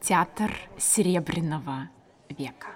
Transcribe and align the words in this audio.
Театр 0.00 0.52
Серебряного 0.78 1.88
века. 2.28 2.68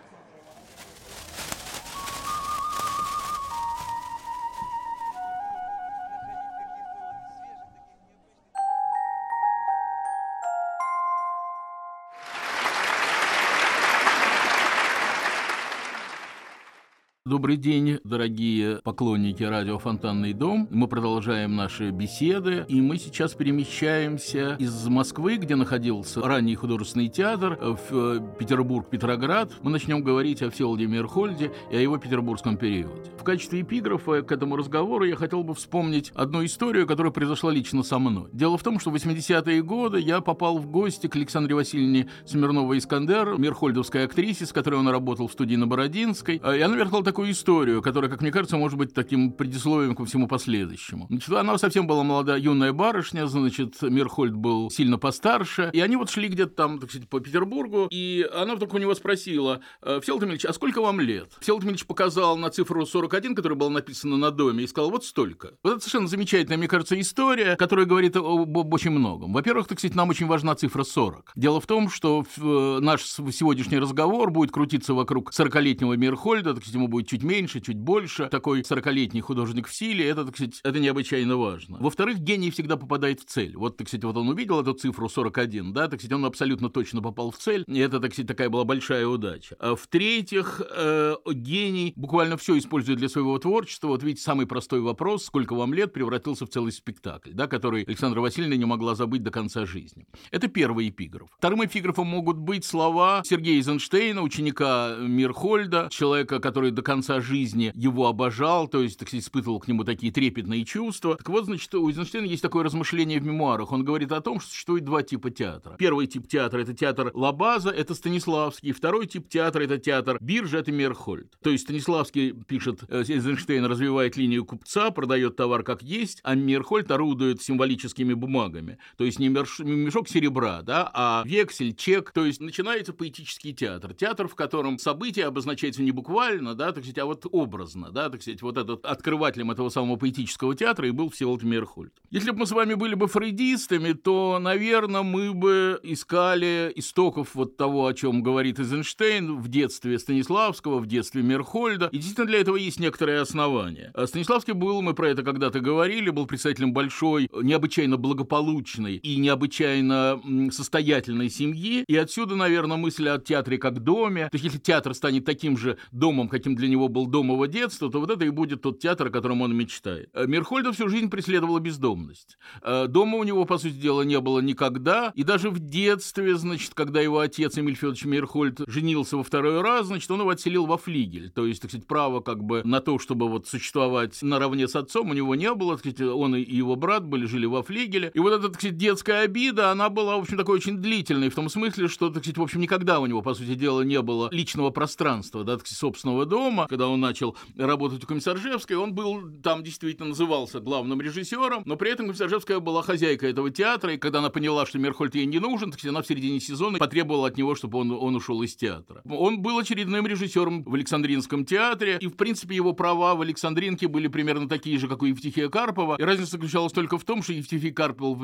Добрый 17.28 17.58
день, 17.58 17.98
дорогие 18.04 18.80
поклонники 18.82 19.42
радио 19.42 19.78
«Фонтанный 19.78 20.32
дом». 20.32 20.66
Мы 20.70 20.88
продолжаем 20.88 21.56
наши 21.56 21.90
беседы, 21.90 22.64
и 22.68 22.80
мы 22.80 22.96
сейчас 22.96 23.34
перемещаемся 23.34 24.56
из 24.58 24.86
Москвы, 24.86 25.36
где 25.36 25.54
находился 25.54 26.22
ранний 26.22 26.54
художественный 26.54 27.10
театр, 27.10 27.58
в 27.60 27.78
э, 27.90 28.20
Петербург, 28.38 28.88
Петроград. 28.88 29.52
Мы 29.60 29.70
начнем 29.70 30.02
говорить 30.02 30.40
о 30.40 30.48
Всеволоде 30.48 30.86
Мирхольде 30.86 31.52
и 31.70 31.76
о 31.76 31.80
его 31.80 31.98
петербургском 31.98 32.56
периоде. 32.56 33.10
В 33.18 33.24
качестве 33.24 33.60
эпиграфа 33.60 34.22
к 34.22 34.32
этому 34.32 34.56
разговору 34.56 35.04
я 35.04 35.14
хотел 35.14 35.44
бы 35.44 35.54
вспомнить 35.54 36.12
одну 36.14 36.42
историю, 36.46 36.86
которая 36.86 37.12
произошла 37.12 37.52
лично 37.52 37.82
со 37.82 37.98
мной. 37.98 38.30
Дело 38.32 38.56
в 38.56 38.62
том, 38.62 38.80
что 38.80 38.90
в 38.90 38.94
80-е 38.94 39.62
годы 39.62 40.00
я 40.00 40.22
попал 40.22 40.56
в 40.56 40.66
гости 40.66 41.08
к 41.08 41.16
Александре 41.16 41.54
Васильевне 41.54 42.08
Смирновой-Искандер, 42.24 43.36
мирхольдовской 43.36 44.04
актрисе, 44.04 44.46
с 44.46 44.52
которой 44.54 44.76
он 44.76 44.88
работал 44.88 45.28
в 45.28 45.32
студии 45.32 45.56
на 45.56 45.66
Бородинской. 45.66 46.36
И 46.36 46.60
она 46.62 46.74
верхала 46.74 47.02
такую 47.18 47.32
историю, 47.32 47.82
которая, 47.82 48.08
как 48.08 48.20
мне 48.20 48.30
кажется, 48.30 48.56
может 48.56 48.78
быть 48.78 48.94
таким 48.94 49.32
предисловием 49.32 49.96
ко 49.96 50.04
всему 50.04 50.28
последующему. 50.28 51.08
Значит, 51.10 51.32
она 51.32 51.58
совсем 51.58 51.88
была 51.88 52.04
молодая 52.04 52.38
юная 52.38 52.72
барышня, 52.72 53.26
значит, 53.26 53.82
Мирхольд 53.82 54.36
был 54.36 54.70
сильно 54.70 54.98
постарше, 54.98 55.70
и 55.72 55.80
они 55.80 55.96
вот 55.96 56.10
шли 56.10 56.28
где-то 56.28 56.54
там, 56.54 56.78
так 56.78 56.90
сказать, 56.90 57.08
по 57.08 57.18
Петербургу, 57.18 57.88
и 57.90 58.24
она 58.32 58.54
вдруг 58.54 58.72
у 58.74 58.78
него 58.78 58.94
спросила, 58.94 59.62
«Э, 59.82 59.98
Всеволод 60.00 60.22
Эмильевич, 60.22 60.44
а 60.44 60.52
сколько 60.52 60.80
вам 60.80 61.00
лет? 61.00 61.32
Всеволод 61.40 61.64
Эмильевич 61.64 61.86
показал 61.86 62.36
на 62.36 62.50
цифру 62.50 62.86
41, 62.86 63.34
которая 63.34 63.58
была 63.58 63.70
написана 63.70 64.16
на 64.16 64.30
доме, 64.30 64.62
и 64.62 64.68
сказал, 64.68 64.92
вот 64.92 65.04
столько. 65.04 65.54
Вот 65.64 65.72
это 65.72 65.80
совершенно 65.80 66.06
замечательная, 66.06 66.56
мне 66.56 66.68
кажется, 66.68 67.00
история, 67.00 67.56
которая 67.56 67.86
говорит 67.86 68.14
об, 68.14 68.56
об 68.56 68.72
очень 68.72 68.92
многом. 68.92 69.32
Во-первых, 69.32 69.66
так 69.66 69.80
сказать, 69.80 69.96
нам 69.96 70.08
очень 70.10 70.28
важна 70.28 70.54
цифра 70.54 70.84
40. 70.84 71.32
Дело 71.34 71.60
в 71.60 71.66
том, 71.66 71.90
что 71.90 72.24
э, 72.36 72.78
наш 72.80 73.02
сегодняшний 73.02 73.80
разговор 73.80 74.30
будет 74.30 74.52
крутиться 74.52 74.94
вокруг 74.94 75.32
40-летнего 75.32 75.94
Мирхольда, 75.94 76.54
так 76.54 76.62
сказать, 76.62 76.76
ему 76.76 76.86
будет 76.86 77.07
чуть 77.08 77.22
меньше, 77.22 77.60
чуть 77.60 77.78
больше. 77.78 78.28
Такой 78.28 78.60
40-летний 78.60 79.20
художник 79.20 79.66
в 79.66 79.74
силе, 79.74 80.08
это, 80.08 80.24
так 80.24 80.36
сказать, 80.36 80.60
это 80.62 80.78
необычайно 80.78 81.36
важно. 81.36 81.78
Во-вторых, 81.80 82.18
гений 82.18 82.50
всегда 82.50 82.76
попадает 82.76 83.20
в 83.20 83.24
цель. 83.24 83.56
Вот, 83.56 83.76
так 83.76 83.88
сказать, 83.88 84.04
вот 84.04 84.16
он 84.16 84.28
увидел 84.28 84.60
эту 84.60 84.74
цифру 84.74 85.08
41, 85.08 85.72
да, 85.72 85.88
так 85.88 86.00
сказать, 86.00 86.12
он 86.12 86.24
абсолютно 86.24 86.68
точно 86.68 87.02
попал 87.02 87.30
в 87.30 87.38
цель, 87.38 87.64
и 87.66 87.78
это, 87.78 87.98
так 87.98 88.12
сказать, 88.12 88.28
такая 88.28 88.48
была 88.48 88.64
большая 88.64 89.06
удача. 89.06 89.56
А 89.58 89.74
в-третьих, 89.74 90.60
э, 90.70 91.16
гений 91.32 91.92
буквально 91.96 92.36
все 92.36 92.58
использует 92.58 92.98
для 92.98 93.08
своего 93.08 93.38
творчества. 93.38 93.88
Вот 93.88 94.02
видите, 94.02 94.22
самый 94.22 94.46
простой 94.46 94.80
вопрос, 94.80 95.24
сколько 95.24 95.54
вам 95.54 95.74
лет, 95.74 95.92
превратился 95.92 96.46
в 96.46 96.50
целый 96.50 96.72
спектакль, 96.72 97.30
да, 97.32 97.46
который 97.46 97.84
Александра 97.84 98.20
Васильевна 98.20 98.56
не 98.56 98.64
могла 98.64 98.94
забыть 98.94 99.22
до 99.22 99.30
конца 99.30 99.66
жизни. 99.66 100.06
Это 100.30 100.48
первый 100.48 100.88
эпиграф. 100.90 101.28
Вторым 101.38 101.64
эпиграфом 101.64 102.06
могут 102.06 102.36
быть 102.36 102.64
слова 102.64 103.22
Сергея 103.24 103.56
Эйзенштейна, 103.56 104.22
ученика 104.22 104.96
Мирхольда, 105.00 105.88
человека, 105.90 106.38
который 106.38 106.70
до 106.70 106.82
конца 106.82 106.97
конца 106.98 107.20
жизни 107.20 107.70
его 107.76 108.08
обожал, 108.08 108.66
то 108.66 108.82
есть, 108.82 108.98
так 108.98 109.08
сказать, 109.08 109.24
испытывал 109.24 109.60
к 109.60 109.68
нему 109.68 109.84
такие 109.84 110.12
трепетные 110.12 110.64
чувства. 110.64 111.16
Так 111.16 111.28
вот, 111.28 111.44
значит, 111.44 111.72
у 111.74 111.88
Эйзенштейна 111.88 112.26
есть 112.26 112.42
такое 112.42 112.64
размышление 112.64 113.20
в 113.20 113.24
мемуарах. 113.24 113.70
Он 113.70 113.84
говорит 113.84 114.10
о 114.10 114.20
том, 114.20 114.40
что 114.40 114.50
существует 114.50 114.84
два 114.84 115.04
типа 115.04 115.30
театра. 115.30 115.76
Первый 115.78 116.08
тип 116.08 116.26
театра— 116.26 116.60
это 116.62 116.74
театр 116.74 117.12
Лабаза, 117.14 117.70
это 117.70 117.94
Станиславский. 117.94 118.72
Второй 118.72 119.06
тип 119.06 119.28
театра— 119.28 119.62
это 119.64 119.78
театр 119.78 120.18
Биржа, 120.20 120.58
это 120.58 120.72
Мерхольд. 120.72 121.38
То 121.40 121.50
есть 121.50 121.64
Станиславский, 121.64 122.32
пишет 122.32 122.80
э, 122.88 123.04
Эйзенштейн, 123.06 123.64
развивает 123.64 124.16
линию 124.16 124.44
купца, 124.44 124.90
продает 124.90 125.36
товар 125.36 125.62
как 125.62 125.82
есть, 125.82 126.20
а 126.24 126.34
Мерхольд 126.34 126.90
орудует 126.90 127.40
символическими 127.42 128.14
бумагами. 128.14 128.78
То 128.96 129.04
есть 129.04 129.20
не 129.20 129.28
мешок 129.28 130.08
серебра, 130.08 130.62
да, 130.62 130.90
а 130.92 131.22
вексель, 131.24 131.76
чек. 131.76 132.10
То 132.10 132.24
есть 132.24 132.40
начинается 132.40 132.92
поэтический 132.92 133.54
театр. 133.54 133.94
Театр, 133.94 134.26
в 134.26 134.34
котором 134.34 134.80
событие 134.80 135.26
обозначается 135.26 135.82
не 135.82 135.92
буквально, 135.92 136.56
да, 136.56 136.72
так 136.72 136.87
сказать, 136.90 137.04
а 137.04 137.06
вот 137.06 137.26
образно, 137.30 137.90
да, 137.90 138.08
так 138.10 138.22
сказать, 138.22 138.42
вот 138.42 138.56
этот 138.56 138.84
открывателем 138.84 139.50
этого 139.50 139.68
самого 139.68 139.96
поэтического 139.96 140.54
театра 140.54 140.88
и 140.88 140.90
был 140.90 141.10
Всеволод 141.10 141.42
Мерхольд. 141.42 141.92
Если 142.10 142.30
бы 142.30 142.38
мы 142.38 142.46
с 142.46 142.52
вами 142.52 142.74
были 142.74 142.94
бы 142.94 143.06
фрейдистами, 143.06 143.92
то, 143.92 144.38
наверное, 144.40 145.02
мы 145.02 145.32
бы 145.32 145.80
искали 145.82 146.72
истоков 146.76 147.34
вот 147.34 147.56
того, 147.56 147.86
о 147.86 147.94
чем 147.94 148.22
говорит 148.22 148.58
Эйзенштейн 148.58 149.36
в 149.36 149.48
детстве 149.48 149.98
Станиславского, 149.98 150.78
в 150.78 150.86
детстве 150.86 151.22
Мерхольда, 151.22 151.88
и 151.92 151.96
действительно 151.96 152.26
для 152.26 152.40
этого 152.40 152.56
есть 152.56 152.80
некоторые 152.80 153.20
основания. 153.20 153.92
Станиславский 154.06 154.52
был, 154.52 154.82
мы 154.82 154.94
про 154.94 155.08
это 155.08 155.22
когда-то 155.22 155.60
говорили, 155.60 156.10
был 156.10 156.26
представителем 156.26 156.72
большой, 156.72 157.28
необычайно 157.42 157.96
благополучной 157.96 158.96
и 158.96 159.16
необычайно 159.16 160.20
состоятельной 160.50 161.30
семьи, 161.30 161.84
и 161.86 161.96
отсюда, 161.96 162.36
наверное, 162.36 162.76
мысль 162.76 163.08
о 163.08 163.18
театре 163.18 163.58
как 163.58 163.80
доме, 163.82 164.28
то 164.30 164.34
есть 164.34 164.44
если 164.44 164.58
театр 164.58 164.94
станет 164.94 165.24
таким 165.24 165.56
же 165.56 165.78
домом, 165.92 166.28
каким 166.28 166.54
для 166.54 166.68
него 166.68 166.77
него 166.78 166.88
был 166.88 167.06
дом 167.06 167.32
его 167.32 167.46
детства, 167.46 167.90
то 167.90 168.00
вот 168.00 168.10
это 168.10 168.24
и 168.24 168.30
будет 168.30 168.62
тот 168.62 168.78
театр, 168.78 169.08
о 169.08 169.10
котором 169.10 169.42
он 169.42 169.54
мечтает. 169.54 170.08
Э, 170.14 170.26
Мирхольда 170.26 170.72
всю 170.72 170.88
жизнь 170.88 171.10
преследовала 171.10 171.58
бездомность. 171.58 172.38
Э, 172.62 172.86
дома 172.86 173.18
у 173.18 173.24
него, 173.24 173.44
по 173.44 173.58
сути 173.58 173.74
дела, 173.74 174.02
не 174.02 174.20
было 174.20 174.40
никогда. 174.40 175.12
И 175.14 175.24
даже 175.24 175.50
в 175.50 175.58
детстве, 175.58 176.36
значит, 176.36 176.74
когда 176.74 177.00
его 177.00 177.18
отец 177.18 177.58
Эмиль 177.58 177.74
Федорович 177.74 178.04
Мирхольд 178.04 178.60
женился 178.66 179.16
во 179.16 179.24
второй 179.24 179.60
раз, 179.60 179.86
значит, 179.86 180.10
он 180.10 180.20
его 180.20 180.30
отселил 180.30 180.66
во 180.66 180.78
флигель. 180.78 181.30
То 181.30 181.46
есть, 181.46 181.62
так 181.62 181.70
сказать, 181.70 181.86
право 181.86 182.20
как 182.20 182.42
бы 182.44 182.62
на 182.64 182.80
то, 182.80 182.98
чтобы 182.98 183.28
вот 183.28 183.46
существовать 183.46 184.18
наравне 184.22 184.68
с 184.68 184.76
отцом, 184.76 185.10
у 185.10 185.14
него 185.14 185.34
не 185.34 185.52
было. 185.54 185.76
Так 185.76 185.80
сказать, 185.80 186.00
он 186.00 186.36
и 186.36 186.40
его 186.40 186.76
брат 186.76 187.04
были, 187.04 187.26
жили 187.26 187.46
во 187.46 187.62
флигеле. 187.62 188.10
И 188.14 188.18
вот 188.20 188.32
эта, 188.32 188.48
так 188.48 188.60
сказать, 188.60 188.76
детская 188.76 189.20
обида, 189.24 189.70
она 189.70 189.88
была, 189.88 190.16
в 190.16 190.20
общем, 190.20 190.36
такой 190.36 190.56
очень 190.56 190.78
длительной, 190.78 191.28
в 191.28 191.34
том 191.34 191.48
смысле, 191.48 191.88
что, 191.88 192.10
так 192.10 192.22
сказать, 192.22 192.38
в 192.38 192.42
общем, 192.42 192.60
никогда 192.60 193.00
у 193.00 193.06
него, 193.06 193.22
по 193.22 193.34
сути 193.34 193.54
дела, 193.54 193.82
не 193.82 194.00
было 194.00 194.28
личного 194.30 194.70
пространства, 194.70 195.44
да, 195.44 195.56
так 195.56 195.66
сказать, 195.66 195.78
собственного 195.78 196.26
дома 196.26 196.67
когда 196.68 196.88
он 196.88 197.00
начал 197.00 197.36
работать 197.56 198.04
у 198.04 198.06
Комиссаржевской, 198.06 198.76
он 198.76 198.94
был 198.94 199.30
там 199.42 199.62
действительно 199.62 200.08
назывался 200.08 200.60
главным 200.60 201.00
режиссером, 201.00 201.62
но 201.66 201.76
при 201.76 201.90
этом 201.90 202.06
Комиссаржевская 202.06 202.60
была 202.60 202.82
хозяйкой 202.82 203.30
этого 203.30 203.50
театра, 203.50 203.94
и 203.94 203.98
когда 203.98 204.20
она 204.20 204.30
поняла, 204.30 204.66
что 204.66 204.78
Мерхольд 204.78 205.14
ей 205.14 205.26
не 205.26 205.38
нужен, 205.38 205.70
так 205.72 205.84
она 205.84 206.02
в 206.02 206.06
середине 206.06 206.40
сезона 206.40 206.78
потребовала 206.78 207.28
от 207.28 207.36
него, 207.36 207.54
чтобы 207.54 207.78
он, 207.78 207.90
он 207.90 208.14
ушел 208.14 208.42
из 208.42 208.54
театра. 208.54 209.02
Он 209.04 209.40
был 209.40 209.58
очередным 209.58 210.06
режиссером 210.06 210.62
в 210.64 210.74
Александринском 210.74 211.44
театре, 211.44 211.98
и, 212.00 212.06
в 212.06 212.16
принципе, 212.16 212.54
его 212.54 212.72
права 212.72 213.14
в 213.14 213.22
Александринке 213.22 213.88
были 213.88 214.08
примерно 214.08 214.48
такие 214.48 214.78
же, 214.78 214.88
как 214.88 215.02
у 215.02 215.06
Евтихия 215.06 215.48
Карпова, 215.48 215.96
и 215.98 216.02
разница 216.02 216.32
заключалась 216.32 216.72
только 216.72 216.98
в 216.98 217.04
том, 217.04 217.22
что 217.22 217.32
Евтихий 217.32 217.72
Карпов 217.72 218.18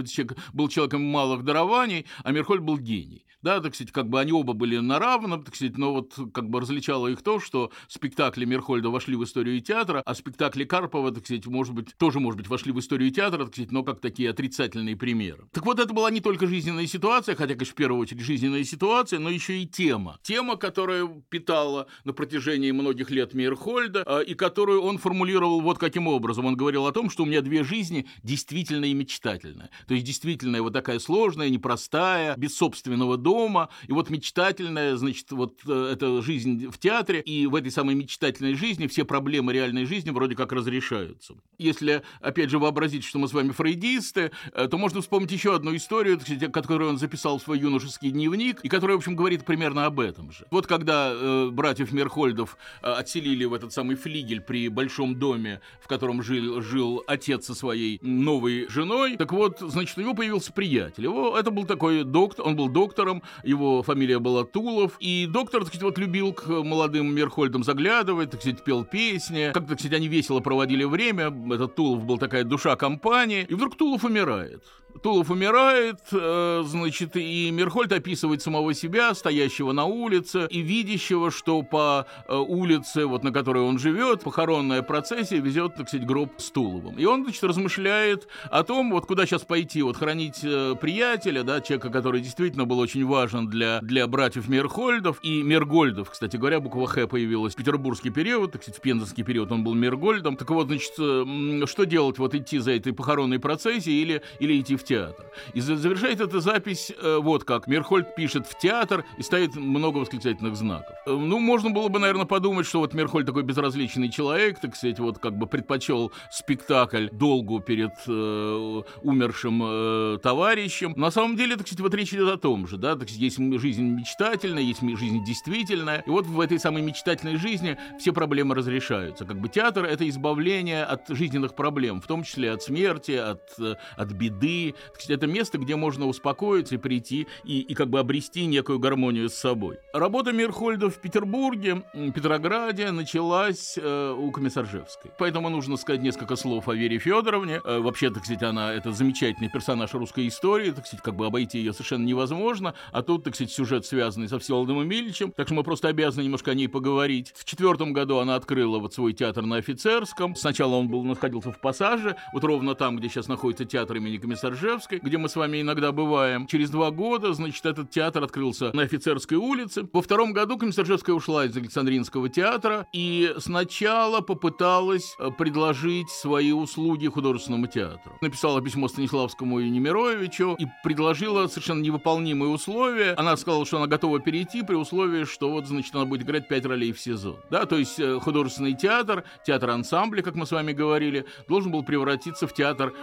был 0.52 0.68
человеком 0.68 1.02
малых 1.02 1.44
дарований, 1.44 2.06
а 2.22 2.32
Мерхольд 2.32 2.62
был 2.62 2.78
гений. 2.78 3.24
Да, 3.42 3.60
так 3.60 3.74
сказать, 3.74 3.92
как 3.92 4.08
бы 4.08 4.18
они 4.18 4.32
оба 4.32 4.54
были 4.54 4.78
на 4.78 4.98
равном, 4.98 5.44
так 5.44 5.54
сказать, 5.54 5.76
но 5.76 5.92
вот 5.92 6.14
как 6.32 6.48
бы 6.48 6.60
различало 6.60 7.08
их 7.08 7.20
то, 7.20 7.40
что 7.40 7.70
спектакль 7.88 8.23
спектакли 8.24 8.46
Мерхольда 8.46 8.88
вошли 8.88 9.16
в 9.16 9.24
историю 9.24 9.60
театра, 9.60 10.02
а 10.04 10.14
спектакли 10.14 10.64
Карпова, 10.64 11.12
так 11.12 11.24
сказать, 11.26 11.46
может 11.46 11.74
быть, 11.74 11.94
тоже, 11.98 12.20
может 12.20 12.38
быть, 12.38 12.48
вошли 12.48 12.72
в 12.72 12.80
историю 12.80 13.10
театра, 13.10 13.44
так 13.44 13.52
сказать, 13.52 13.70
но 13.70 13.82
как 13.82 14.00
такие 14.00 14.30
отрицательные 14.30 14.96
примеры. 14.96 15.44
Так 15.52 15.66
вот, 15.66 15.78
это 15.78 15.92
была 15.92 16.10
не 16.10 16.20
только 16.20 16.46
жизненная 16.46 16.86
ситуация, 16.86 17.34
хотя, 17.34 17.52
конечно, 17.52 17.72
в 17.72 17.76
первую 17.76 18.00
очередь 18.00 18.22
жизненная 18.22 18.64
ситуация, 18.64 19.18
но 19.18 19.28
еще 19.28 19.58
и 19.58 19.66
тема. 19.66 20.18
Тема, 20.22 20.56
которая 20.56 21.06
питала 21.28 21.86
на 22.04 22.14
протяжении 22.14 22.70
многих 22.70 23.10
лет 23.10 23.34
Мирхольда, 23.34 24.04
а, 24.06 24.20
и 24.20 24.34
которую 24.34 24.80
он 24.80 24.96
формулировал 24.96 25.60
вот 25.60 25.78
каким 25.78 26.08
образом. 26.08 26.46
Он 26.46 26.56
говорил 26.56 26.86
о 26.86 26.92
том, 26.92 27.10
что 27.10 27.24
у 27.24 27.26
меня 27.26 27.42
две 27.42 27.62
жизни 27.62 28.06
действительно 28.22 28.86
и 28.86 28.94
мечтательная. 28.94 29.70
То 29.86 29.92
есть, 29.92 30.06
действительно, 30.06 30.62
вот 30.62 30.72
такая 30.72 30.98
сложная, 30.98 31.50
непростая, 31.50 32.36
без 32.36 32.56
собственного 32.56 33.18
дома, 33.18 33.68
и 33.86 33.92
вот 33.92 34.08
мечтательная, 34.08 34.96
значит, 34.96 35.30
вот 35.30 35.60
э, 35.66 35.90
эта 35.92 36.22
жизнь 36.22 36.68
в 36.68 36.78
театре, 36.78 37.20
и 37.20 37.46
в 37.46 37.54
этой 37.54 37.70
самой 37.70 37.94
мечтательной 37.94 38.13
мечтательной 38.14 38.54
жизни 38.54 38.86
все 38.86 39.04
проблемы 39.04 39.52
реальной 39.52 39.86
жизни 39.86 40.10
вроде 40.10 40.36
как 40.36 40.52
разрешаются. 40.52 41.34
Если, 41.58 42.02
опять 42.20 42.50
же, 42.50 42.58
вообразить, 42.58 43.04
что 43.04 43.18
мы 43.18 43.28
с 43.28 43.32
вами 43.32 43.50
фрейдисты, 43.50 44.30
э, 44.52 44.68
то 44.68 44.78
можно 44.78 45.00
вспомнить 45.00 45.32
еще 45.32 45.54
одну 45.54 45.74
историю, 45.74 46.20
которую 46.52 46.90
он 46.90 46.98
записал 46.98 47.38
в 47.38 47.42
свой 47.42 47.58
юношеский 47.58 48.10
дневник, 48.10 48.60
и 48.62 48.68
которая, 48.68 48.96
в 48.96 49.00
общем, 49.00 49.16
говорит 49.16 49.44
примерно 49.44 49.86
об 49.86 49.98
этом 49.98 50.30
же. 50.30 50.46
Вот 50.50 50.66
когда 50.66 51.12
э, 51.12 51.48
братьев 51.50 51.92
Мерхольдов 51.92 52.56
э, 52.82 52.86
отселили 52.86 53.44
в 53.44 53.54
этот 53.54 53.72
самый 53.72 53.96
флигель 53.96 54.40
при 54.40 54.68
большом 54.68 55.16
доме, 55.16 55.60
в 55.80 55.88
котором 55.88 56.22
жил, 56.22 56.62
жил 56.62 57.02
отец 57.06 57.46
со 57.46 57.54
своей 57.54 57.98
новой 58.00 58.68
женой, 58.68 59.16
так 59.16 59.32
вот, 59.32 59.58
значит, 59.60 59.98
у 59.98 60.02
него 60.02 60.14
появился 60.14 60.52
приятель. 60.52 61.04
Его, 61.04 61.36
это 61.36 61.50
был 61.50 61.64
такой 61.64 62.04
доктор, 62.04 62.46
он 62.46 62.56
был 62.56 62.68
доктором, 62.68 63.22
его 63.42 63.82
фамилия 63.82 64.18
была 64.18 64.44
Тулов, 64.44 64.92
и 65.00 65.26
доктор, 65.28 65.62
так 65.62 65.68
сказать, 65.68 65.82
вот 65.82 65.98
любил 65.98 66.32
к 66.32 66.46
молодым 66.46 67.12
Мерхольдам 67.14 67.64
заглядывать, 67.64 68.03
так 68.04 68.40
сказать, 68.40 68.62
пел 68.62 68.84
песни, 68.84 69.50
как, 69.52 69.66
так 69.66 69.78
сказать, 69.78 69.96
они 69.96 70.08
весело 70.08 70.40
проводили 70.40 70.84
время, 70.84 71.32
этот 71.54 71.74
Тулов 71.74 72.04
был 72.04 72.18
такая 72.18 72.44
душа 72.44 72.76
компании, 72.76 73.46
и 73.48 73.54
вдруг 73.54 73.76
Тулов 73.76 74.04
умирает. 74.04 74.62
Тулов 75.02 75.30
умирает, 75.30 76.00
э, 76.12 76.62
значит, 76.66 77.16
и 77.16 77.50
Мерхольд 77.50 77.92
описывает 77.92 78.42
самого 78.42 78.74
себя, 78.74 79.14
стоящего 79.14 79.72
на 79.72 79.84
улице, 79.84 80.46
и 80.50 80.60
видящего, 80.60 81.30
что 81.30 81.62
по 81.62 82.06
э, 82.28 82.36
улице, 82.36 83.06
вот 83.06 83.24
на 83.24 83.32
которой 83.32 83.64
он 83.64 83.78
живет, 83.78 84.22
похоронная 84.22 84.82
процессия 84.82 85.38
везет, 85.38 85.74
так 85.74 85.88
сказать, 85.88 86.06
гроб 86.06 86.30
с 86.38 86.50
Туловым. 86.50 86.96
И 86.96 87.04
он, 87.04 87.24
значит, 87.24 87.42
размышляет 87.44 88.28
о 88.50 88.62
том, 88.62 88.90
вот 88.92 89.06
куда 89.06 89.26
сейчас 89.26 89.42
пойти, 89.42 89.82
вот 89.82 89.96
хранить 89.96 90.40
э, 90.42 90.74
приятеля, 90.80 91.42
да, 91.42 91.60
человека, 91.60 91.90
который 91.90 92.20
действительно 92.20 92.64
был 92.64 92.78
очень 92.78 93.04
важен 93.04 93.48
для, 93.48 93.80
для 93.80 94.06
братьев 94.06 94.48
Мерхольдов 94.48 95.18
и 95.22 95.42
Мергольдов, 95.42 96.10
кстати 96.10 96.36
говоря, 96.36 96.60
буква 96.60 96.86
Х 96.86 97.06
появилась 97.06 97.54
в 97.54 97.56
петербургский 97.56 98.10
период, 98.10 98.52
так 98.52 98.62
сказать, 98.62 98.78
в 98.78 98.82
пензенский 98.82 99.24
период 99.24 99.50
он 99.50 99.64
был 99.64 99.74
Мергольдом. 99.74 100.36
Так 100.36 100.50
вот, 100.50 100.68
значит, 100.68 100.92
что 100.94 101.84
делать, 101.84 102.18
вот 102.18 102.34
идти 102.34 102.58
за 102.58 102.72
этой 102.72 102.92
похоронной 102.92 103.38
процессией 103.38 104.00
или, 104.02 104.22
или 104.38 104.60
идти 104.60 104.76
в 104.76 104.83
театр. 104.84 105.26
И 105.52 105.60
завершает 105.60 106.20
эта 106.20 106.40
запись 106.40 106.92
э, 106.96 107.18
вот 107.20 107.44
как. 107.44 107.66
Мерхольд 107.66 108.14
пишет 108.14 108.46
в 108.46 108.58
театр 108.58 109.04
и 109.18 109.22
ставит 109.22 109.56
много 109.56 109.98
восклицательных 109.98 110.56
знаков. 110.56 110.94
Э, 111.06 111.10
ну, 111.10 111.38
можно 111.38 111.70
было 111.70 111.88
бы, 111.88 111.98
наверное, 111.98 112.26
подумать, 112.26 112.66
что 112.66 112.80
вот 112.80 112.94
Мерхольд 112.94 113.26
такой 113.26 113.42
безразличный 113.42 114.10
человек, 114.10 114.60
так 114.60 114.76
сказать, 114.76 114.98
вот 114.98 115.18
как 115.18 115.36
бы 115.36 115.46
предпочел 115.46 116.12
спектакль 116.30 117.08
долгу 117.10 117.60
перед 117.60 117.92
э, 118.06 118.82
умершим 119.02 119.62
э, 119.64 120.18
товарищем. 120.22 120.94
На 120.96 121.10
самом 121.10 121.36
деле, 121.36 121.56
так 121.56 121.66
сказать, 121.66 121.80
вот 121.80 121.94
речь 121.94 122.12
идет 122.12 122.28
о 122.28 122.38
том 122.38 122.66
же, 122.66 122.76
да, 122.76 122.94
так 122.94 123.08
сказать, 123.08 123.20
есть 123.20 123.60
жизнь 123.60 123.82
мечтательная, 123.82 124.62
есть 124.62 124.80
жизнь 124.80 125.24
действительная, 125.24 126.02
и 126.06 126.10
вот 126.10 126.26
в 126.26 126.40
этой 126.40 126.58
самой 126.58 126.82
мечтательной 126.82 127.36
жизни 127.36 127.76
все 127.98 128.12
проблемы 128.12 128.54
разрешаются. 128.54 129.24
Как 129.24 129.40
бы 129.40 129.48
театр— 129.48 129.84
это 129.86 130.08
избавление 130.08 130.84
от 130.84 131.08
жизненных 131.08 131.54
проблем, 131.54 132.00
в 132.00 132.06
том 132.06 132.22
числе 132.24 132.52
от 132.52 132.62
смерти, 132.62 133.12
от, 133.12 133.42
э, 133.58 133.74
от 133.96 134.12
беды, 134.12 134.73
это 135.08 135.26
место, 135.26 135.58
где 135.58 135.76
можно 135.76 136.06
успокоиться 136.06 136.74
и 136.74 136.78
прийти 136.78 137.26
и, 137.44 137.60
и 137.60 137.74
как 137.74 137.88
бы 137.88 137.98
обрести 137.98 138.46
некую 138.46 138.78
гармонию 138.78 139.28
с 139.28 139.34
собой. 139.34 139.78
Работа 139.92 140.32
Мирхольда 140.32 140.90
в 140.90 141.00
Петербурге, 141.00 141.84
Петрограде 142.14 142.90
началась 142.90 143.78
э, 143.80 144.16
у 144.16 144.30
Комиссаржевской. 144.30 145.10
Поэтому 145.18 145.48
нужно 145.48 145.76
сказать 145.76 146.02
несколько 146.02 146.36
слов 146.36 146.68
о 146.68 146.74
Вере 146.74 146.98
Федоровне. 146.98 147.60
Э, 147.64 147.80
вообще, 147.80 148.10
так 148.10 148.24
сказать, 148.24 148.42
она 148.42 148.72
это 148.72 148.92
замечательный 148.92 149.50
персонаж 149.50 149.92
русской 149.94 150.28
истории, 150.28 150.70
так 150.70 150.86
сказать, 150.86 151.02
как 151.02 151.16
бы 151.16 151.26
обойти 151.26 151.58
ее 151.58 151.72
совершенно 151.72 152.04
невозможно. 152.04 152.74
А 152.92 153.02
тут, 153.02 153.24
так 153.24 153.34
сказать, 153.34 153.52
сюжет 153.52 153.86
связанный 153.86 154.28
со 154.28 154.38
Всеволодом 154.38 154.82
Эмильевичем, 154.82 155.32
так 155.32 155.48
что 155.48 155.54
мы 155.54 155.64
просто 155.64 155.88
обязаны 155.88 156.24
немножко 156.24 156.52
о 156.52 156.54
ней 156.54 156.68
поговорить. 156.68 157.32
В 157.36 157.44
четвертом 157.44 157.92
году 157.92 158.18
она 158.18 158.36
открыла 158.36 158.78
вот 158.78 158.94
свой 158.94 159.12
театр 159.12 159.44
на 159.44 159.56
Офицерском. 159.56 160.34
Сначала 160.34 160.74
он 160.76 160.88
был 160.88 161.04
находился 161.04 161.52
в 161.52 161.60
Пассаже, 161.60 162.16
вот 162.32 162.44
ровно 162.44 162.74
там, 162.74 162.96
где 162.96 163.08
сейчас 163.08 163.28
находится 163.28 163.64
театр 163.64 163.96
имени 163.96 164.16
Комиссаржевской, 164.16 164.63
Ижевской, 164.64 164.98
где 165.02 165.18
мы 165.18 165.28
с 165.28 165.36
вами 165.36 165.60
иногда 165.60 165.92
бываем. 165.92 166.46
Через 166.46 166.70
два 166.70 166.90
года, 166.90 167.34
значит, 167.34 167.64
этот 167.66 167.90
театр 167.90 168.24
открылся 168.24 168.70
на 168.72 168.82
Офицерской 168.82 169.36
улице. 169.36 169.86
Во 169.92 170.00
втором 170.00 170.32
году 170.32 170.56
Комиссаржевская 170.56 171.14
ушла 171.14 171.44
из 171.44 171.56
Александринского 171.56 172.30
театра 172.30 172.86
и 172.92 173.34
сначала 173.38 174.20
попыталась 174.20 175.16
э, 175.18 175.30
предложить 175.36 176.08
свои 176.08 176.52
услуги 176.52 177.08
художественному 177.08 177.66
театру. 177.66 178.16
Написала 178.22 178.62
письмо 178.62 178.88
Станиславскому 178.88 179.60
и 179.60 179.68
Немировичу 179.68 180.56
и 180.58 180.66
предложила 180.82 181.46
совершенно 181.46 181.82
невыполнимые 181.82 182.50
условия. 182.50 183.12
Она 183.14 183.36
сказала, 183.36 183.66
что 183.66 183.76
она 183.76 183.86
готова 183.86 184.18
перейти 184.20 184.62
при 184.62 184.76
условии, 184.76 185.24
что 185.24 185.50
вот, 185.50 185.66
значит, 185.66 185.94
она 185.94 186.06
будет 186.06 186.22
играть 186.22 186.48
пять 186.48 186.64
ролей 186.64 186.92
в 186.92 187.00
сезон. 187.00 187.36
Да, 187.50 187.66
то 187.66 187.76
есть 187.76 188.00
э, 188.00 188.18
художественный 188.18 188.74
театр, 188.74 189.24
театр 189.46 189.70
ансамбля, 189.70 190.22
как 190.22 190.34
мы 190.36 190.46
с 190.46 190.52
вами 190.52 190.72
говорили, 190.72 191.26
должен 191.48 191.70
был 191.70 191.82
превратиться 191.82 192.46
в 192.46 192.54
театр 192.54 192.94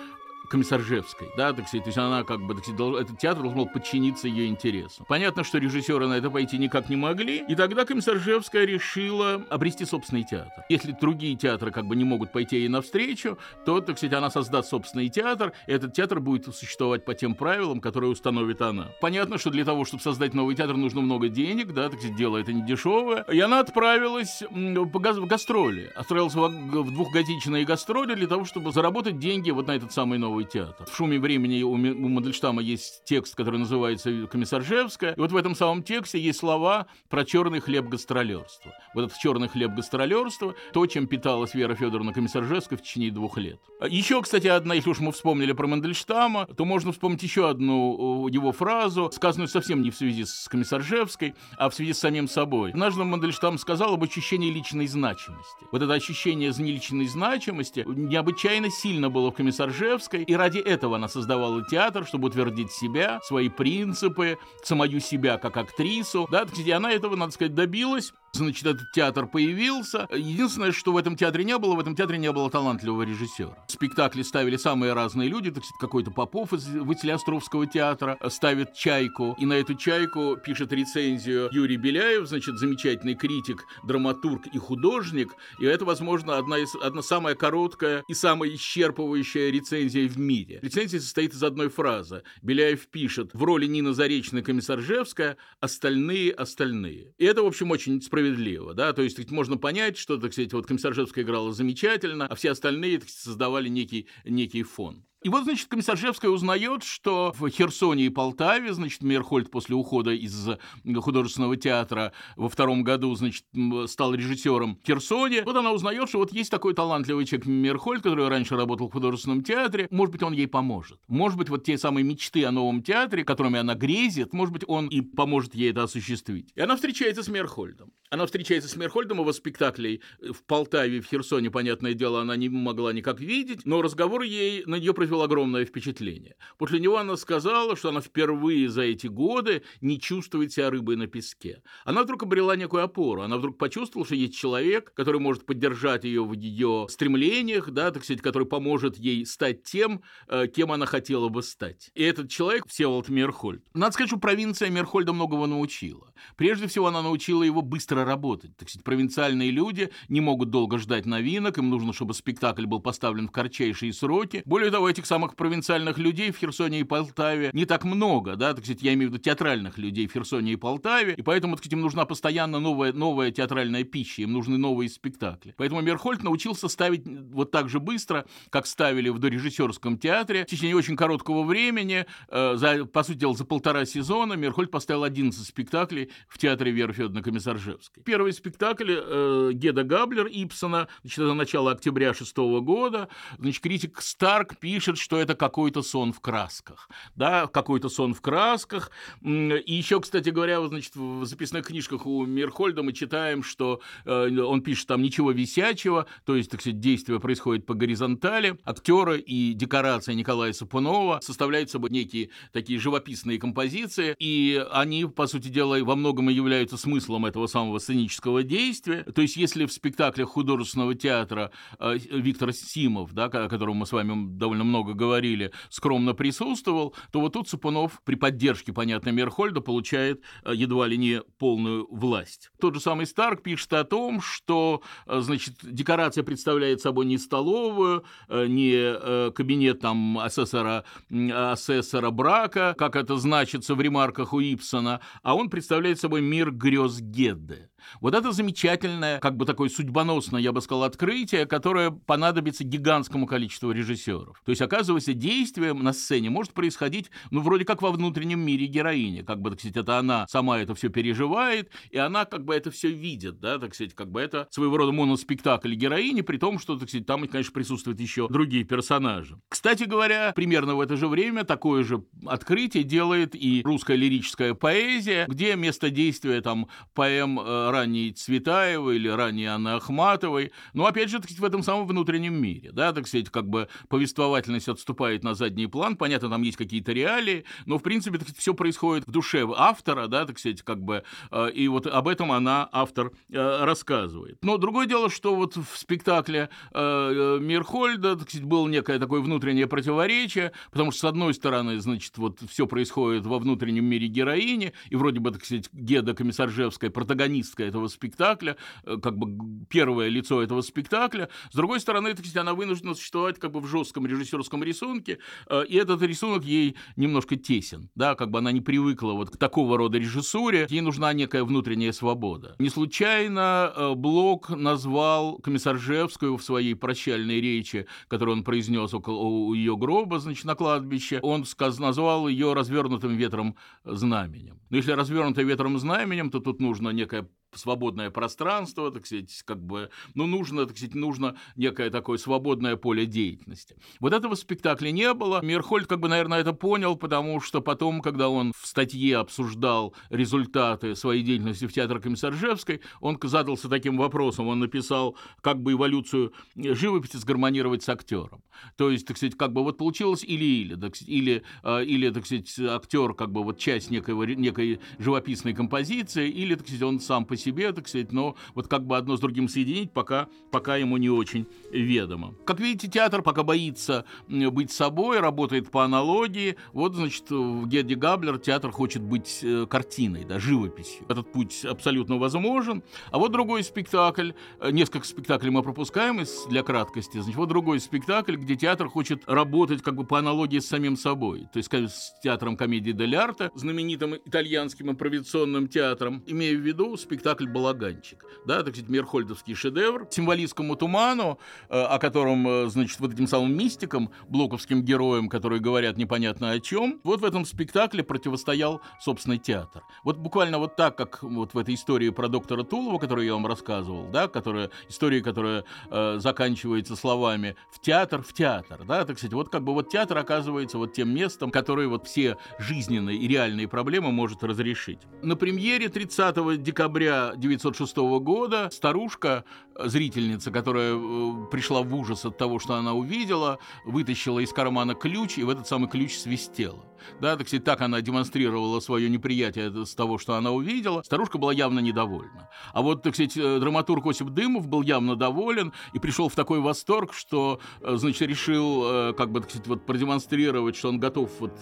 Комиссаржевской, 0.49 1.29
да, 1.37 1.53
так 1.53 1.67
сказать, 1.67 1.85
то 1.85 1.89
есть 1.89 1.97
она 1.97 2.23
как 2.23 2.41
бы, 2.41 2.55
так 2.55 2.63
сказать, 2.65 3.03
этот 3.03 3.19
театр 3.19 3.43
должен 3.43 3.59
был 3.59 3.67
подчиниться 3.67 4.27
ее 4.27 4.47
интересам. 4.47 5.05
Понятно, 5.07 5.43
что 5.43 5.59
режиссеры 5.59 6.07
на 6.07 6.15
это 6.15 6.29
пойти 6.29 6.57
никак 6.57 6.89
не 6.89 6.97
могли, 6.97 7.43
и 7.47 7.55
тогда 7.55 7.85
Комиссаржевская 7.85 8.65
решила 8.65 9.45
обрести 9.49 9.85
собственный 9.85 10.23
театр. 10.23 10.65
Если 10.67 10.91
другие 10.91 11.35
театры 11.35 11.71
как 11.71 11.85
бы 11.85 11.95
не 11.95 12.03
могут 12.03 12.31
пойти 12.33 12.57
ей 12.57 12.67
навстречу, 12.67 13.37
то, 13.65 13.79
так 13.79 13.97
сказать, 13.97 14.13
она 14.13 14.29
создаст 14.29 14.69
собственный 14.69 15.07
театр, 15.07 15.53
и 15.67 15.71
этот 15.71 15.93
театр 15.93 16.19
будет 16.19 16.53
существовать 16.53 17.05
по 17.05 17.13
тем 17.13 17.33
правилам, 17.33 17.79
которые 17.79 18.11
установит 18.11 18.61
она. 18.61 18.87
Понятно, 18.99 19.37
что 19.37 19.51
для 19.51 19.63
того, 19.63 19.85
чтобы 19.85 20.03
создать 20.03 20.33
новый 20.33 20.55
театр, 20.55 20.75
нужно 20.75 21.01
много 21.01 21.29
денег, 21.29 21.73
да, 21.73 21.89
так 21.89 21.99
сказать, 21.99 22.17
дело 22.17 22.37
это 22.37 22.51
не 22.51 22.61
дешевое, 22.61 23.23
и 23.31 23.39
она 23.39 23.59
отправилась 23.59 24.43
в 24.49 25.25
гастроли, 25.27 25.91
отправилась 25.95 26.35
в 26.35 26.91
двухгодичные 26.91 27.63
гастроли 27.63 28.15
для 28.15 28.27
того, 28.27 28.43
чтобы 28.43 28.71
заработать 28.71 29.17
деньги 29.17 29.51
вот 29.51 29.67
на 29.67 29.75
этот 29.75 29.93
самый 29.93 30.17
новый 30.17 30.40
новый 30.41 30.45
театр. 30.45 30.85
В 30.85 30.95
«Шуме 30.95 31.19
времени» 31.19 31.61
у, 31.63 31.75
Мандельштама 31.75 32.61
есть 32.61 33.03
текст, 33.05 33.35
который 33.35 33.57
называется 33.57 34.27
«Комиссаржевская». 34.27 35.13
И 35.13 35.19
вот 35.19 35.31
в 35.31 35.35
этом 35.35 35.55
самом 35.55 35.83
тексте 35.83 36.19
есть 36.19 36.39
слова 36.39 36.87
про 37.09 37.25
черный 37.25 37.59
хлеб 37.59 37.87
гастролерства. 37.87 38.73
Вот 38.93 39.05
этот 39.05 39.17
черный 39.17 39.47
хлеб 39.47 39.71
гастролерства, 39.71 40.55
то, 40.73 40.85
чем 40.87 41.07
питалась 41.07 41.53
Вера 41.53 41.75
Федоровна 41.75 42.13
Комиссаржевская 42.13 42.77
в 42.77 42.81
течение 42.81 43.11
двух 43.11 43.37
лет. 43.37 43.59
Еще, 43.87 44.21
кстати, 44.21 44.47
одна, 44.47 44.75
если 44.75 44.89
уж 44.89 44.99
мы 44.99 45.11
вспомнили 45.11 45.53
про 45.53 45.67
Мандельштама, 45.67 46.45
то 46.45 46.65
можно 46.65 46.91
вспомнить 46.91 47.23
еще 47.23 47.49
одну 47.49 48.27
его 48.27 48.51
фразу, 48.51 49.09
сказанную 49.13 49.47
совсем 49.47 49.81
не 49.81 49.91
в 49.91 49.95
связи 49.95 50.25
с 50.25 50.47
Комиссаржевской, 50.47 51.35
а 51.57 51.69
в 51.69 51.75
связи 51.75 51.93
с 51.93 51.99
самим 51.99 52.27
собой. 52.27 52.71
Однажды 52.71 53.03
Мандельштам 53.03 53.57
сказал 53.57 53.93
об 53.93 54.03
ощущении 54.03 54.51
личной 54.51 54.87
значимости. 54.87 55.65
Вот 55.71 55.81
это 55.81 55.93
ощущение 55.93 56.51
личной 56.51 57.07
значимости 57.07 57.83
необычайно 57.87 58.69
сильно 58.69 59.09
было 59.09 59.31
в 59.31 59.35
Комиссаржевской, 59.35 60.20
и 60.23 60.35
ради 60.35 60.59
этого 60.59 60.95
она 60.97 61.07
создавала 61.07 61.63
театр, 61.65 62.05
чтобы 62.05 62.27
утвердить 62.27 62.71
себя, 62.71 63.19
свои 63.23 63.49
принципы, 63.49 64.37
самую 64.63 64.99
себя 64.99 65.37
как 65.37 65.57
актрису. 65.57 66.27
Да, 66.31 66.45
кстати, 66.45 66.69
она 66.69 66.91
этого, 66.91 67.15
надо 67.15 67.31
сказать, 67.31 67.53
добилась. 67.53 68.13
Значит, 68.33 68.65
этот 68.65 68.91
театр 68.91 69.27
появился. 69.27 70.07
Единственное, 70.11 70.71
что 70.71 70.93
в 70.93 70.97
этом 70.97 71.15
театре 71.15 71.43
не 71.43 71.57
было, 71.57 71.75
в 71.75 71.79
этом 71.79 71.95
театре 71.95 72.17
не 72.17 72.31
было 72.31 72.49
талантливого 72.49 73.03
режиссера. 73.03 73.57
Спектакли 73.67 74.21
ставили 74.21 74.55
самые 74.57 74.93
разные 74.93 75.27
люди. 75.27 75.51
Так 75.51 75.65
сказать, 75.65 75.79
какой-то 75.79 76.11
Попов 76.11 76.53
из 76.53 76.65
Василиостровского 76.67 77.67
театра 77.67 78.17
ставит 78.29 78.73
«Чайку». 78.73 79.35
И 79.37 79.45
на 79.45 79.53
эту 79.53 79.75
«Чайку» 79.75 80.37
пишет 80.37 80.71
рецензию 80.71 81.49
Юрий 81.51 81.77
Беляев, 81.77 82.27
значит, 82.27 82.57
замечательный 82.57 83.15
критик, 83.15 83.65
драматург 83.83 84.47
и 84.47 84.57
художник. 84.57 85.33
И 85.59 85.65
это, 85.65 85.83
возможно, 85.83 86.37
одна, 86.37 86.57
из, 86.57 86.73
одна 86.75 87.01
самая 87.01 87.35
короткая 87.35 88.03
и 88.07 88.13
самая 88.13 88.51
исчерпывающая 88.51 89.51
рецензия 89.51 90.07
в 90.07 90.17
мире. 90.17 90.59
Рецензия 90.61 90.99
состоит 90.99 91.33
из 91.33 91.43
одной 91.43 91.69
фразы. 91.69 92.23
Беляев 92.41 92.87
пишет 92.87 93.31
«В 93.33 93.43
роли 93.43 93.65
Нина 93.65 93.93
Заречной 93.93 94.41
Комиссаржевская, 94.41 95.37
остальные 95.59 96.31
остальные». 96.31 97.13
И 97.17 97.25
это, 97.25 97.43
в 97.43 97.47
общем, 97.47 97.71
очень 97.71 98.01
справедливо, 98.21 98.73
да, 98.73 98.93
то 98.93 99.01
есть 99.01 99.31
можно 99.31 99.57
понять, 99.57 99.97
что, 99.97 100.17
так 100.17 100.33
сказать, 100.33 100.53
вот 100.53 100.67
Комиссаржевская 100.67 101.23
играла 101.23 101.53
замечательно, 101.53 102.27
а 102.27 102.35
все 102.35 102.51
остальные 102.51 102.99
так, 102.99 103.09
создавали 103.09 103.67
некий, 103.67 104.07
некий 104.25 104.63
фон. 104.63 105.03
И 105.23 105.29
вот, 105.29 105.43
значит, 105.43 105.67
Комиссаржевская 105.67 106.31
узнает, 106.31 106.83
что 106.83 107.31
в 107.37 107.47
Херсоне 107.49 108.05
и 108.05 108.09
Полтаве, 108.09 108.73
значит, 108.73 109.03
Мерхольд 109.03 109.51
после 109.51 109.75
ухода 109.75 110.11
из 110.11 110.47
художественного 110.95 111.57
театра 111.57 112.11
во 112.35 112.49
втором 112.49 112.83
году, 112.83 113.13
значит, 113.13 113.45
стал 113.85 114.15
режиссером 114.15 114.79
в 114.81 114.87
Херсоне. 114.87 115.43
Вот 115.43 115.55
она 115.55 115.73
узнает, 115.73 116.09
что 116.09 116.17
вот 116.17 116.33
есть 116.33 116.49
такой 116.49 116.73
талантливый 116.73 117.25
человек 117.25 117.45
Мерхольд, 117.45 118.01
который 118.01 118.29
раньше 118.29 118.55
работал 118.55 118.89
в 118.89 118.93
художественном 118.93 119.43
театре. 119.43 119.87
Может 119.91 120.11
быть, 120.13 120.23
он 120.23 120.33
ей 120.33 120.47
поможет. 120.47 120.99
Может 121.07 121.37
быть, 121.37 121.49
вот 121.49 121.63
те 121.63 121.77
самые 121.77 122.03
мечты 122.03 122.43
о 122.45 122.51
новом 122.51 122.81
театре, 122.81 123.23
которыми 123.23 123.59
она 123.59 123.75
грезит, 123.75 124.33
может 124.33 124.51
быть, 124.51 124.63
он 124.65 124.87
и 124.87 125.01
поможет 125.01 125.53
ей 125.53 125.69
это 125.69 125.83
осуществить. 125.83 126.51
И 126.55 126.61
она 126.61 126.75
встречается 126.75 127.21
с 127.21 127.27
Мерхольдом. 127.27 127.93
Она 128.09 128.25
встречается 128.25 128.69
с 128.69 128.75
Мерхольдом, 128.75 129.19
его 129.19 129.31
спектаклей 129.33 130.01
в 130.19 130.43
Полтаве, 130.43 130.99
в 130.99 131.05
Херсоне, 131.05 131.51
понятное 131.51 131.93
дело, 131.93 132.21
она 132.21 132.35
не 132.35 132.49
могла 132.49 132.91
никак 132.91 133.19
видеть, 133.19 133.65
но 133.65 133.83
разговор 133.83 134.23
ей 134.23 134.63
на 134.65 134.75
нее 134.75 134.93
произвел 134.93 135.10
произвел 135.11 135.23
огромное 135.23 135.65
впечатление. 135.65 136.35
После 136.57 136.79
него 136.79 136.97
она 136.97 137.17
сказала, 137.17 137.75
что 137.75 137.89
она 137.89 137.99
впервые 137.99 138.69
за 138.69 138.83
эти 138.83 139.07
годы 139.07 139.63
не 139.81 139.99
чувствует 139.99 140.53
себя 140.53 140.69
рыбой 140.69 140.95
на 140.95 141.07
песке. 141.07 141.61
Она 141.83 142.03
вдруг 142.03 142.23
обрела 142.23 142.55
некую 142.55 142.83
опору. 142.83 143.21
Она 143.21 143.37
вдруг 143.37 143.57
почувствовала, 143.57 144.05
что 144.05 144.15
есть 144.15 144.35
человек, 144.35 144.93
который 144.93 145.19
может 145.19 145.45
поддержать 145.45 146.05
ее 146.05 146.23
в 146.23 146.31
ее 146.33 146.87
стремлениях, 146.89 147.71
да, 147.71 147.91
так 147.91 148.03
сказать, 148.03 148.21
который 148.21 148.47
поможет 148.47 148.97
ей 148.97 149.25
стать 149.25 149.63
тем, 149.63 150.01
э, 150.27 150.47
кем 150.47 150.71
она 150.71 150.85
хотела 150.85 151.27
бы 151.27 151.43
стать. 151.43 151.91
И 151.93 152.03
этот 152.03 152.29
человек 152.29 152.67
Всеволод 152.67 153.09
Мерхольд. 153.09 153.63
Надо 153.73 153.91
сказать, 153.91 154.09
что 154.09 154.19
провинция 154.19 154.69
Мерхольда 154.69 155.11
многого 155.11 155.45
научила. 155.45 156.13
Прежде 156.37 156.67
всего, 156.67 156.87
она 156.87 157.01
научила 157.01 157.43
его 157.43 157.61
быстро 157.61 158.05
работать. 158.05 158.55
Так 158.55 158.69
сказать, 158.69 158.85
провинциальные 158.85 159.51
люди 159.51 159.89
не 160.07 160.21
могут 160.21 160.51
долго 160.51 160.77
ждать 160.77 161.05
новинок, 161.05 161.57
им 161.57 161.69
нужно, 161.69 161.91
чтобы 161.91 162.13
спектакль 162.13 162.65
был 162.65 162.79
поставлен 162.79 163.27
в 163.27 163.31
кратчайшие 163.31 163.91
сроки. 163.91 164.41
Более 164.45 164.71
того, 164.71 164.89
эти 164.89 165.00
этих 165.01 165.07
самых 165.07 165.35
провинциальных 165.35 165.97
людей 165.97 166.31
в 166.31 166.37
Херсоне 166.37 166.81
и 166.81 166.83
Полтаве 166.83 167.49
не 167.53 167.65
так 167.65 167.83
много, 167.83 168.35
да, 168.35 168.53
так 168.53 168.63
сказать, 168.63 168.83
я 168.83 168.93
имею 168.93 169.09
в 169.09 169.13
виду 169.13 169.23
театральных 169.23 169.77
людей 169.77 170.07
в 170.07 170.13
Херсоне 170.13 170.53
и 170.53 170.55
Полтаве, 170.55 171.15
и 171.15 171.21
поэтому, 171.21 171.55
так 171.55 171.63
сказать, 171.63 171.73
им 171.73 171.81
нужна 171.81 172.05
постоянно 172.05 172.59
новая, 172.59 172.93
новая 172.93 173.31
театральная 173.31 173.83
пища, 173.83 174.21
им 174.21 174.33
нужны 174.33 174.57
новые 174.57 174.89
спектакли. 174.89 175.55
Поэтому 175.57 175.81
Мерхольд 175.81 176.23
научился 176.23 176.67
ставить 176.67 177.03
вот 177.05 177.51
так 177.51 177.69
же 177.69 177.79
быстро, 177.79 178.25
как 178.49 178.67
ставили 178.67 179.09
в 179.09 179.19
дорежиссерском 179.19 179.97
театре. 179.97 180.43
В 180.43 180.49
течение 180.49 180.75
очень 180.75 180.95
короткого 180.95 181.43
времени, 181.43 182.05
э, 182.29 182.55
за, 182.55 182.85
по 182.85 183.03
сути 183.03 183.17
дела, 183.17 183.33
за 183.33 183.45
полтора 183.45 183.85
сезона 183.85 184.33
Мерхольд 184.33 184.71
поставил 184.71 185.03
11 185.03 185.45
спектаклей 185.45 186.11
в 186.27 186.37
театре 186.37 186.71
Веры 186.71 186.93
Федоровны 186.93 187.23
Комиссаржевской. 187.23 188.03
Первый 188.03 188.33
спектакль 188.33 188.93
э, 188.95 189.51
Геда 189.53 189.83
Габлер 189.83 190.27
Ипсона, 190.27 190.87
значит, 191.01 191.19
это 191.19 191.33
начало 191.33 191.71
октября 191.71 192.13
шестого 192.13 192.59
года. 192.59 193.09
Значит, 193.39 193.63
критик 193.63 194.01
Старк 194.01 194.57
пишет, 194.57 194.90
что 194.97 195.17
это 195.17 195.35
какой-то 195.35 195.81
сон 195.81 196.13
в 196.13 196.19
красках. 196.19 196.89
Да, 197.15 197.47
какой-то 197.47 197.89
сон 197.89 198.13
в 198.13 198.21
красках. 198.21 198.91
И 199.21 199.73
еще, 199.73 199.99
кстати 199.99 200.29
говоря, 200.29 200.65
значит, 200.67 200.95
в 200.95 201.25
записных 201.25 201.67
книжках 201.67 202.05
у 202.05 202.25
Мерхольда 202.25 202.83
мы 202.83 202.93
читаем, 202.93 203.43
что 203.43 203.81
э, 204.05 204.39
он 204.39 204.61
пишет 204.61 204.87
там 204.87 205.01
ничего 205.01 205.31
висячего, 205.31 206.07
то 206.25 206.35
есть, 206.35 206.51
так 206.51 206.61
сказать, 206.61 206.79
действие 206.79 207.19
происходит 207.19 207.65
по 207.65 207.73
горизонтали. 207.73 208.57
Актеры 208.63 209.19
и 209.19 209.53
декорация 209.53 210.15
Николая 210.15 210.53
Сапунова 210.53 211.19
составляют 211.21 211.69
собой 211.69 211.89
некие 211.89 212.29
такие 212.51 212.79
живописные 212.79 213.39
композиции, 213.39 214.15
и 214.19 214.65
они, 214.71 215.05
по 215.05 215.27
сути 215.27 215.49
дела, 215.49 215.77
во 215.83 215.95
многом 215.95 216.29
и 216.29 216.33
являются 216.33 216.77
смыслом 216.77 217.25
этого 217.25 217.47
самого 217.47 217.79
сценического 217.79 218.43
действия. 218.43 219.03
То 219.03 219.21
есть, 219.21 219.37
если 219.37 219.65
в 219.65 219.71
спектаклях 219.71 220.29
художественного 220.29 220.95
театра 220.95 221.51
э, 221.79 221.97
Виктор 222.11 222.53
Симов, 222.53 223.13
да, 223.13 223.25
о 223.25 223.49
котором 223.49 223.77
мы 223.77 223.85
с 223.85 223.91
вами 223.91 224.37
довольно 224.37 224.63
много 224.63 224.80
говорили, 224.83 225.51
скромно 225.69 226.13
присутствовал, 226.13 226.95
то 227.11 227.19
вот 227.19 227.33
тут 227.33 227.49
Сапунов 227.49 228.01
при 228.03 228.15
поддержке, 228.15 228.73
понятно, 228.73 229.09
Мерхольда 229.09 229.61
получает 229.61 230.21
э, 230.43 230.53
едва 230.55 230.87
ли 230.87 230.97
не 230.97 231.21
полную 231.37 231.87
власть. 231.91 232.51
Тот 232.59 232.75
же 232.75 232.81
самый 232.81 233.05
Старк 233.05 233.43
пишет 233.43 233.73
о 233.73 233.83
том, 233.83 234.21
что, 234.21 234.81
э, 235.07 235.19
значит, 235.21 235.55
декорация 235.63 236.23
представляет 236.23 236.81
собой 236.81 237.05
не 237.05 237.17
столовую, 237.17 238.03
не 238.29 239.31
кабинет 239.31 239.79
там 239.79 240.19
асессора, 240.19 240.83
асессора 241.09 242.11
брака, 242.11 242.75
как 242.77 242.95
это 242.95 243.17
значится 243.17 243.75
в 243.75 243.81
ремарках 243.81 244.33
у 244.33 244.39
Ипсона, 244.39 245.01
а 245.23 245.35
он 245.35 245.49
представляет 245.49 245.99
собой 245.99 246.21
мир 246.21 246.51
грез 246.51 246.99
Гедде. 246.99 247.70
Вот 247.99 248.15
это 248.15 248.31
замечательное, 248.31 249.19
как 249.19 249.37
бы 249.37 249.45
такое 249.45 249.69
судьбоносное, 249.69 250.41
я 250.41 250.51
бы 250.51 250.61
сказал, 250.61 250.83
открытие, 250.83 251.45
которое 251.45 251.91
понадобится 251.91 252.63
гигантскому 252.63 253.27
количеству 253.27 253.71
режиссеров. 253.71 254.41
То 254.45 254.51
есть, 254.51 254.61
оказывается, 254.61 255.13
действие 255.13 255.73
на 255.73 255.93
сцене 255.93 256.29
может 256.29 256.53
происходить, 256.53 257.11
ну, 257.31 257.41
вроде 257.41 257.65
как 257.65 257.81
во 257.81 257.91
внутреннем 257.91 258.39
мире 258.39 258.67
героини. 258.67 259.21
Как 259.21 259.41
бы, 259.41 259.51
так 259.51 259.59
сказать, 259.59 259.77
это 259.77 259.99
она 259.99 260.27
сама 260.27 260.59
это 260.59 260.75
все 260.75 260.89
переживает, 260.89 261.71
и 261.89 261.97
она 261.97 262.25
как 262.25 262.45
бы 262.45 262.55
это 262.55 262.71
все 262.71 262.89
видит, 262.89 263.39
да, 263.39 263.57
так 263.57 263.73
сказать, 263.75 263.93
как 263.93 264.11
бы 264.11 264.21
это 264.21 264.47
своего 264.51 264.77
рода 264.77 264.91
моноспектакль 264.91 265.73
героини, 265.73 266.21
при 266.21 266.37
том, 266.37 266.59
что, 266.59 266.77
так 266.77 266.89
сказать, 266.89 267.05
там, 267.05 267.27
конечно, 267.27 267.53
присутствуют 267.53 267.99
еще 267.99 268.27
другие 268.27 268.63
персонажи. 268.63 269.39
Кстати 269.49 269.83
говоря, 269.83 270.33
примерно 270.35 270.75
в 270.75 270.81
это 270.81 270.97
же 270.97 271.07
время 271.07 271.43
такое 271.43 271.83
же 271.83 272.03
открытие 272.25 272.83
делает 272.83 273.35
и 273.35 273.61
русская 273.63 273.97
лирическая 273.97 274.53
поэзия, 274.53 275.25
где 275.27 275.55
место 275.55 275.89
действия 275.89 276.41
там 276.41 276.67
поэм 276.93 277.39
э, 277.39 277.70
ранней 277.71 278.11
Цветаевой 278.11 278.95
или 278.95 279.07
ранней 279.07 279.45
Анны 279.45 279.69
Ахматовой, 279.69 280.51
но 280.73 280.85
опять 280.85 281.09
же, 281.09 281.17
так 281.17 281.25
сказать, 281.25 281.39
в 281.39 281.45
этом 281.45 281.63
самом 281.63 281.87
внутреннем 281.87 282.33
мире, 282.33 282.71
да, 282.71 282.93
так 282.93 283.07
сказать, 283.07 283.29
как 283.29 283.47
бы 283.47 283.67
повествовательность 283.87 284.67
отступает 284.67 285.23
на 285.23 285.33
задний 285.33 285.67
план, 285.67 285.95
понятно, 285.95 286.29
там 286.29 286.41
есть 286.41 286.57
какие-то 286.57 286.91
реалии, 286.91 287.45
но, 287.65 287.77
в 287.77 287.83
принципе, 287.83 288.17
так 288.17 288.27
сказать, 288.27 288.39
все 288.39 288.53
происходит 288.53 289.07
в 289.07 289.11
душе 289.11 289.47
автора, 289.55 290.07
да, 290.07 290.25
так 290.25 290.39
сказать, 290.39 290.61
как 290.61 290.83
бы, 290.83 291.03
э, 291.31 291.51
и 291.51 291.67
вот 291.67 291.87
об 291.87 292.07
этом 292.07 292.31
она, 292.31 292.67
автор, 292.71 293.11
э, 293.29 293.65
рассказывает. 293.65 294.37
Но 294.41 294.57
другое 294.57 294.87
дело, 294.87 295.09
что 295.09 295.35
вот 295.35 295.55
в 295.55 295.77
спектакле 295.77 296.49
э, 296.73 297.37
Мирхольда, 297.41 298.15
так 298.15 298.29
сказать, 298.29 298.45
было 298.45 298.67
некое 298.67 298.99
такое 298.99 299.21
внутреннее 299.21 299.67
противоречие, 299.67 300.51
потому 300.71 300.91
что, 300.91 301.01
с 301.01 301.03
одной 301.05 301.33
стороны, 301.33 301.79
значит, 301.79 302.17
вот 302.17 302.39
все 302.49 302.67
происходит 302.67 303.25
во 303.25 303.39
внутреннем 303.39 303.85
мире 303.85 304.07
героини, 304.07 304.73
и 304.89 304.95
вроде 304.95 305.19
бы, 305.19 305.31
так 305.31 305.45
сказать, 305.45 305.69
Геда 305.73 306.13
Комиссаржевская, 306.13 306.89
протагонистка 306.89 307.60
артистка 307.61 307.63
этого 307.63 307.87
спектакля, 307.87 308.57
э, 308.83 308.97
как 309.01 309.17
бы 309.17 309.65
первое 309.69 310.09
лицо 310.09 310.41
этого 310.41 310.61
спектакля. 310.61 311.29
С 311.51 311.55
другой 311.55 311.79
стороны, 311.79 312.09
так 312.09 312.19
сказать, 312.19 312.37
она 312.37 312.53
вынуждена 312.53 312.93
существовать 312.93 313.39
как 313.39 313.51
бы 313.51 313.59
в 313.59 313.67
жестком 313.67 314.05
режиссерском 314.05 314.63
рисунке, 314.63 315.17
э, 315.49 315.65
и 315.67 315.75
этот 315.75 316.01
рисунок 316.01 316.43
ей 316.43 316.75
немножко 316.97 317.35
тесен, 317.35 317.89
да, 317.95 318.15
как 318.15 318.29
бы 318.29 318.39
она 318.39 318.51
не 318.51 318.61
привыкла 318.61 319.13
вот 319.13 319.29
к 319.29 319.37
такого 319.37 319.77
рода 319.77 319.97
режиссуре, 319.97 320.67
ей 320.69 320.81
нужна 320.81 321.13
некая 321.13 321.43
внутренняя 321.43 321.91
свобода. 321.91 322.55
Не 322.59 322.69
случайно 322.69 323.71
э, 323.75 323.93
Блок 323.95 324.49
назвал 324.49 325.37
Комиссаржевскую 325.37 326.37
в 326.37 326.43
своей 326.43 326.75
прощальной 326.75 327.41
речи, 327.41 327.85
которую 328.07 328.37
он 328.37 328.43
произнес 328.43 328.93
около 328.93 329.53
ее 329.53 329.77
гроба, 329.77 330.19
значит, 330.19 330.45
на 330.45 330.55
кладбище, 330.55 331.19
он 331.21 331.45
сказ, 331.45 331.79
назвал 331.79 332.27
ее 332.27 332.53
развернутым 332.53 333.15
ветром 333.15 333.55
знаменем. 333.83 334.59
Но 334.69 334.77
если 334.77 334.93
развернутым 334.93 335.47
ветром 335.47 335.77
знаменем, 335.77 336.29
то 336.29 336.39
тут 336.39 336.61
нужно 336.61 336.89
некое 336.89 337.27
свободное 337.53 338.09
пространство, 338.09 338.91
так 338.91 339.05
сказать, 339.05 339.43
как 339.45 339.63
бы, 339.63 339.89
ну, 340.15 340.25
нужно, 340.27 340.65
так 340.65 340.77
сказать, 340.77 340.95
нужно 340.95 341.35
некое 341.55 341.89
такое 341.89 342.17
свободное 342.17 342.75
поле 342.75 343.05
деятельности. 343.05 343.75
Вот 343.99 344.13
этого 344.13 344.35
спектакля 344.35 344.91
не 344.91 345.13
было. 345.13 345.41
Мирхольд, 345.43 345.87
как 345.87 345.99
бы, 345.99 346.07
наверное, 346.07 346.39
это 346.39 346.53
понял, 346.53 346.95
потому 346.95 347.41
что 347.41 347.61
потом, 347.61 348.01
когда 348.01 348.29
он 348.29 348.53
в 348.57 348.65
статье 348.65 349.17
обсуждал 349.17 349.93
результаты 350.09 350.95
своей 350.95 351.23
деятельности 351.23 351.67
в 351.67 351.73
театре 351.73 351.99
Комиссаржевской, 351.99 352.81
он 352.99 353.19
задался 353.21 353.69
таким 353.69 353.97
вопросом, 353.97 354.47
он 354.47 354.59
написал, 354.59 355.17
как 355.41 355.61
бы 355.61 355.73
эволюцию 355.73 356.33
живописи 356.55 357.17
сгармонировать 357.17 357.83
с 357.83 357.89
актером. 357.89 358.43
То 358.77 358.89
есть, 358.89 359.07
так 359.07 359.17
сказать, 359.17 359.35
как 359.35 359.53
бы 359.53 359.63
вот 359.63 359.77
получилось 359.77 360.23
или-или, 360.23 360.75
так 360.75 360.95
сказать, 360.95 361.09
или, 361.09 361.43
э, 361.63 361.83
или, 361.85 362.09
так 362.09 362.25
сказать, 362.25 362.59
актер 362.59 363.13
как 363.13 363.31
бы 363.31 363.43
вот 363.43 363.57
часть 363.57 363.89
некой, 363.89 364.35
некой 364.35 364.79
живописной 364.99 365.53
композиции, 365.53 366.29
или, 366.29 366.55
так 366.55 366.67
сказать, 366.67 366.83
он 366.83 366.99
сам 366.99 367.25
по 367.25 367.35
себе, 367.41 367.71
так 367.73 367.87
сказать, 367.87 368.11
но 368.11 368.35
вот 368.55 368.67
как 368.67 368.85
бы 368.85 368.97
одно 368.97 369.17
с 369.17 369.19
другим 369.19 369.49
соединить 369.49 369.91
пока, 369.91 370.27
пока 370.51 370.77
ему 370.77 370.97
не 370.97 371.09
очень 371.09 371.47
ведомо. 371.71 372.35
Как 372.45 372.59
видите, 372.59 372.87
театр 372.87 373.21
пока 373.21 373.43
боится 373.43 374.05
быть 374.27 374.71
собой, 374.71 375.19
работает 375.19 375.71
по 375.71 375.83
аналогии. 375.83 376.55
Вот, 376.73 376.95
значит, 376.95 377.29
в 377.29 377.67
Гедди 377.67 377.95
Габлер 377.95 378.37
театр 378.37 378.71
хочет 378.71 379.01
быть 379.01 379.39
э, 379.41 379.65
картиной, 379.69 380.25
да, 380.25 380.39
живописью. 380.39 381.05
Этот 381.09 381.31
путь 381.31 381.65
абсолютно 381.65 382.17
возможен. 382.17 382.83
А 383.11 383.17
вот 383.17 383.31
другой 383.31 383.63
спектакль, 383.63 384.31
э, 384.59 384.71
несколько 384.71 385.05
спектаклей 385.05 385.49
мы 385.51 385.63
пропускаем 385.63 386.11
для 386.49 386.61
краткости. 386.61 387.19
Значит, 387.19 387.37
вот 387.37 387.49
другой 387.49 387.79
спектакль, 387.79 388.35
где 388.35 388.55
театр 388.55 388.89
хочет 388.89 389.23
работать 389.27 389.81
как 389.81 389.95
бы 389.95 390.03
по 390.05 390.19
аналогии 390.19 390.59
с 390.59 390.67
самим 390.67 390.97
собой. 390.97 391.47
То 391.53 391.57
есть 391.57 391.71
с 391.71 392.19
театром 392.21 392.57
комедии 392.57 392.91
Дель 392.91 393.15
Арте, 393.15 393.49
знаменитым 393.55 394.15
итальянским 394.15 394.91
импровизационным 394.91 395.67
театром, 395.67 396.23
имея 396.27 396.55
в 396.55 396.59
виду 396.59 396.97
спектакль 396.97 397.30
спектакль 397.31 397.47
«Балаганчик». 397.47 398.25
Да, 398.45 398.63
так 398.63 398.73
сказать, 398.73 398.89
Мерхольдовский 398.89 399.55
шедевр. 399.55 400.07
Символистскому 400.09 400.75
туману, 400.75 401.39
э, 401.69 401.79
о 401.79 401.99
котором, 401.99 402.47
э, 402.47 402.69
значит, 402.69 402.99
вот 402.99 403.13
этим 403.13 403.27
самым 403.27 403.55
мистикам, 403.55 404.09
блоковским 404.27 404.81
героям, 404.81 405.29
которые 405.29 405.61
говорят 405.61 405.97
непонятно 405.97 406.51
о 406.51 406.59
чем, 406.59 406.99
вот 407.03 407.21
в 407.21 407.25
этом 407.25 407.45
спектакле 407.45 408.03
противостоял 408.03 408.81
собственный 408.99 409.37
театр. 409.37 409.83
Вот 410.03 410.17
буквально 410.17 410.57
вот 410.57 410.75
так, 410.75 410.97
как 410.97 411.23
вот 411.23 411.53
в 411.53 411.57
этой 411.57 411.75
истории 411.75 412.09
про 412.09 412.27
доктора 412.27 412.63
Тулова, 412.63 412.97
которую 412.97 413.25
я 413.25 413.33
вам 413.33 413.45
рассказывал, 413.45 414.07
да, 414.11 414.27
которая, 414.27 414.71
история, 414.89 415.21
которая 415.21 415.63
э, 415.89 416.17
заканчивается 416.19 416.95
словами 416.95 417.55
«в 417.71 417.79
театр, 417.79 418.23
в 418.23 418.33
театр», 418.33 418.81
да, 418.87 419.05
так 419.05 419.17
сказать, 419.17 419.33
вот 419.33 419.49
как 419.49 419.63
бы 419.63 419.73
вот 419.73 419.89
театр 419.89 420.17
оказывается 420.17 420.77
вот 420.77 420.93
тем 420.93 421.13
местом, 421.13 421.51
которое 421.51 421.87
вот 421.87 422.07
все 422.07 422.37
жизненные 422.57 423.17
и 423.17 423.27
реальные 423.27 423.67
проблемы 423.67 424.11
может 424.11 424.43
разрешить. 424.43 424.99
На 425.21 425.35
премьере 425.35 425.87
30 425.89 426.61
декабря 426.61 427.20
1906 427.29 427.97
года 428.21 428.69
старушка, 428.71 429.45
зрительница, 429.79 430.51
которая 430.51 430.95
э, 430.95 431.45
пришла 431.51 431.81
в 431.81 431.95
ужас 431.95 432.25
от 432.25 432.37
того, 432.37 432.59
что 432.59 432.75
она 432.75 432.93
увидела, 432.93 433.59
вытащила 433.85 434.39
из 434.39 434.51
кармана 434.51 434.95
ключ, 434.95 435.37
и 435.37 435.43
в 435.43 435.49
этот 435.49 435.67
самый 435.67 435.89
ключ 435.89 436.17
свистела. 436.17 436.85
Да, 437.19 437.35
так 437.35 437.47
сказать, 437.47 437.63
так 437.63 437.81
она 437.81 437.99
демонстрировала 438.01 438.79
свое 438.79 439.09
неприятие 439.09 439.85
с 439.85 439.95
того, 439.95 440.19
что 440.19 440.35
она 440.35 440.51
увидела. 440.51 441.01
Старушка 441.01 441.39
была 441.39 441.51
явно 441.51 441.79
недовольна. 441.79 442.49
А 442.73 442.83
вот, 442.83 443.01
так 443.01 443.15
сказать, 443.15 443.35
э, 443.37 443.59
драматург 443.59 444.05
Осип 444.05 444.29
Дымов 444.29 444.67
был 444.67 444.81
явно 444.83 445.15
доволен 445.15 445.73
и 445.93 445.99
пришел 445.99 446.29
в 446.29 446.35
такой 446.35 446.59
восторг, 446.59 447.13
что, 447.13 447.59
э, 447.81 447.95
значит, 447.95 448.21
решил, 448.21 449.13
как 449.15 449.31
бы, 449.31 449.41
так 449.41 449.49
сказать, 449.49 449.67
вот 449.67 449.85
продемонстрировать, 449.85 450.75
что 450.75 450.89
он 450.89 450.99
готов 450.99 451.31
вот, 451.39 451.57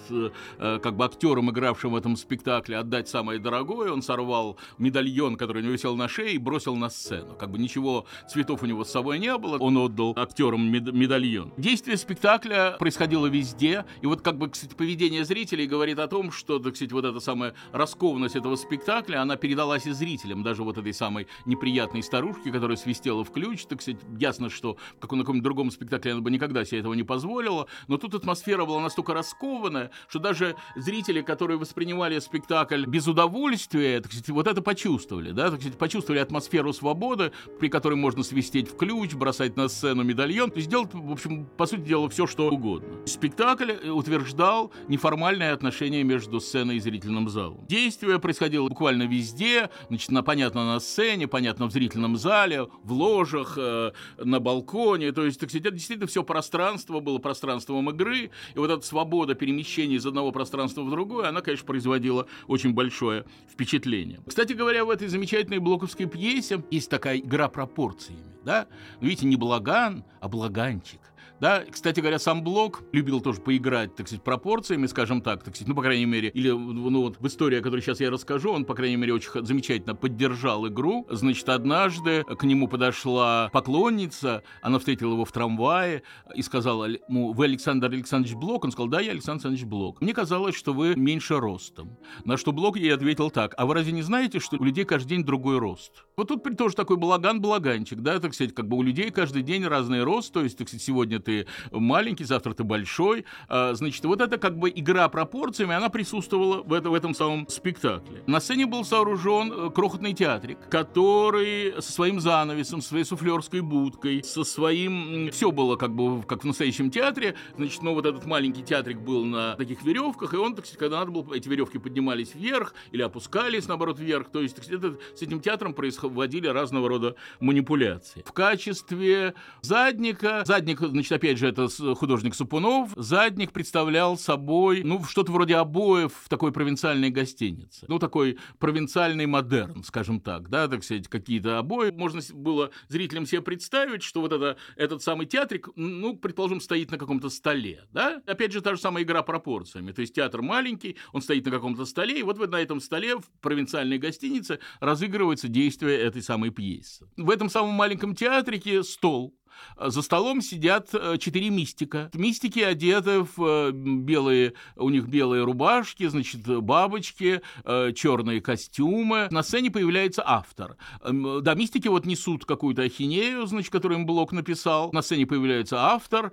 как 0.59 0.95
бы 0.95 1.05
актерам, 1.05 1.49
игравшим 1.51 1.91
в 1.91 1.95
этом 1.95 2.15
спектакле, 2.15 2.77
отдать 2.77 3.07
самое 3.07 3.39
дорогое. 3.39 3.91
Он 3.91 4.01
сорвал 4.01 4.57
медальон, 4.77 5.37
который 5.37 5.48
который 5.49 5.61
у 5.61 5.63
него 5.63 5.73
висел 5.73 5.95
на 5.95 6.07
шее, 6.07 6.35
и 6.35 6.37
бросил 6.37 6.75
на 6.75 6.91
сцену. 6.91 7.33
Как 7.33 7.49
бы 7.49 7.57
ничего, 7.57 8.05
цветов 8.29 8.61
у 8.61 8.67
него 8.67 8.83
с 8.83 8.91
собой 8.91 9.17
не 9.17 9.35
было, 9.35 9.57
он 9.57 9.77
отдал 9.77 10.13
актерам 10.15 10.71
мед- 10.71 10.93
медальон. 10.93 11.51
Действие 11.57 11.97
спектакля 11.97 12.75
происходило 12.77 13.25
везде, 13.25 13.85
и 14.03 14.05
вот 14.05 14.21
как 14.21 14.37
бы, 14.37 14.47
кстати, 14.47 14.75
поведение 14.75 15.25
зрителей 15.25 15.65
говорит 15.65 15.97
о 15.97 16.07
том, 16.07 16.31
что, 16.31 16.59
так 16.59 16.75
сказать, 16.75 16.91
вот 16.91 17.03
эта 17.03 17.19
самая 17.19 17.55
раскованность 17.71 18.35
этого 18.35 18.57
спектакля, 18.57 19.23
она 19.23 19.37
передалась 19.37 19.87
и 19.87 19.91
зрителям, 19.91 20.43
даже 20.43 20.63
вот 20.63 20.77
этой 20.77 20.93
самой 20.93 21.25
неприятной 21.47 22.03
старушке, 22.03 22.51
которая 22.51 22.77
свистела 22.77 23.23
в 23.23 23.31
ключ, 23.31 23.65
так 23.65 23.81
сказать, 23.81 23.99
ясно, 24.19 24.51
что 24.51 24.77
в 24.97 24.99
каком-нибудь 24.99 25.41
другом 25.41 25.71
спектакле 25.71 26.11
она 26.11 26.21
бы 26.21 26.29
никогда 26.29 26.63
себе 26.63 26.81
этого 26.81 26.93
не 26.93 27.01
позволила, 27.01 27.65
но 27.87 27.97
тут 27.97 28.13
атмосфера 28.13 28.65
была 28.65 28.81
настолько 28.81 29.15
раскованная, 29.15 29.89
что 30.09 30.19
даже 30.19 30.55
зрители, 30.75 31.23
которые 31.23 31.57
воспринимали 31.57 32.19
спектакль 32.19 32.85
без 32.85 33.07
удовольствия, 33.07 33.99
так 33.99 34.11
сказать, 34.11 34.29
вот 34.29 34.45
это 34.45 34.61
почувствовали, 34.61 35.31
да, 35.39 35.51
так 35.51 35.61
сказать, 35.61 35.77
почувствовали 35.77 36.19
атмосферу 36.19 36.73
свободы, 36.73 37.31
при 37.59 37.69
которой 37.69 37.93
можно 37.93 38.23
свистеть 38.23 38.69
в 38.69 38.75
ключ, 38.75 39.13
бросать 39.13 39.55
на 39.55 39.69
сцену 39.69 40.03
медальон, 40.03 40.51
то 40.51 40.57
есть 40.57 40.69
делать, 40.69 40.89
в 40.93 41.11
общем, 41.11 41.45
по 41.45 41.65
сути 41.65 41.81
дела, 41.81 42.09
все, 42.09 42.27
что 42.27 42.49
угодно. 42.49 42.89
Спектакль 43.05 43.71
утверждал 43.89 44.73
неформальное 44.89 45.53
отношение 45.53 46.03
между 46.03 46.41
сценой 46.41 46.75
и 46.75 46.79
зрительным 46.79 47.29
залом. 47.29 47.65
Действие 47.67 48.19
происходило 48.19 48.67
буквально 48.67 49.03
везде, 49.03 49.69
значит, 49.87 50.11
на, 50.11 50.23
понятно, 50.23 50.65
на 50.65 50.79
сцене, 50.81 51.27
понятно, 51.27 51.67
в 51.67 51.71
зрительном 51.71 52.17
зале, 52.17 52.67
в 52.83 52.91
ложах, 52.91 53.53
э, 53.57 53.91
на 54.17 54.41
балконе, 54.41 55.13
то 55.13 55.23
есть, 55.23 55.39
так 55.39 55.49
сказать, 55.49 55.67
это 55.67 55.75
действительно 55.75 56.07
все 56.07 56.21
пространство 56.23 56.99
было 56.99 57.17
пространством 57.17 57.89
игры, 57.91 58.31
и 58.55 58.59
вот 58.59 58.69
эта 58.69 58.85
свобода 58.85 59.35
перемещения 59.35 59.95
из 59.95 60.05
одного 60.05 60.33
пространства 60.33 60.81
в 60.81 60.89
другое, 60.89 61.29
она, 61.29 61.39
конечно, 61.39 61.65
производила 61.65 62.27
очень 62.47 62.73
большое 62.73 63.23
впечатление. 63.49 64.19
Кстати 64.27 64.51
говоря, 64.51 64.83
в 64.83 64.89
этой 64.89 65.07
замечательной 65.19 65.59
блоковской 65.59 66.05
пьесе 66.05 66.63
есть 66.71 66.89
такая 66.89 67.17
игра 67.17 67.49
пропорциями, 67.49 68.23
да? 68.45 68.67
Видите, 69.01 69.25
не 69.25 69.35
благан, 69.35 70.05
а 70.21 70.29
благанчик. 70.29 71.01
Да, 71.39 71.63
кстати 71.69 72.01
говоря, 72.01 72.19
сам 72.19 72.43
Блок 72.43 72.83
любил 72.91 73.21
тоже 73.21 73.39
поиграть, 73.39 73.95
так 73.95 74.07
сказать, 74.07 74.23
пропорциями, 74.23 74.87
скажем 74.87 75.21
так, 75.21 75.43
так 75.43 75.55
сказать, 75.55 75.69
ну, 75.69 75.75
по 75.75 75.81
крайней 75.81 76.05
мере, 76.05 76.29
или, 76.29 76.49
ну, 76.49 77.01
вот 77.01 77.17
в 77.19 77.27
истории, 77.27 77.59
о 77.59 77.61
которой 77.61 77.81
сейчас 77.81 78.01
я 78.01 78.11
расскажу, 78.11 78.51
он, 78.51 78.65
по 78.65 78.75
крайней 78.75 78.97
мере, 78.97 79.13
очень 79.13 79.45
замечательно 79.45 79.95
поддержал 79.95 80.67
игру. 80.67 81.07
Значит, 81.09 81.47
однажды 81.47 82.23
к 82.23 82.43
нему 82.43 82.67
подошла 82.67 83.49
поклонница, 83.53 84.43
она 84.61 84.79
встретила 84.79 85.13
его 85.13 85.23
в 85.23 85.31
трамвае 85.31 86.03
и 86.35 86.41
сказала 86.41 86.85
ему, 86.85 87.31
вы 87.31 87.45
Александр 87.45 87.87
Александрович 87.87 88.35
Блок? 88.35 88.65
Он 88.65 88.71
сказал, 88.71 88.89
да, 88.89 88.99
я 88.99 89.11
Александр 89.11 89.39
Александрович 89.39 89.65
Блок. 89.65 90.01
Мне 90.01 90.13
казалось, 90.13 90.55
что 90.55 90.73
вы 90.73 90.95
меньше 90.95 91.39
ростом. 91.39 91.97
На 92.25 92.35
что 92.35 92.51
Блок 92.51 92.77
ей 92.77 92.93
ответил 92.93 93.31
так, 93.31 93.53
а 93.57 93.65
вы 93.65 93.75
разве 93.75 93.93
не 93.93 94.01
знаете, 94.01 94.39
что 94.39 94.57
у 94.57 94.63
людей 94.63 94.83
каждый 94.83 95.09
день 95.09 95.23
другой 95.23 95.59
рост? 95.59 96.05
Вот 96.17 96.27
тут 96.27 96.43
тоже 96.57 96.75
такой 96.75 96.97
балаган-балаганчик, 96.97 98.01
да, 98.01 98.19
так 98.19 98.33
сказать, 98.33 98.53
как 98.53 98.67
бы 98.67 98.75
у 98.75 98.81
людей 98.81 99.09
каждый 99.11 99.41
день 99.41 99.63
разный 99.65 100.03
рост, 100.03 100.33
то 100.33 100.43
есть, 100.43 100.57
так 100.57 100.67
сказать, 100.67 100.83
сегодня 100.83 101.19
ты 101.19 101.28
маленький, 101.71 102.23
завтра 102.23 102.53
ты 102.53 102.63
большой. 102.63 103.25
А, 103.47 103.73
значит, 103.73 104.03
вот 104.05 104.21
это 104.21 104.37
как 104.37 104.57
бы 104.57 104.69
игра 104.69 105.07
пропорциями, 105.09 105.75
она 105.75 105.89
присутствовала 105.89 106.61
в, 106.63 106.73
это, 106.73 106.89
в 106.89 106.93
этом 106.93 107.13
самом 107.13 107.47
спектакле. 107.47 108.23
На 108.27 108.39
сцене 108.39 108.65
был 108.65 108.83
сооружен 108.85 109.51
э, 109.51 109.69
крохотный 109.71 110.13
театрик, 110.13 110.57
который 110.69 111.73
со 111.81 111.91
своим 111.91 112.19
занавесом, 112.19 112.81
со 112.81 112.89
своей 112.89 113.05
суфлерской 113.05 113.61
будкой, 113.61 114.23
со 114.23 114.43
своим... 114.43 115.29
Все 115.31 115.51
было 115.51 115.75
как 115.75 115.93
бы 115.95 116.23
как 116.23 116.43
в 116.43 116.45
настоящем 116.45 116.91
театре. 116.91 117.35
Значит, 117.57 117.81
но 117.81 117.93
вот 117.93 118.05
этот 118.05 118.25
маленький 118.25 118.63
театрик 118.63 118.99
был 118.99 119.25
на 119.25 119.55
таких 119.55 119.83
веревках, 119.83 120.33
и 120.33 120.37
он, 120.37 120.55
так 120.55 120.65
сказать, 120.65 120.79
когда 120.79 120.99
надо 120.99 121.11
было, 121.11 121.33
эти 121.33 121.47
веревки 121.47 121.77
поднимались 121.77 122.33
вверх 122.33 122.73
или 122.91 123.01
опускались, 123.01 123.67
наоборот, 123.67 123.99
вверх. 123.99 124.29
То 124.29 124.41
есть, 124.41 124.55
так 124.55 124.65
сказать, 124.65 124.83
это, 124.83 124.97
с 125.15 125.21
этим 125.21 125.41
театром 125.41 125.73
происходили 125.73 126.47
разного 126.47 126.89
рода 126.89 127.15
манипуляции. 127.39 128.23
В 128.25 128.33
качестве 128.33 129.33
задника, 129.61 130.43
задник, 130.45 130.79
значит, 130.79 131.11
опять 131.19 131.37
же, 131.37 131.47
это 131.47 131.67
художник 131.95 132.33
Супунов, 132.33 132.91
задник 132.95 133.51
представлял 133.51 134.17
собой, 134.17 134.83
ну, 134.85 135.03
что-то 135.03 135.33
вроде 135.33 135.57
обоев 135.57 136.13
в 136.13 136.29
такой 136.29 136.53
провинциальной 136.53 137.09
гостинице. 137.09 137.85
Ну, 137.89 137.99
такой 137.99 138.39
провинциальный 138.57 139.25
модерн, 139.25 139.83
скажем 139.83 140.21
так, 140.21 140.49
да, 140.49 140.69
так 140.69 140.81
сказать, 140.81 141.09
какие-то 141.09 141.59
обои. 141.59 141.91
Можно 141.91 142.21
было 142.33 142.71
зрителям 142.87 143.25
себе 143.25 143.41
представить, 143.41 144.01
что 144.01 144.21
вот 144.21 144.31
это, 144.31 144.55
этот 144.77 145.03
самый 145.03 145.25
театрик, 145.25 145.67
ну, 145.75 146.15
предположим, 146.15 146.61
стоит 146.61 146.89
на 146.89 146.97
каком-то 146.97 147.29
столе, 147.29 147.83
да? 147.91 148.21
Опять 148.25 148.53
же, 148.53 148.61
та 148.61 148.75
же 148.75 148.79
самая 148.79 149.03
игра 149.03 149.21
пропорциями. 149.21 149.91
То 149.91 149.99
есть 149.99 150.15
театр 150.15 150.41
маленький, 150.41 150.95
он 151.11 151.21
стоит 151.21 151.45
на 151.45 151.51
каком-то 151.51 151.85
столе, 151.85 152.19
и 152.19 152.23
вот 152.23 152.39
на 152.49 152.61
этом 152.61 152.79
столе 152.79 153.17
в 153.17 153.25
провинциальной 153.41 153.97
гостинице 153.97 154.59
разыгрывается 154.79 155.49
действие 155.49 155.99
этой 155.99 156.23
самой 156.23 156.51
пьесы. 156.51 157.09
В 157.17 157.29
этом 157.29 157.49
самом 157.49 157.73
маленьком 157.73 158.15
театрике 158.15 158.83
стол, 158.83 159.35
за 159.79 160.01
столом 160.01 160.41
сидят 160.41 160.89
э, 160.93 161.17
четыре 161.17 161.49
мистика. 161.49 162.09
Мистики 162.13 162.59
одеты 162.59 163.21
в 163.21 163.39
э, 163.39 163.71
белые, 163.71 164.53
у 164.75 164.89
них 164.89 165.07
белые 165.07 165.43
рубашки, 165.43 166.07
значит, 166.07 166.45
бабочки, 166.45 167.41
э, 167.63 167.91
черные 167.93 168.41
костюмы. 168.41 169.27
На 169.31 169.43
сцене 169.43 169.71
появляется 169.71 170.23
автор. 170.25 170.77
Да, 171.01 171.55
мистики 171.55 171.87
вот 171.87 172.05
несут 172.05 172.45
какую-то 172.45 172.83
ахинею, 172.83 173.45
значит, 173.47 173.71
которую 173.71 173.99
им 173.99 174.05
Блок 174.05 174.31
написал. 174.31 174.91
На 174.91 175.01
сцене 175.01 175.25
появляется 175.25 175.77
автор, 175.79 176.31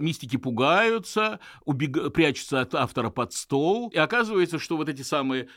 мистики 0.00 0.36
пугаются, 0.36 1.40
убег... 1.64 2.12
прячутся 2.12 2.60
от 2.60 2.74
автора 2.74 3.10
под 3.10 3.32
стол. 3.32 3.90
И 3.90 3.98
оказывается, 3.98 4.58
что 4.58 4.76
вот 4.76 4.88
эти 4.88 5.02
самые 5.02 5.48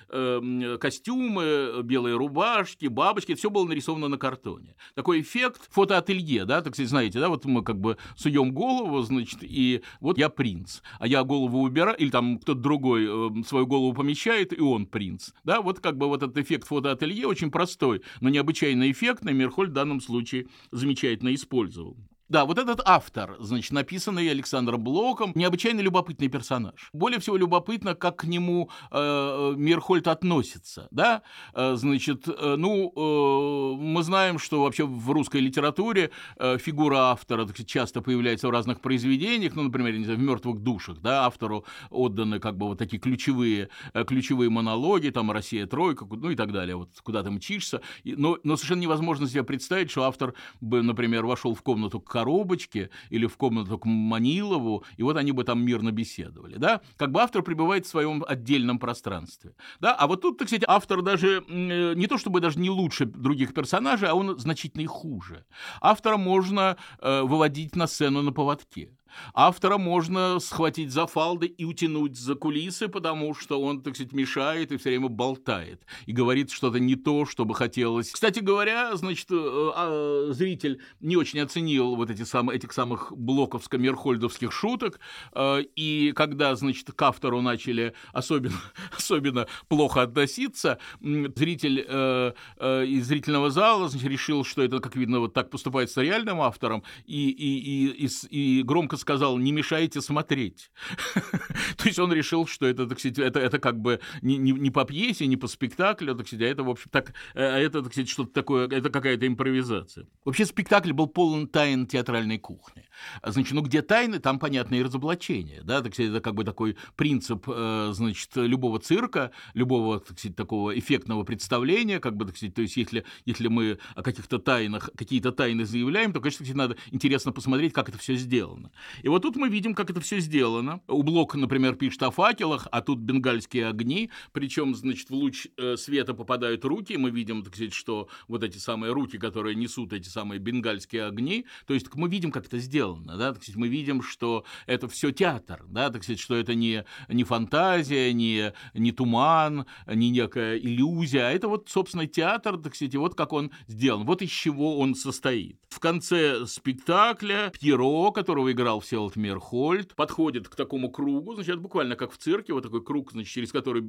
костюмы, 0.79 1.81
белые 1.83 2.15
рубашки, 2.15 2.87
бабочки, 2.87 3.35
все 3.35 3.49
было 3.49 3.65
нарисовано 3.65 4.07
на 4.07 4.17
картоне. 4.17 4.75
Такой 4.95 5.21
эффект 5.21 5.67
фотоателье, 5.71 6.45
да, 6.45 6.61
так 6.61 6.73
сказать, 6.73 6.89
знаете, 6.89 7.06
да, 7.13 7.29
вот 7.29 7.45
мы 7.45 7.63
как 7.63 7.79
бы 7.79 7.97
суем 8.15 8.51
голову, 8.51 9.01
значит, 9.01 9.39
и 9.41 9.81
вот 9.99 10.17
я 10.17 10.29
принц, 10.29 10.81
а 10.99 11.07
я 11.07 11.23
голову 11.23 11.61
убираю, 11.61 11.97
или 11.97 12.09
там 12.09 12.39
кто-то 12.39 12.59
другой 12.59 13.05
э, 13.07 13.43
свою 13.43 13.67
голову 13.67 13.93
помещает, 13.93 14.57
и 14.57 14.61
он 14.61 14.85
принц, 14.85 15.31
да, 15.43 15.61
вот 15.61 15.79
как 15.79 15.97
бы 15.97 16.07
вот 16.07 16.23
этот 16.23 16.37
эффект 16.37 16.67
фотоателье 16.67 17.27
очень 17.27 17.51
простой, 17.51 18.01
но 18.21 18.29
необычайно 18.29 18.89
эффектный, 18.91 19.33
Мирхоль 19.33 19.69
в 19.69 19.73
данном 19.73 20.01
случае 20.01 20.47
замечательно 20.71 21.33
использовал. 21.33 21.97
Да, 22.29 22.43
вот 22.43 22.57
этот 22.57 22.81
автор, 22.83 23.37
значит, 23.39 23.71
написанный 23.71 24.29
Александром 24.29 24.83
Блоком, 24.83 25.31
необычайно 25.33 25.79
любопытный 25.79 26.27
персонаж. 26.27 26.89
Более 26.91 27.21
всего 27.21 27.37
любопытно, 27.37 27.95
как 27.95 28.17
к 28.17 28.23
нему 28.25 28.69
э, 28.91 29.53
Мирхольд 29.55 30.07
относится, 30.07 30.89
да? 30.91 31.21
Э, 31.53 31.75
значит, 31.75 32.27
э, 32.27 32.55
ну, 32.57 32.91
э, 32.93 33.81
мы 33.81 34.03
знаем, 34.03 34.39
что 34.39 34.63
вообще 34.63 34.85
в 34.85 35.09
русской 35.11 35.39
литературе 35.39 36.11
э, 36.37 36.57
фигура 36.57 37.11
автора 37.11 37.47
часто 37.65 38.01
появляется 38.01 38.49
в 38.49 38.51
разных 38.51 38.81
произведениях, 38.81 39.55
ну, 39.55 39.63
например, 39.63 39.93
не 39.97 40.03
знаю, 40.03 40.19
в 40.19 40.21
«Мертвых 40.21 40.59
душах», 40.59 40.99
да, 40.99 41.25
автору 41.25 41.63
отданы 41.89 42.39
как 42.39 42.57
бы 42.57 42.67
вот 42.67 42.77
такие 42.77 42.99
ключевые, 42.99 43.69
э, 43.93 44.03
ключевые 44.03 44.49
монологи, 44.49 45.11
там 45.11 45.31
«Россия 45.31 45.65
тройка», 45.65 46.05
ну 46.05 46.29
и 46.29 46.35
так 46.35 46.51
далее, 46.51 46.75
вот 46.75 46.89
куда 47.03 47.23
ты 47.23 47.31
мчишься. 47.31 47.81
Но, 48.03 48.37
но 48.43 48.57
совершенно 48.57 48.81
невозможно 48.81 49.29
себе 49.29 49.43
представить, 49.43 49.91
что 49.91 50.03
автор 50.03 50.33
бы, 50.59 50.81
например, 50.81 51.25
вошел 51.25 51.55
в 51.55 51.61
комнату 51.61 52.01
к 52.01 52.16
коробочке 52.17 52.89
или 53.11 53.27
в 53.27 53.37
комнату 53.37 53.77
к 53.77 53.85
Манилову, 53.85 54.83
и 54.97 55.03
вот 55.03 55.17
они 55.17 55.31
бы 55.31 55.43
там 55.43 55.63
мирно 55.63 55.91
беседовали, 55.91 56.57
да? 56.57 56.81
Как 56.97 57.11
бы 57.11 57.21
автор 57.21 57.43
пребывает 57.43 57.85
в 57.85 57.89
своем 57.89 58.23
отдельном 58.27 58.79
пространстве, 58.79 59.53
да? 59.79 59.93
А 59.93 60.07
вот 60.07 60.21
тут, 60.21 60.37
так 60.39 60.47
сказать, 60.47 60.65
автор 60.67 61.01
даже 61.01 61.43
э, 61.47 61.93
не 61.95 62.07
то 62.07 62.17
чтобы 62.17 62.39
даже 62.39 62.59
не 62.59 62.69
лучше 62.69 63.05
других 63.05 63.53
персонажей, 63.53 64.09
а 64.09 64.15
он 64.15 64.39
значительно 64.39 64.87
хуже. 64.87 65.45
Автора 65.81 66.17
можно 66.17 66.77
э, 66.99 67.21
выводить 67.21 67.75
на 67.75 67.87
сцену 67.87 68.21
на 68.21 68.31
поводке. 68.31 68.89
Автора 69.33 69.77
можно 69.77 70.39
схватить 70.39 70.91
за 70.91 71.07
фалды 71.07 71.47
и 71.47 71.65
утянуть 71.65 72.17
за 72.17 72.35
кулисы, 72.35 72.87
потому 72.87 73.33
что 73.33 73.61
он, 73.61 73.81
так 73.81 73.95
сказать, 73.95 74.13
мешает 74.13 74.71
и 74.71 74.77
все 74.77 74.89
время 74.89 75.09
болтает. 75.09 75.85
И 76.05 76.11
говорит 76.11 76.51
что-то 76.51 76.79
не 76.79 76.95
то, 76.95 77.25
что 77.25 77.45
бы 77.45 77.55
хотелось. 77.55 78.11
Кстати 78.11 78.39
говоря, 78.39 78.95
значит, 78.95 79.27
э, 79.31 79.35
а, 79.35 80.29
зритель 80.31 80.81
не 80.99 81.15
очень 81.15 81.39
оценил 81.39 81.95
вот 81.95 82.09
эти 82.09 82.23
самые, 82.23 82.57
этих 82.57 82.73
самых 82.73 83.11
блоковско-мерхольдовских 83.11 84.51
шуток. 84.51 84.99
Э, 85.33 85.61
и 85.75 86.11
когда, 86.15 86.55
значит, 86.55 86.91
к 86.91 87.01
автору 87.01 87.41
начали 87.41 87.93
особенно, 88.13 88.55
особенно 88.97 89.47
плохо 89.67 90.01
относиться, 90.01 90.79
зритель 91.01 91.85
э, 91.87 92.33
из 92.59 93.07
зрительного 93.07 93.49
зала 93.49 93.89
значит, 93.89 94.09
решил, 94.09 94.43
что 94.43 94.61
это, 94.61 94.79
как 94.79 94.95
видно, 94.95 95.19
вот 95.19 95.33
так 95.33 95.49
поступает 95.49 95.89
с 95.91 95.97
реальным 95.97 96.41
автором, 96.41 96.83
и, 97.05 97.29
и, 97.29 97.87
и, 97.87 98.07
и, 98.07 98.59
и 98.59 98.63
громко 98.63 98.96
сказал, 98.97 99.37
не 99.37 99.51
мешайте 99.51 100.01
смотреть. 100.01 100.71
То 101.77 101.85
есть 101.85 101.99
он 101.99 102.11
решил, 102.13 102.47
что 102.47 102.65
это, 102.65 102.87
так 102.87 102.99
сказать, 102.99 103.19
это, 103.19 103.39
это 103.39 103.59
как 103.59 103.79
бы 103.79 103.99
не, 104.21 104.37
не, 104.37 104.51
не 104.51 104.71
по 104.71 104.85
пьесе, 104.85 105.27
не 105.27 105.37
по 105.37 105.47
спектаклю, 105.47 106.15
так 106.15 106.27
сказать, 106.27 106.47
а 106.47 106.49
это, 106.49 106.63
в 106.63 106.69
общем, 106.69 106.89
так, 106.91 107.13
э, 107.33 107.43
а 107.43 107.57
это, 107.59 107.81
так 107.81 107.91
сказать, 107.91 108.09
что-то 108.09 108.33
такое, 108.33 108.67
это 108.67 108.89
какая-то 108.89 109.27
импровизация. 109.27 110.07
Вообще 110.25 110.45
спектакль 110.45 110.91
был 110.91 111.07
полон 111.07 111.47
тайн 111.47 111.87
театральной 111.87 112.37
кухни. 112.37 112.83
Значит, 113.23 113.53
ну 113.53 113.61
где 113.61 113.81
тайны, 113.81 114.19
там 114.19 114.39
понятные 114.39 114.83
разоблачения, 114.83 115.61
да, 115.63 115.81
так 115.81 115.93
сказать, 115.93 116.11
это 116.11 116.21
как 116.21 116.35
бы 116.35 116.43
такой 116.43 116.77
принцип, 116.95 117.45
э, 117.47 117.89
значит, 117.93 118.29
любого 118.35 118.79
цирка, 118.79 119.31
любого, 119.53 119.99
так 119.99 120.19
сказать, 120.19 120.35
такого 120.35 120.77
эффектного 120.77 121.23
представления, 121.23 121.99
как 121.99 122.15
бы, 122.15 122.25
так 122.25 122.35
сказать, 122.35 122.55
то 122.55 122.61
есть 122.61 122.77
если, 122.77 123.05
если 123.25 123.47
мы 123.47 123.79
о 123.95 124.03
каких-то 124.03 124.39
тайнах, 124.39 124.89
какие-то 124.95 125.31
тайны 125.31 125.65
заявляем, 125.65 126.13
то, 126.13 126.19
конечно, 126.19 126.45
надо 126.55 126.77
интересно 126.91 127.31
посмотреть, 127.31 127.73
как 127.73 127.89
это 127.89 127.97
все 127.97 128.15
сделано. 128.15 128.71
И 129.03 129.09
вот 129.09 129.21
тут 129.21 129.35
мы 129.35 129.49
видим, 129.49 129.73
как 129.73 129.89
это 129.89 130.01
все 130.01 130.19
сделано. 130.19 130.81
У 130.87 131.03
Блока, 131.03 131.37
например, 131.37 131.75
пишет 131.75 132.03
о 132.03 132.11
факелах, 132.11 132.67
а 132.71 132.81
тут 132.81 132.99
бенгальские 132.99 133.67
огни, 133.67 134.09
причем, 134.31 134.75
значит, 134.75 135.09
в 135.09 135.13
луч 135.13 135.47
э, 135.57 135.75
света 135.77 136.13
попадают 136.13 136.65
руки, 136.65 136.97
мы 136.97 137.09
видим, 137.09 137.43
так 137.43 137.55
сказать, 137.55 137.73
что 137.73 138.07
вот 138.27 138.43
эти 138.43 138.57
самые 138.57 138.93
руки, 138.93 139.17
которые 139.17 139.55
несут 139.55 139.93
эти 139.93 140.07
самые 140.07 140.39
бенгальские 140.39 141.05
огни, 141.05 141.45
то 141.65 141.73
есть 141.73 141.93
мы 141.95 142.09
видим, 142.09 142.31
как 142.31 142.45
это 142.45 142.59
сделано, 142.59 143.17
да, 143.17 143.33
так 143.33 143.43
сказать, 143.43 143.57
мы 143.57 143.67
видим, 143.67 144.01
что 144.01 144.45
это 144.65 144.87
все 144.87 145.11
театр, 145.11 145.63
да, 145.67 145.89
так 145.89 146.03
сказать, 146.03 146.19
что 146.19 146.35
это 146.35 146.55
не, 146.55 146.85
не 147.07 147.23
фантазия, 147.23 148.13
не, 148.13 148.53
не 148.73 148.91
туман, 148.91 149.65
не 149.87 150.09
некая 150.09 150.57
иллюзия, 150.57 151.27
а 151.27 151.31
это 151.31 151.47
вот, 151.47 151.69
собственно, 151.69 152.07
театр, 152.07 152.57
так 152.57 152.75
сказать, 152.75 152.95
вот 152.95 153.15
как 153.15 153.33
он 153.33 153.51
сделан, 153.67 154.05
вот 154.05 154.21
из 154.21 154.29
чего 154.29 154.79
он 154.79 154.95
состоит. 154.95 155.59
В 155.69 155.79
конце 155.79 156.45
спектакля 156.45 157.51
Пьеро, 157.59 158.11
которого 158.11 158.51
играл 158.51 158.76
Всеволод 158.79 159.15
Мерхольд, 159.15 159.95
подходит 159.95 160.47
к 160.47 160.55
такому 160.55 160.91
кругу, 160.91 161.35
значит, 161.35 161.59
буквально 161.59 161.95
как 161.95 162.11
в 162.11 162.17
цирке, 162.17 162.53
вот 162.53 162.63
такой 162.63 162.83
круг, 162.83 163.11
значит, 163.11 163.31
через 163.31 163.51
который 163.51 163.83
э, 163.83 163.85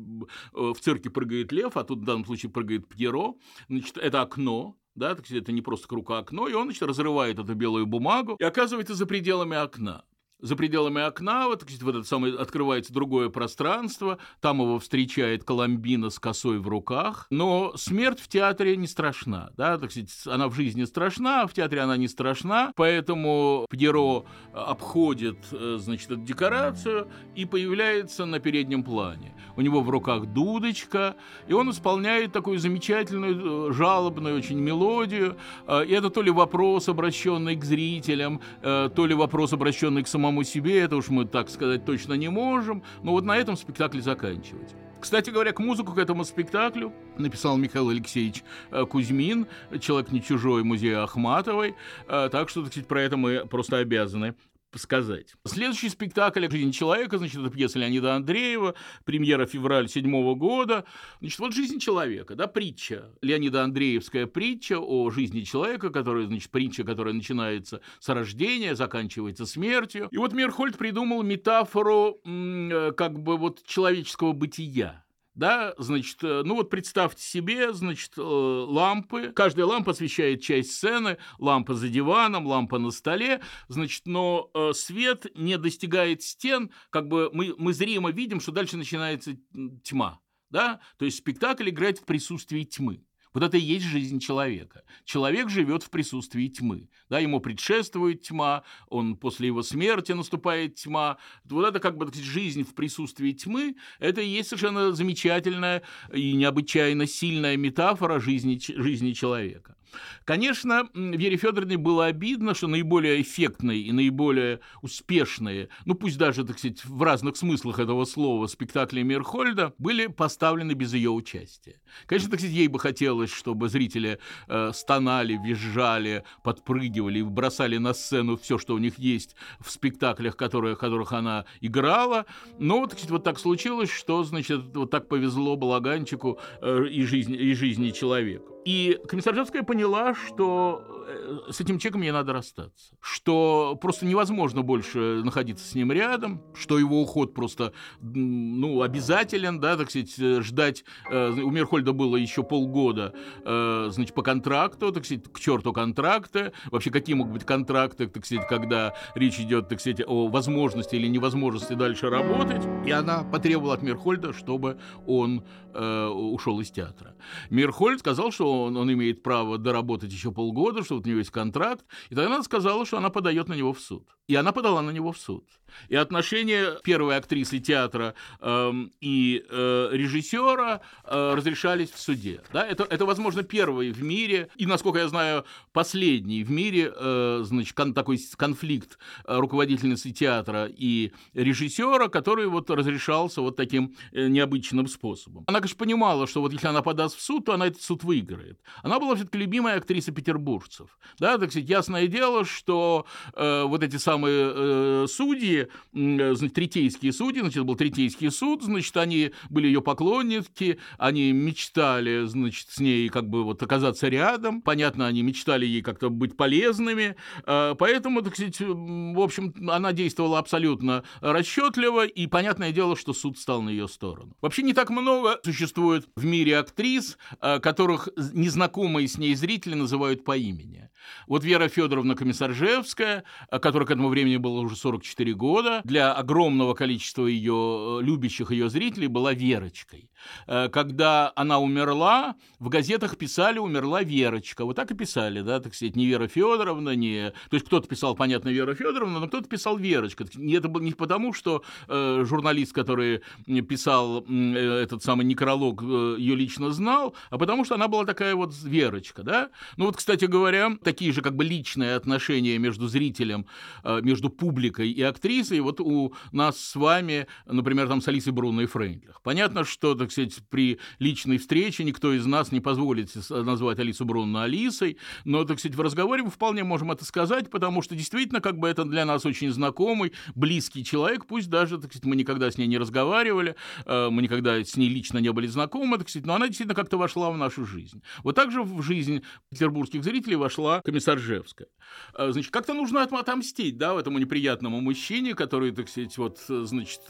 в 0.53 0.79
цирке 0.81 1.11
прыгает 1.11 1.53
лев, 1.53 1.77
а 1.77 1.85
тут 1.85 2.01
в 2.01 2.05
данном 2.05 2.25
случае 2.25 2.51
прыгает 2.51 2.89
Пьеро, 2.89 3.35
значит, 3.69 3.97
это 3.99 4.23
окно, 4.23 4.77
да, 4.95 5.17
это 5.31 5.53
не 5.53 5.63
просто 5.63 5.89
круг, 5.89 6.11
а 6.11 6.19
окно, 6.19 6.49
и 6.49 6.55
он, 6.55 6.65
значит, 6.65 6.83
разрывает 6.83 7.39
эту 7.39 7.55
белую 7.55 7.87
бумагу 7.87 8.37
и 8.39 8.45
оказывается 8.45 8.95
за 8.95 9.07
пределами 9.07 9.57
окна 9.57 10.05
за 10.41 10.57
пределами 10.57 11.03
окна, 11.03 11.47
вот, 11.49 11.65
вот 11.81 11.97
это 11.97 12.05
самое, 12.05 12.37
открывается 12.37 12.93
другое 12.93 13.29
пространство, 13.29 14.19
там 14.41 14.61
его 14.61 14.79
встречает 14.79 15.45
Коломбина 15.45 16.11
с 16.11 16.19
косой 16.19 16.59
в 16.59 16.69
руках, 16.69 17.27
но 17.31 17.73
смерть 17.77 18.21
в 18.21 18.29
театре 18.29 18.77
не 18.77 18.87
страшна, 18.87 19.51
да, 19.57 19.79
так 19.79 19.91
сказать, 19.91 20.11
она 20.27 20.49
в 20.49 20.55
жизни 20.55 20.85
страшна, 20.85 21.43
а 21.43 21.47
в 21.47 21.53
театре 21.53 21.81
она 21.81 21.97
не 21.97 22.09
страшна, 22.09 22.73
поэтому 22.77 23.67
Пьеро 23.71 24.25
обходит, 24.53 25.39
э, 25.53 25.77
значит, 25.79 26.11
эту 26.11 26.23
декорацию 26.23 27.09
и 27.35 27.45
появляется 27.45 28.25
на 28.25 28.39
переднем 28.39 28.83
плане. 28.83 29.35
У 29.59 29.61
него 29.61 29.81
в 29.81 29.91
руках 29.91 30.27
дудочка, 30.27 31.17
и 31.49 31.53
он 31.53 31.71
исполняет 31.71 32.33
такую 32.33 32.61
замечательную, 32.61 33.71
э, 33.71 33.73
жалобную 33.73 34.39
очень 34.39 34.61
мелодию, 34.61 35.37
э, 35.67 35.85
и 35.85 35.93
это 35.93 36.11
то 36.11 36.23
ли 36.23 36.31
вопрос, 36.31 36.89
обращенный 36.89 37.57
к 37.57 37.65
зрителям, 37.65 38.41
то 38.63 39.07
ли 39.07 39.15
вопрос, 39.15 39.53
обращенный 39.53 40.05
к 40.05 40.09
самому 40.09 40.45
себе, 40.45 40.79
это 40.79 40.95
уж 40.95 41.09
мы 41.09 41.25
так 41.25 41.51
сказать 41.51 41.85
точно 41.85 42.15
не 42.15 42.29
можем. 42.29 42.85
Но 43.03 43.11
вот 43.11 43.25
на 43.25 43.37
этом 43.37 43.57
спектакль 43.57 44.01
заканчивать. 44.01 44.77
Кстати 45.01 45.31
говоря, 45.31 45.53
к 45.53 45.61
музыку 45.61 45.93
к 45.93 45.99
этому 45.99 46.25
спектаклю 46.25 46.93
написал 47.17 47.57
Михаил 47.57 47.89
Алексеевич 47.91 48.43
э, 48.71 48.85
Кузьмин, 48.85 49.47
человек 49.81 50.11
не 50.11 50.21
чужой 50.21 50.65
музея 50.65 51.05
Ахматовой, 51.05 51.77
э, 52.09 52.29
так 52.31 52.49
что, 52.49 52.63
так 52.63 52.73
сказать, 52.73 52.89
про 52.89 53.03
это 53.03 53.17
мы 53.17 53.47
просто 53.47 53.79
обязаны 53.79 54.35
сказать. 54.77 55.35
Следующий 55.47 55.89
спектакль 55.89 56.47
«Жизнь 56.51 56.73
человека», 56.73 57.19
значит, 57.19 57.41
это 57.41 57.51
пьеса 57.51 57.79
Леонида 57.79 58.17
Андреева, 58.17 58.75
премьера 59.05 59.47
февраль 59.47 59.89
седьмого 59.89 60.35
года. 60.35 60.85
Значит, 61.21 61.39
вот 61.39 61.55
«Жизнь 61.55 61.79
человека», 61.79 62.35
да, 62.35 62.47
притча, 62.47 63.11
Леонида 63.23 63.65
Андреевская 63.65 64.27
притча 64.27 64.79
о 64.79 65.11
жизни 65.11 65.41
человека, 65.41 65.91
которая, 65.91 66.27
значит, 66.27 66.51
притча, 66.51 66.85
которая 66.85 67.15
начинается 67.15 67.81
с 67.99 68.09
рождения, 68.09 68.75
заканчивается 68.75 69.47
смертью. 69.47 70.09
И 70.11 70.19
вот 70.19 70.33
Мирхольд 70.35 70.77
придумал 70.77 71.23
метафору 71.23 72.21
э, 72.25 72.93
как 72.97 73.21
бы 73.21 73.37
вот 73.37 73.63
человеческого 73.65 74.33
бытия 74.33 75.05
да, 75.39 75.73
значит, 75.79 76.19
э, 76.25 76.43
ну 76.45 76.57
вот 76.57 76.69
представьте 76.69 77.23
себе, 77.23 77.73
значит, 77.73 78.15
э, 78.19 78.21
лампы, 78.21 79.33
каждая 79.33 79.67
лампа 79.67 79.93
освещает 79.93 80.43
часть 80.43 80.73
сцены, 80.73 81.17
лампа 81.39 81.75
за 81.75 81.89
диваном, 81.89 82.45
лампа 82.45 82.79
на 82.79 82.91
столе, 82.91 83.41
значит, 83.69 84.03
но 84.07 84.51
э, 84.53 84.73
свет 84.75 85.27
не 85.37 85.57
достигает 85.57 86.23
стен, 86.25 86.73
как 86.91 87.07
бы 87.07 87.31
мы, 87.33 87.55
мы 87.57 87.73
зримо 87.73 88.11
видим, 88.11 88.41
что 88.41 88.51
дальше 88.51 88.77
начинается 88.77 89.37
тьма, 89.85 90.21
да, 90.51 90.81
то 90.97 91.05
есть 91.05 91.19
спектакль 91.19 91.69
играет 91.69 91.99
в 91.99 92.05
присутствии 92.05 92.65
тьмы. 92.65 93.05
Вот 93.33 93.43
это 93.43 93.57
и 93.57 93.61
есть 93.61 93.87
жизнь 93.87 94.21
человека. 94.21 94.85
Человек 95.05 95.49
живет 95.49 95.83
в 95.83 95.91
присутствии 95.91 96.49
тьмы. 96.49 96.89
Да, 97.09 97.19
ему 97.19 97.41
предшествует 97.41 98.23
тьма, 98.23 98.65
он 98.89 99.17
после 99.17 99.49
его 99.49 99.63
смерти 99.63 100.13
наступает 100.13 100.75
тьма. 100.75 101.19
Вот 101.45 101.67
это 101.67 101.81
как 101.81 101.97
бы 101.97 102.11
жизнь 102.13 102.65
в 102.65 102.75
присутствии 102.75 103.33
тьмы, 103.33 103.77
это 103.99 104.21
и 104.21 104.29
есть 104.29 104.51
совершенно 104.51 104.93
замечательная 104.93 105.83
и 106.13 106.33
необычайно 106.33 107.07
сильная 107.07 107.57
метафора 107.57 108.21
жизни, 108.21 108.59
жизни 108.59 109.13
человека. 109.13 109.78
Конечно, 110.25 110.89
Вере 110.95 111.37
Федоровне 111.37 111.77
было 111.77 112.07
обидно, 112.07 112.55
что 112.55 112.67
наиболее 112.67 113.23
эффектные 113.23 113.81
и 113.81 113.93
наиболее 113.93 114.61
успешные, 114.83 115.69
ну 115.85 115.95
пусть 115.95 116.19
даже, 116.19 116.45
так 116.45 116.59
сказать, 116.59 116.85
в 116.85 117.03
разных 117.03 117.37
смыслах 117.37 117.79
этого 117.79 118.05
слова, 118.05 118.47
спектакли 118.47 119.03
Мирхольда 119.03 119.75
были 119.79 120.07
поставлены 120.07 120.73
без 120.73 120.95
ее 120.95 121.11
участия. 121.11 121.81
Конечно, 122.07 122.31
так 122.31 122.41
сказать, 122.41 122.57
ей 122.57 122.69
бы 122.69 122.79
хотелось, 122.79 123.33
чтобы 123.33 123.69
зрители 123.69 124.19
э, 124.49 124.73
стонали, 124.75 125.39
визжали, 125.43 126.25
подпрыгивали 126.43 127.21
и 127.21 127.23
бросали 127.23 127.79
на 127.79 127.95
сцену 127.95 128.37
все, 128.37 128.59
что 128.59 128.75
у 128.75 128.79
них 128.79 128.99
есть 128.99 129.37
в 129.61 129.71
спектаклях, 129.71 130.37
которые, 130.37 130.77
которых 130.77 131.13
она 131.13 131.45
играла. 131.61 132.27
Но, 132.59 132.87
так 132.87 132.99
сказать, 132.99 133.11
вот 133.11 133.25
так 133.25 133.39
случилось, 133.39 133.91
что, 133.91 134.25
значит, 134.25 134.61
вот 134.75 134.91
так 134.91 135.09
повезло 135.09 135.57
Балаганчику 135.57 136.39
э, 136.61 136.87
и, 136.91 137.03
жизни, 137.05 137.37
и 137.37 137.55
жизни 137.55 137.91
человеку. 137.91 138.59
И 138.65 138.99
Комиссаржевская 139.09 139.63
поняла, 139.79 140.13
что 140.13 140.83
э, 141.07 141.18
с 141.51 141.61
этим 141.61 141.79
человеком 141.79 142.03
ей 142.03 142.13
надо 142.13 142.33
расстаться, 142.33 142.95
что 143.01 143.79
просто 143.81 144.07
невозможно 144.07 144.63
больше 144.63 145.23
находиться 145.25 145.67
с 145.67 145.75
ним 145.75 145.93
рядом, 145.93 146.43
что 146.55 146.79
его 146.79 147.03
уход 147.03 147.35
просто 147.35 147.73
ну, 148.01 148.83
обязателен, 148.83 149.61
да, 149.61 149.77
так 149.77 149.91
сказать, 149.91 150.15
э, 150.19 150.43
ждать. 150.43 150.85
Э, 151.11 151.31
у 151.31 151.51
Мерхольда 151.51 151.93
было 151.93 152.17
еще 152.17 152.43
полгода, 152.43 153.15
значит, 153.45 154.15
по 154.15 154.23
контракту, 154.23 154.93
так 154.93 155.05
сказать, 155.05 155.25
к 155.33 155.41
черту 155.41 155.73
контракты. 155.73 156.53
Вообще, 156.71 156.91
какие 156.91 157.15
могут 157.15 157.33
быть 157.33 157.45
контракты, 157.45 158.07
так 158.09 158.25
сказать, 158.25 158.47
когда 158.49 158.95
речь 159.15 159.39
идет, 159.39 159.69
так 159.69 159.81
сказать, 159.81 160.03
о 160.07 160.29
возможности 160.29 160.97
или 160.97 161.07
невозможности 161.07 161.75
дальше 161.75 162.09
работать. 162.11 162.63
И 162.87 162.91
она 162.91 163.25
потребовала 163.25 163.75
от 163.75 163.83
Мерхольда, 163.83 164.33
чтобы 164.33 164.79
он 165.07 165.45
э, 165.75 166.07
ушел 166.07 166.61
из 166.61 166.71
театра. 166.71 167.15
Мерхольд 167.51 168.01
сказал, 168.01 168.31
что 168.31 168.65
он, 168.65 168.77
он 168.77 168.93
имеет 168.93 169.23
право 169.23 169.59
доработать 169.59 170.13
еще 170.13 170.33
полгода, 170.33 170.83
что 170.83 170.97
вот 170.97 171.07
у 171.07 171.11
него 171.11 171.18
есть 171.19 171.31
контракт. 171.31 171.85
И 172.11 172.15
тогда 172.15 172.35
она 172.35 172.43
сказала, 172.43 172.85
что 172.87 172.99
она 172.99 173.11
подает 173.11 173.49
на 173.49 173.55
него 173.55 173.73
в 173.73 173.81
суд. 173.81 174.18
И 174.29 174.35
она 174.35 174.53
подала 174.53 174.83
на 174.83 174.91
него 174.91 175.13
в 175.13 175.19
суд. 175.19 175.45
И 175.89 175.97
отношения 175.97 176.79
первой 176.83 177.17
актрисы 177.17 177.61
театра 177.61 178.15
э, 178.41 178.73
и 179.01 179.45
э, 179.49 179.89
режиссера 179.93 180.81
э, 181.05 181.35
разрешались 181.35 181.91
в 181.91 181.99
суде. 181.99 182.41
Да? 182.53 182.67
Это, 182.67 182.85
это, 182.85 183.07
возможно, 183.07 183.43
первый 183.43 183.91
в 183.93 184.03
мире, 184.03 184.49
и, 184.57 184.67
насколько 184.67 184.99
я 184.99 185.09
знаю, 185.09 185.45
последний 185.73 186.43
в 186.45 186.51
мире 186.51 186.93
э, 186.95 187.41
значит, 187.45 187.75
кон, 187.75 187.95
такой 187.95 188.19
конфликт 188.37 188.99
э, 189.25 189.37
руководительницы 189.39 190.11
театра 190.11 190.69
и 190.69 191.13
режиссера, 191.35 192.09
который 192.09 192.47
вот 192.49 192.71
разрешался 192.71 193.41
вот 193.41 193.57
таким 193.57 193.95
э, 194.13 194.29
необычным 194.29 194.87
способом. 194.89 195.45
Она, 195.47 195.61
конечно, 195.61 195.79
понимала, 195.79 196.27
что 196.27 196.41
вот 196.41 196.53
если 196.53 196.67
она 196.67 196.83
подаст 196.83 197.17
в 197.17 197.23
суд, 197.23 197.47
то 197.47 197.55
она 197.55 197.67
этот 197.67 197.83
суд 197.83 198.05
выиграет. 198.05 198.61
Она 198.83 198.99
была 198.99 199.15
все-таки 199.15 199.39
любимая 199.39 199.79
актриса 199.79 200.13
петербуржцев. 200.13 200.99
Да, 201.19 201.39
так 201.39 201.51
сказать, 201.51 201.69
ясное 201.69 202.07
дело, 202.09 202.45
что 202.45 203.07
э, 203.35 203.63
вот 203.65 203.83
эти 203.83 203.97
самые 203.97 204.18
э, 204.27 205.07
судьи, 205.09 205.69
э, 205.95 206.35
значит, 206.35 206.55
третейские 206.55 207.13
судьи, 207.13 207.41
значит, 207.41 207.65
был 207.65 207.77
третейский 207.77 208.31
суд, 208.31 208.63
значит, 208.63 208.97
они 208.97 209.33
были 209.51 209.67
ее 209.67 209.83
поклонники, 209.83 210.79
они 210.99 211.33
мечтали, 211.33 212.25
значит, 212.27 212.69
с 212.71 212.81
ней 212.81 213.09
как 213.09 213.29
бы 213.29 213.45
вот 213.45 213.63
оказаться 213.63 214.09
рядом. 214.09 214.63
Понятно, 214.63 215.07
они 215.07 215.23
мечтали 215.23 215.67
ей 215.67 215.83
как-то 215.83 216.11
быть 216.11 216.37
полезными. 216.37 217.17
Э, 217.47 217.75
поэтому, 217.79 218.23
так 218.23 218.35
сказать, 218.35 218.61
в 218.61 219.21
общем, 219.21 219.55
она 219.71 219.93
действовала 219.93 220.39
абсолютно 220.39 221.05
расчетливо, 221.21 222.07
и 222.07 222.27
понятное 222.27 222.73
дело, 222.73 222.97
что 222.97 223.13
суд 223.13 223.39
стал 223.39 223.63
на 223.63 223.71
ее 223.71 223.89
сторону. 223.89 224.37
Вообще 224.41 224.63
не 224.63 224.75
так 224.75 224.91
много 224.91 225.39
существует 225.45 226.09
в 226.17 226.25
мире 226.25 226.59
актрис, 226.59 227.19
э, 227.41 227.59
которых 227.61 228.09
незнакомые 228.33 229.09
с 229.09 229.19
ней 229.19 229.35
зрители 229.35 229.75
называют 229.75 230.25
по 230.25 230.37
имени. 230.37 230.89
Вот 231.27 231.45
Вера 231.45 231.69
Федоровна 231.69 232.15
Комиссаржевская, 232.15 233.25
которая 233.51 233.87
к 233.87 233.91
этому 233.91 234.08
времени 234.09 234.37
было 234.37 234.61
уже 234.61 234.77
44 234.77 235.35
года, 235.35 235.81
для 235.85 236.13
огромного 236.13 236.75
количества 236.75 237.27
ее 237.27 238.01
любящих 238.03 238.51
ее 238.51 238.69
зрителей 238.71 239.09
была 239.09 239.33
Верочкой. 239.33 240.11
Когда 240.47 241.33
она 241.37 241.59
умерла, 241.59 242.35
в 242.59 242.69
газетах 242.69 243.17
писали 243.17 243.59
«умерла 243.59 244.03
Верочка». 244.03 244.65
Вот 244.65 244.77
так 244.77 244.91
и 244.91 244.95
писали, 244.95 245.41
да, 245.41 245.61
так 245.61 245.75
сказать, 245.75 245.97
не 245.97 246.07
Вера 246.07 246.29
Федоровна, 246.29 246.91
не... 246.91 247.31
То 247.51 247.55
есть 247.55 247.67
кто-то 247.67 247.89
писал, 247.89 248.15
понятно, 248.15 248.49
Вера 248.49 248.75
Федоровна, 248.75 249.21
но 249.21 249.29
кто-то 249.29 249.49
писал 249.49 249.77
Верочка. 249.77 250.25
Это 250.25 250.69
было 250.69 250.83
не 250.83 250.93
потому, 250.93 251.33
что 251.33 251.63
э, 251.89 252.25
журналист, 252.27 252.73
который 252.73 253.23
писал 253.69 254.25
э, 254.29 254.83
этот 254.83 255.03
самый 255.03 255.25
некролог, 255.25 255.83
э, 255.83 256.17
ее 256.19 256.35
лично 256.35 256.71
знал, 256.71 257.15
а 257.31 257.39
потому 257.39 257.65
что 257.65 257.75
она 257.75 257.89
была 257.89 258.05
такая 258.05 258.35
вот 258.35 258.55
Верочка, 258.63 259.23
да. 259.23 259.51
Ну 259.77 259.87
вот, 259.87 259.97
кстати 259.97 260.25
говоря, 260.25 260.77
такие 260.83 261.13
же 261.13 261.23
как 261.23 261.37
бы 261.37 261.45
личные 261.45 261.95
отношения 261.95 262.59
между 262.59 262.89
зрителем, 262.89 263.47
э, 263.85 263.98
между 264.03 264.31
публикой 264.31 264.91
и 264.91 265.03
актрисой, 265.03 265.61
вот 265.61 265.81
у 265.81 266.15
нас 266.33 266.59
с 266.59 266.77
вами, 266.77 267.27
например, 267.47 267.89
там 267.89 268.01
с 268.01 268.09
Алисой 268.09 268.33
Бруно 268.33 268.63
и 268.63 268.67
Фрейндлих. 268.67 269.21
Понятно, 269.23 269.65
что, 269.65 269.95
так 269.95 270.13
сказать, 270.13 270.37
при 270.51 270.79
личной 270.99 271.39
встрече 271.39 271.85
никто 271.85 272.13
из 272.13 272.27
нас 272.27 272.53
не 272.53 272.61
позволит 272.61 273.11
назвать 273.31 273.79
Алису 273.79 274.05
Бруно 274.05 274.41
Алисой, 274.41 274.99
но, 275.25 275.45
так 275.45 275.59
сказать, 275.59 275.77
в 275.77 275.81
разговоре 275.81 276.23
мы 276.23 276.31
вполне 276.31 276.65
можем 276.65 276.91
это 276.93 277.05
сказать, 277.05 277.51
потому 277.51 277.83
что 277.83 277.95
действительно 277.95 278.41
как 278.41 278.59
бы 278.59 278.69
это 278.69 278.85
для 278.85 279.05
нас 279.05 279.27
очень 279.27 279.51
знакомый, 279.51 280.13
близкий 280.35 280.85
человек, 280.85 281.27
пусть 281.27 281.49
даже, 281.49 281.79
так 281.79 281.91
сказать, 281.91 282.05
мы 282.05 282.17
никогда 282.17 282.51
с 282.51 282.59
ней 282.59 282.67
не 282.67 282.79
разговаривали, 282.79 283.57
э, 283.85 284.09
мы 284.11 284.23
никогда 284.23 284.63
с 284.63 284.77
ней 284.77 284.89
лично 284.89 285.19
не 285.19 285.33
были 285.33 285.47
знакомы, 285.47 285.99
так 285.99 286.09
сказать, 286.09 286.27
но 286.27 286.35
она 286.35 286.47
действительно 286.47 286.75
как-то 286.75 286.97
вошла 286.97 287.31
в 287.31 287.37
нашу 287.37 287.65
жизнь. 287.65 288.03
Вот 288.23 288.35
так 288.35 288.51
же 288.51 288.63
в 288.63 288.83
жизнь 288.83 289.23
петербургских 289.51 290.05
зрителей 290.05 290.37
вошла 290.37 290.81
комиссар 290.83 291.19
Жевская. 291.19 291.69
Э, 292.15 292.33
значит, 292.33 292.53
как-то 292.53 292.75
нужно 292.75 293.03
отомстить, 293.03 293.77
да, 293.77 293.88
этому 293.97 294.19
неприятному 294.19 294.81
мужчине, 294.81 295.35
который, 295.35 295.71
так 295.71 295.89
сказать, 295.89 296.17
вот, 296.19 296.39
значит, 296.49 297.01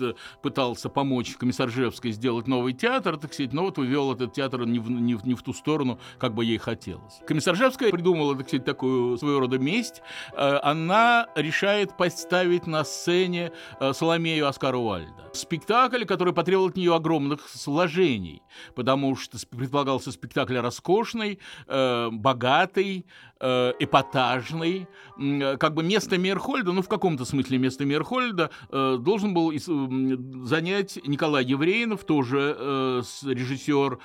пытался 0.43 0.89
помочь 0.89 1.37
комиссар 1.37 1.69
Жевской 1.71 2.13
сделать 2.13 2.47
новый 2.47 2.73
театр, 2.73 3.17
так 3.17 3.33
сказать, 3.33 3.53
но 3.53 3.63
вот 3.63 3.79
увел 3.79 4.13
этот 4.13 4.35
театр 4.35 4.67
не 4.67 4.79
в, 4.79 4.91
не 4.91 5.15
в, 5.15 5.27
не 5.27 5.35
в 5.35 5.43
ту 5.43 5.53
сторону, 5.53 5.99
как 6.19 6.35
бы 6.35 6.45
ей 6.45 6.59
хотелось. 6.59 7.21
Комиссар 7.27 7.57
Жевская 7.57 7.91
придумала, 7.91 8.37
так 8.37 8.49
сказать, 8.49 8.65
такую 8.65 9.19
своего 9.19 9.41
рода 9.41 9.59
месть. 9.59 10.03
Э, 10.33 10.59
она 10.63 11.29
решает 11.35 11.97
поставить 11.97 12.67
на 12.67 12.85
сцене 12.85 13.53
э, 13.81 13.93
Соломею 13.93 14.47
Оскара 14.47 14.77
Уальда. 14.77 15.31
Спектакль, 15.33 16.05
который 16.05 16.35
потребовал 16.35 16.69
от 16.69 16.77
нее 16.77 16.95
огромных 16.95 17.49
сложений, 17.49 18.43
потому 18.75 19.17
что 19.17 19.39
предполагался 19.49 20.11
спектакль 20.13 20.59
роскошный, 20.59 21.39
богатый, 21.69 23.07
Э, 23.41 23.73
эпатажный, 23.79 24.89
как 25.61 25.73
бы 25.75 25.85
место 25.85 26.19
Мейерхольда, 26.19 26.58
ну, 26.65 26.83
в 26.83 26.89
каком-то 26.89 27.25
смысле 27.25 27.59
место 27.59 27.85
Мейерхольда, 27.85 28.51
э, 28.71 28.99
должен 29.01 29.35
был 29.35 29.53
занять 30.47 30.99
Николай 31.07 31.45
Евреинов, 31.45 32.05
тоже 32.05 32.57
э, 32.59 33.03
режиссер 33.25 33.99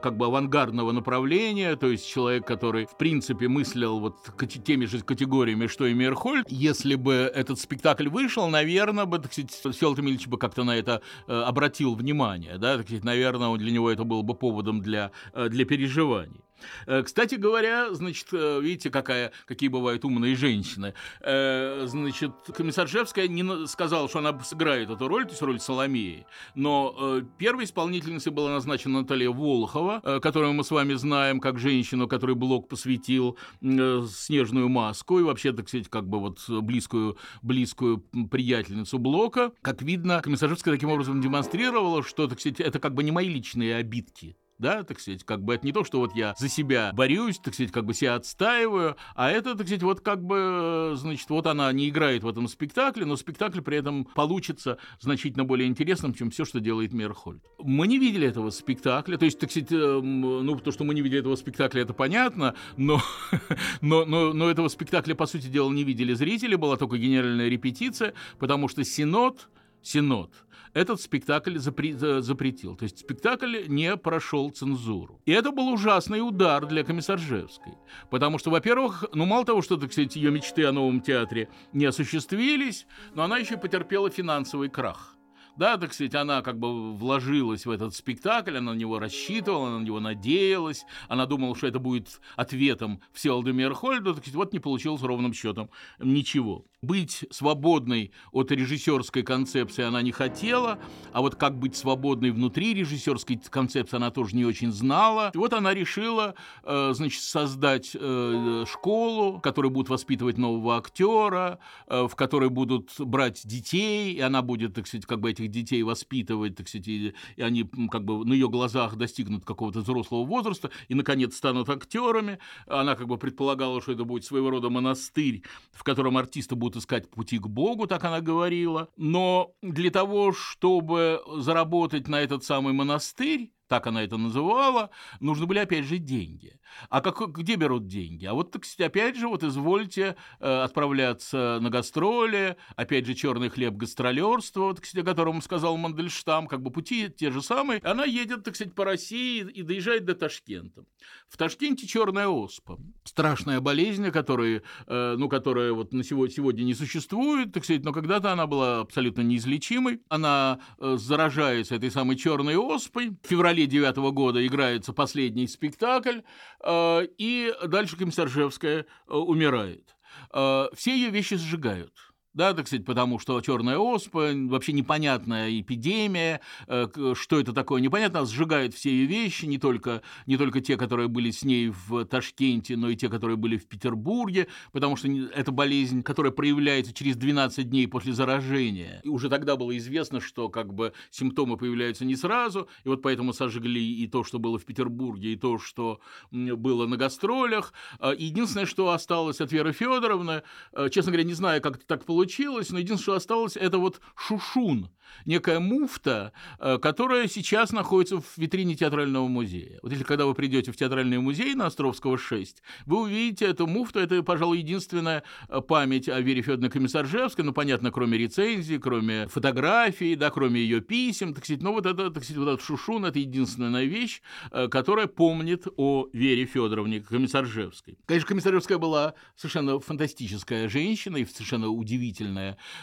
как 0.00 0.16
бы 0.16 0.26
авангардного 0.26 0.92
направления, 0.92 1.76
то 1.76 1.86
есть 1.88 2.08
человек, 2.08 2.46
который, 2.46 2.86
в 2.86 2.96
принципе, 2.96 3.48
мыслил 3.48 3.98
вот 4.00 4.16
теми 4.64 4.86
же 4.86 5.00
категориями, 5.00 5.66
что 5.66 5.86
и 5.86 5.94
Мейерхольд. 5.94 6.46
Если 6.50 6.94
бы 6.94 7.12
этот 7.34 7.58
спектакль 7.58 8.08
вышел, 8.08 8.48
наверное, 8.48 9.04
бы, 9.04 9.18
так 9.18 9.32
сказать, 9.32 9.50
Всеволод 9.50 9.98
Эмильевич 9.98 10.26
бы 10.26 10.38
как-то 10.38 10.64
на 10.64 10.76
это 10.76 11.02
обратил 11.26 11.94
внимание, 11.94 12.58
да, 12.58 12.76
так 12.76 12.86
сказать, 12.86 13.04
наверное, 13.04 13.54
для 13.56 13.70
него 13.70 13.90
это 13.90 14.04
было 14.04 14.22
бы 14.22 14.34
поводом 14.34 14.80
для, 14.80 15.10
для 15.34 15.64
переживаний. 15.64 16.43
Э, 16.86 17.02
кстати 17.02 17.36
говоря, 17.36 17.92
значит, 17.94 18.28
э, 18.32 18.60
видите, 18.60 18.90
какая, 18.90 19.32
какие 19.46 19.68
бывают 19.68 20.04
умные 20.04 20.36
женщины. 20.36 20.94
Э, 21.20 21.84
значит, 21.86 22.32
комиссар 22.56 22.88
Жевская 22.88 23.28
не 23.28 23.66
сказала, 23.66 24.08
что 24.08 24.18
она 24.18 24.38
сыграет 24.40 24.90
эту 24.90 25.08
роль, 25.08 25.24
то 25.24 25.30
есть 25.30 25.42
роль 25.42 25.60
Соломеи, 25.60 26.26
но 26.54 27.22
первой 27.38 27.64
исполнительницей 27.64 28.32
была 28.32 28.50
назначена 28.50 29.00
Наталья 29.00 29.30
Волохова, 29.30 30.20
которую 30.20 30.52
мы 30.52 30.64
с 30.64 30.70
вами 30.70 30.94
знаем 30.94 31.40
как 31.40 31.58
женщину, 31.58 32.08
которой 32.08 32.34
Блок 32.34 32.68
посвятил 32.68 33.38
снежную 33.60 34.68
маску 34.68 35.18
и 35.18 35.22
вообще, 35.22 35.52
так 35.52 35.68
сказать, 35.68 35.88
как 35.88 36.08
бы 36.08 36.20
вот 36.20 36.38
близкую, 36.48 37.18
близкую 37.42 37.98
приятельницу 38.30 38.98
Блока. 38.98 39.52
Как 39.62 39.82
видно, 39.82 40.20
комиссар 40.22 40.48
Жевская 40.48 40.74
таким 40.74 40.90
образом 40.90 41.20
демонстрировала, 41.20 42.02
что, 42.02 42.26
так 42.26 42.40
сказать, 42.40 42.60
это 42.60 42.78
как 42.78 42.94
бы 42.94 43.02
не 43.02 43.12
мои 43.12 43.28
личные 43.28 43.76
обидки 43.76 44.36
да, 44.58 44.84
так 44.84 45.00
сказать, 45.00 45.24
как 45.24 45.42
бы 45.42 45.54
это 45.54 45.66
не 45.66 45.72
то, 45.72 45.84
что 45.84 45.98
вот 45.98 46.14
я 46.14 46.34
за 46.38 46.48
себя 46.48 46.92
борюсь, 46.94 47.38
так 47.38 47.54
сказать, 47.54 47.72
как 47.72 47.84
бы 47.84 47.94
себя 47.94 48.14
отстаиваю, 48.14 48.96
а 49.14 49.30
это, 49.30 49.54
так 49.54 49.66
сказать, 49.66 49.82
вот 49.82 50.00
как 50.00 50.22
бы, 50.22 50.92
значит, 50.96 51.28
вот 51.30 51.46
она 51.46 51.72
не 51.72 51.88
играет 51.88 52.22
в 52.22 52.28
этом 52.28 52.46
спектакле, 52.48 53.04
но 53.04 53.16
спектакль 53.16 53.60
при 53.60 53.78
этом 53.78 54.04
получится 54.04 54.78
значительно 55.00 55.44
более 55.44 55.68
интересным, 55.68 56.14
чем 56.14 56.30
все, 56.30 56.44
что 56.44 56.60
делает 56.60 56.92
Мерхольд. 56.92 57.42
Мы 57.58 57.86
не 57.86 57.98
видели 57.98 58.28
этого 58.28 58.50
спектакля, 58.50 59.16
то 59.16 59.24
есть, 59.24 59.38
так 59.38 59.50
сказать, 59.50 59.72
эм, 59.72 60.20
ну, 60.20 60.58
то, 60.58 60.70
что 60.70 60.84
мы 60.84 60.94
не 60.94 61.02
видели 61.02 61.20
этого 61.20 61.36
спектакля, 61.36 61.82
это 61.82 61.92
понятно, 61.92 62.54
но, 62.76 63.00
но, 63.80 64.04
но, 64.04 64.32
но 64.32 64.50
этого 64.50 64.68
спектакля, 64.68 65.14
по 65.14 65.26
сути 65.26 65.46
дела, 65.46 65.70
не 65.70 65.84
видели 65.84 66.14
зрители, 66.14 66.54
была 66.54 66.76
только 66.76 66.96
генеральная 66.96 67.48
репетиция, 67.48 68.14
потому 68.38 68.68
что 68.68 68.84
Синод, 68.84 69.48
Синод 69.82 70.30
этот 70.74 71.00
спектакль 71.00 71.56
запре- 71.56 72.20
запретил. 72.20 72.76
То 72.76 72.82
есть 72.82 72.98
спектакль 72.98 73.64
не 73.68 73.96
прошел 73.96 74.50
цензуру. 74.50 75.20
И 75.24 75.32
это 75.32 75.50
был 75.52 75.68
ужасный 75.68 76.20
удар 76.20 76.66
для 76.66 76.84
Комиссаржевской. 76.84 77.74
Потому 78.10 78.38
что, 78.38 78.50
во-первых, 78.50 79.04
ну 79.12 79.24
мало 79.24 79.44
того, 79.44 79.62
что, 79.62 79.76
сказать, 79.76 80.16
ее 80.16 80.30
мечты 80.30 80.64
о 80.64 80.72
новом 80.72 81.00
театре 81.00 81.48
не 81.72 81.86
осуществились, 81.86 82.86
но 83.14 83.22
она 83.22 83.38
еще 83.38 83.56
потерпела 83.56 84.10
финансовый 84.10 84.68
крах. 84.68 85.13
Да, 85.56 85.76
так 85.76 85.92
сказать, 85.92 86.14
она 86.14 86.42
как 86.42 86.58
бы 86.58 86.96
вложилась 86.96 87.64
в 87.64 87.70
этот 87.70 87.94
спектакль, 87.94 88.56
она 88.56 88.72
на 88.72 88.76
него 88.76 88.98
рассчитывала, 88.98 89.68
она 89.68 89.78
на 89.78 89.84
него 89.84 90.00
надеялась, 90.00 90.84
она 91.08 91.26
думала, 91.26 91.54
что 91.54 91.66
это 91.66 91.78
будет 91.78 92.20
ответом 92.36 93.00
Всеволоду 93.12 93.52
Мерхольду, 93.52 94.14
так 94.14 94.24
сказать, 94.24 94.36
вот 94.36 94.52
не 94.52 94.58
получилось 94.58 95.02
ровным 95.02 95.32
счетом 95.32 95.70
ничего 95.98 96.64
быть 96.84 97.24
свободной 97.30 98.12
от 98.30 98.50
режиссерской 98.50 99.22
концепции 99.22 99.82
она 99.82 100.02
не 100.02 100.12
хотела, 100.12 100.78
а 101.12 101.20
вот 101.20 101.34
как 101.34 101.58
быть 101.58 101.76
свободной 101.76 102.30
внутри 102.30 102.74
режиссерской 102.74 103.40
концепции 103.50 103.96
она 103.96 104.10
тоже 104.10 104.36
не 104.36 104.44
очень 104.44 104.70
знала. 104.70 105.30
И 105.34 105.38
вот 105.38 105.52
она 105.52 105.74
решила, 105.74 106.34
э, 106.62 106.92
значит, 106.94 107.22
создать 107.22 107.92
э, 107.94 108.64
школу, 108.70 109.38
в 109.38 109.40
которой 109.40 109.70
будут 109.70 109.88
воспитывать 109.88 110.38
нового 110.38 110.76
актера, 110.76 111.58
э, 111.86 112.06
в 112.06 112.14
которой 112.14 112.50
будут 112.50 112.92
брать 112.98 113.46
детей, 113.46 114.12
и 114.12 114.20
она 114.20 114.42
будет, 114.42 114.74
так 114.74 114.86
сказать, 114.86 115.06
как 115.06 115.20
бы 115.20 115.30
этих 115.30 115.43
детей 115.48 115.82
воспитывать, 115.82 116.56
так 116.56 116.68
сказать, 116.68 116.88
и, 116.88 117.14
они 117.38 117.64
как 117.90 118.04
бы 118.04 118.24
на 118.24 118.32
ее 118.32 118.48
глазах 118.48 118.96
достигнут 118.96 119.44
какого-то 119.44 119.80
взрослого 119.80 120.24
возраста 120.24 120.70
и, 120.88 120.94
наконец, 120.94 121.36
станут 121.36 121.68
актерами. 121.68 122.38
Она 122.66 122.94
как 122.94 123.06
бы 123.06 123.18
предполагала, 123.18 123.80
что 123.80 123.92
это 123.92 124.04
будет 124.04 124.24
своего 124.24 124.50
рода 124.50 124.70
монастырь, 124.70 125.42
в 125.72 125.82
котором 125.82 126.16
артисты 126.16 126.54
будут 126.54 126.82
искать 126.82 127.10
пути 127.10 127.38
к 127.38 127.46
Богу, 127.46 127.86
так 127.86 128.04
она 128.04 128.20
говорила. 128.20 128.88
Но 128.96 129.52
для 129.62 129.90
того, 129.90 130.32
чтобы 130.32 131.20
заработать 131.36 132.08
на 132.08 132.20
этот 132.20 132.44
самый 132.44 132.72
монастырь, 132.72 133.50
так 133.68 133.86
она 133.86 134.02
это 134.02 134.16
называла, 134.16 134.90
нужны 135.20 135.46
были 135.46 135.58
опять 135.58 135.84
же 135.84 135.98
деньги. 135.98 136.58
А 136.88 137.00
как, 137.00 137.32
где 137.32 137.56
берут 137.56 137.86
деньги? 137.86 138.26
А 138.26 138.34
вот, 138.34 138.50
так 138.50 138.64
опять 138.78 139.16
же, 139.16 139.28
вот 139.28 139.42
извольте 139.42 140.16
э, 140.40 140.62
отправляться 140.62 141.58
на 141.60 141.70
гастроли, 141.70 142.56
опять 142.76 143.06
же, 143.06 143.14
черный 143.14 143.48
хлеб 143.48 143.74
гастролерства, 143.74 144.62
вот, 144.62 144.80
кстати, 144.80 145.02
о 145.02 145.06
котором 145.06 145.40
сказал 145.42 145.76
Мандельштам, 145.76 146.46
как 146.46 146.62
бы 146.62 146.70
пути 146.70 147.08
те 147.08 147.30
же 147.30 147.42
самые. 147.42 147.80
Она 147.84 148.04
едет, 148.04 148.44
так 148.44 148.56
сказать, 148.56 148.74
по 148.74 148.84
России 148.84 149.40
и 149.40 149.62
доезжает 149.62 150.04
до 150.04 150.14
Ташкента. 150.14 150.84
В 151.28 151.36
Ташкенте 151.36 151.86
черная 151.86 152.28
оспа. 152.28 152.78
Страшная 153.04 153.60
болезнь, 153.60 154.10
которая, 154.10 154.62
э, 154.86 155.14
ну, 155.16 155.28
которая 155.28 155.72
вот 155.72 155.92
на 155.92 156.02
сегодня, 156.04 156.34
сегодня 156.34 156.64
не 156.64 156.74
существует, 156.74 157.52
так 157.52 157.64
сказать, 157.64 157.84
но 157.84 157.92
когда-то 157.92 158.32
она 158.32 158.46
была 158.46 158.80
абсолютно 158.80 159.22
неизлечимой. 159.22 160.00
Она 160.08 160.60
э, 160.78 160.96
заражается 160.98 161.74
этой 161.76 161.90
самой 161.90 162.16
черной 162.16 162.56
оспой. 162.56 163.10
В 163.22 163.26
феврале 163.26 163.53
девятого 163.62 164.10
года 164.10 164.44
играется 164.46 164.92
последний 164.92 165.46
спектакль, 165.48 166.20
э, 166.62 167.06
и 167.18 167.52
дальше 167.66 167.96
комиссар 167.96 168.28
Жевская 168.28 168.80
э, 168.80 169.14
умирает. 169.14 169.96
Э, 170.32 170.68
все 170.74 170.94
ее 170.94 171.10
вещи 171.10 171.36
сжигают. 171.36 171.92
Да, 172.34 172.52
так 172.52 172.66
сказать, 172.66 172.84
потому 172.84 173.18
что 173.18 173.40
черная 173.40 173.78
оспа, 173.78 174.32
вообще 174.34 174.72
непонятная 174.72 175.60
эпидемия, 175.60 176.40
э, 176.66 176.86
что 177.14 177.40
это 177.40 177.52
такое, 177.52 177.80
непонятно, 177.80 178.24
сжигает 178.26 178.74
все 178.74 178.90
ее 178.90 179.06
вещи, 179.06 179.46
не 179.46 179.58
только, 179.58 180.02
не 180.26 180.36
только 180.36 180.60
те, 180.60 180.76
которые 180.76 181.08
были 181.08 181.30
с 181.30 181.44
ней 181.44 181.68
в 181.68 182.04
Ташкенте, 182.04 182.76
но 182.76 182.90
и 182.90 182.96
те, 182.96 183.08
которые 183.08 183.36
были 183.36 183.56
в 183.56 183.66
Петербурге, 183.66 184.48
потому 184.72 184.96
что 184.96 185.08
это 185.08 185.52
болезнь, 185.52 186.02
которая 186.02 186.32
проявляется 186.32 186.92
через 186.92 187.16
12 187.16 187.70
дней 187.70 187.86
после 187.86 188.12
заражения. 188.12 189.00
И 189.04 189.08
уже 189.08 189.28
тогда 189.28 189.56
было 189.56 189.76
известно, 189.76 190.20
что 190.20 190.48
как 190.48 190.74
бы 190.74 190.92
симптомы 191.10 191.56
появляются 191.56 192.04
не 192.04 192.16
сразу, 192.16 192.68
и 192.84 192.88
вот 192.88 193.02
поэтому 193.02 193.32
сожгли 193.32 194.02
и 194.02 194.06
то, 194.08 194.24
что 194.24 194.38
было 194.38 194.58
в 194.58 194.64
Петербурге, 194.64 195.32
и 195.32 195.36
то, 195.36 195.58
что 195.58 196.00
было 196.30 196.86
на 196.86 196.96
гастролях. 196.96 197.72
А, 198.00 198.12
единственное, 198.12 198.66
что 198.66 198.90
осталось 198.90 199.40
от 199.40 199.52
Веры 199.52 199.72
Федоровны, 199.72 200.42
э, 200.72 200.88
честно 200.90 201.12
говоря, 201.12 201.24
не 201.24 201.34
знаю, 201.34 201.62
как 201.62 201.76
это 201.76 201.86
так 201.86 202.04
получилось, 202.04 202.23
получилось, 202.24 202.70
но 202.70 202.78
единственное, 202.78 203.02
что 203.02 203.14
осталось, 203.14 203.56
это 203.56 203.78
вот 203.78 204.00
шушун, 204.16 204.88
некая 205.26 205.60
муфта, 205.60 206.32
э, 206.58 206.78
которая 206.78 207.28
сейчас 207.28 207.72
находится 207.72 208.20
в 208.20 208.38
витрине 208.38 208.74
театрального 208.74 209.28
музея. 209.28 209.78
Вот 209.82 209.92
если 209.92 210.04
когда 210.04 210.26
вы 210.26 210.34
придете 210.34 210.72
в 210.72 210.76
театральный 210.76 211.18
музей 211.18 211.54
на 211.54 211.66
Островского 211.66 212.18
6, 212.18 212.62
вы 212.86 213.02
увидите 213.02 213.46
эту 213.46 213.66
муфту, 213.66 214.00
это, 214.00 214.22
пожалуй, 214.22 214.58
единственная 214.58 215.22
э, 215.48 215.60
память 215.60 216.08
о 216.08 216.20
Вере 216.20 216.42
Федоровне 216.42 216.70
Комиссаржевской, 216.70 217.44
ну, 217.44 217.52
понятно, 217.52 217.90
кроме 217.90 218.18
рецензий, 218.18 218.78
кроме 218.78 219.28
фотографий, 219.28 220.16
да, 220.16 220.30
кроме 220.30 220.60
ее 220.60 220.80
писем, 220.80 221.34
так 221.34 221.44
сказать, 221.44 221.62
но 221.62 221.72
вот 221.72 221.86
это, 221.86 222.10
так 222.10 222.24
сказать, 222.24 222.38
вот 222.38 222.48
этот 222.48 222.62
шушун, 222.62 223.04
это 223.04 223.18
единственная 223.18 223.84
вещь, 223.84 224.22
э, 224.50 224.68
которая 224.68 225.06
помнит 225.06 225.66
о 225.76 226.08
Вере 226.12 226.46
Федоровне 226.46 227.00
Комиссаржевской. 227.00 227.98
Конечно, 228.06 228.28
Комиссаржевская 228.28 228.78
была 228.78 229.14
совершенно 229.36 229.78
фантастическая 229.78 230.68
женщина 230.68 231.18
и 231.18 231.24
совершенно 231.24 231.68
удивительная 231.68 232.13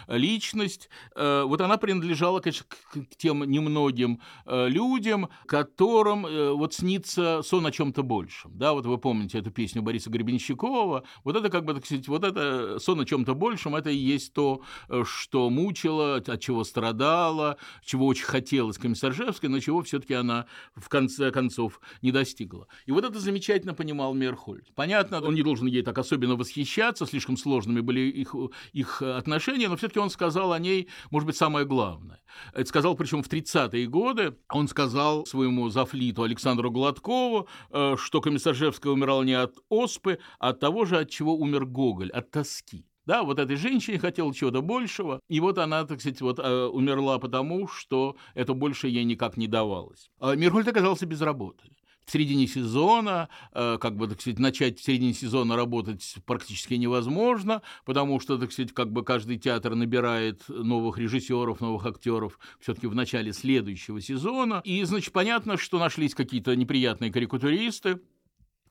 личность. 0.08 0.90
Вот 1.16 1.62
она 1.62 1.78
принадлежала 1.78 2.42
конечно, 2.42 2.66
к 2.66 3.16
тем 3.18 3.44
немногим 3.44 4.20
э, 4.46 4.68
людям, 4.70 5.30
которым 5.46 6.26
э, 6.26 6.52
вот 6.52 6.74
снится 6.74 7.42
сон 7.44 7.66
о 7.66 7.72
чем-то 7.72 8.04
большем. 8.04 8.58
Да, 8.58 8.74
вот 8.74 8.86
вы 8.86 8.98
помните 8.98 9.40
эту 9.40 9.52
песню 9.52 9.82
Бориса 9.82 10.10
Гребенщикова. 10.10 11.04
Вот 11.24 11.36
это, 11.36 11.50
как 11.50 11.66
бы, 11.66 11.74
так 11.74 11.86
сказать, 11.86 12.08
вот 12.08 12.24
это 12.24 12.80
сон 12.80 13.00
о 13.00 13.06
чем-то 13.06 13.34
большем, 13.36 13.76
это 13.76 13.90
и 13.90 13.96
есть 13.96 14.34
то, 14.34 14.62
э, 14.90 15.04
что 15.06 15.50
мучило, 15.50 16.16
от 16.16 16.40
чего 16.42 16.64
страдала, 16.64 17.58
чего 17.84 18.08
очень 18.08 18.26
хотелось 18.26 18.78
Комиссаржевской, 18.78 19.50
но 19.50 19.60
чего 19.60 19.82
все-таки 19.82 20.14
она 20.14 20.46
в 20.76 20.90
конце 20.90 21.32
концов 21.32 21.80
не 22.02 22.12
достигла. 22.12 22.68
И 22.86 22.92
вот 22.92 23.06
это 23.06 23.20
замечательно 23.20 23.74
понимал 23.74 24.14
Мерхольд. 24.14 24.74
Понятно, 24.76 25.22
он 25.22 25.36
не 25.36 25.44
должен 25.44 25.68
ей 25.68 25.84
так 25.84 25.98
особенно 25.98 26.36
восхищаться, 26.36 27.06
слишком 27.06 27.38
сложными 27.38 27.82
были 27.82 28.02
их, 28.02 28.36
их 28.74 29.02
отношения, 29.22 29.70
но 29.70 29.78
все-таки 29.78 30.00
он 30.00 30.10
сказал 30.10 30.52
о 30.52 30.60
ней, 30.60 30.90
может 31.10 31.26
быть, 31.26 31.38
самое 31.38 31.66
главное. 31.66 32.22
Это 32.54 32.68
сказал, 32.68 32.96
причем 32.96 33.24
в 33.24 33.30
30-е 33.30 33.88
годы, 33.88 34.36
он 34.50 34.68
сказал 34.68 35.26
своему 35.26 35.70
зафлиту 35.70 36.24
Александру 36.24 36.72
Гладкову, 36.72 37.48
э, 37.72 37.96
что 37.98 38.22
Комиссаржевская 38.22 38.92
умирала 38.92 39.24
не 39.24 39.34
от 39.34 39.56
оспы, 39.70 40.20
а 40.40 40.50
от 40.50 40.60
того 40.60 40.86
же, 40.86 40.98
от 40.98 41.10
чего 41.10 41.36
умер 41.36 41.66
Гоголь, 41.66 42.12
от 42.12 42.32
тоски. 42.32 42.86
Да, 43.06 43.24
вот 43.24 43.40
этой 43.40 43.56
женщине 43.56 43.98
хотела 43.98 44.34
чего-то 44.34 44.62
большего, 44.62 45.20
и 45.28 45.40
вот 45.40 45.58
она, 45.58 45.86
так 45.86 46.00
сказать, 46.02 46.22
вот 46.22 46.40
э, 46.40 46.66
умерла 46.68 47.18
потому, 47.18 47.68
что 47.68 48.16
это 48.36 48.54
больше 48.54 48.88
ей 48.88 49.04
никак 49.04 49.38
не 49.38 49.48
давалось. 49.48 50.12
А 50.20 50.36
Мирхольд 50.36 50.68
оказался 50.68 51.06
без 51.06 51.22
работы 51.22 51.64
в 52.06 52.12
середине 52.12 52.48
сезона, 52.48 53.30
э, 53.54 53.78
как 53.80 53.96
бы, 53.96 54.08
так 54.08 54.22
сказать, 54.22 54.40
начать 54.40 54.80
в 54.80 54.84
середине 54.84 55.14
сезона 55.14 55.56
работать 55.56 56.16
практически 56.26 56.76
невозможно, 56.76 57.62
потому 57.86 58.20
что, 58.20 58.38
так 58.38 58.52
сказать, 58.52 58.74
как 58.74 58.92
бы 58.92 59.04
каждый 59.04 59.38
театр 59.38 59.76
набирает 59.76 60.44
новых 60.48 60.98
режиссеров, 60.98 61.62
новых 61.62 61.86
актеров 61.86 62.40
все-таки 62.60 62.88
в 62.88 62.96
начале 62.96 63.34
следующего 63.34 64.02
сезона. 64.02 64.62
И, 64.64 64.84
значит, 64.84 65.14
понятно, 65.14 65.58
что 65.58 65.80
нашлись 65.80 66.16
какие-то 66.16 66.56
неприятные 66.56 67.12
карикатуристы, 67.12 68.02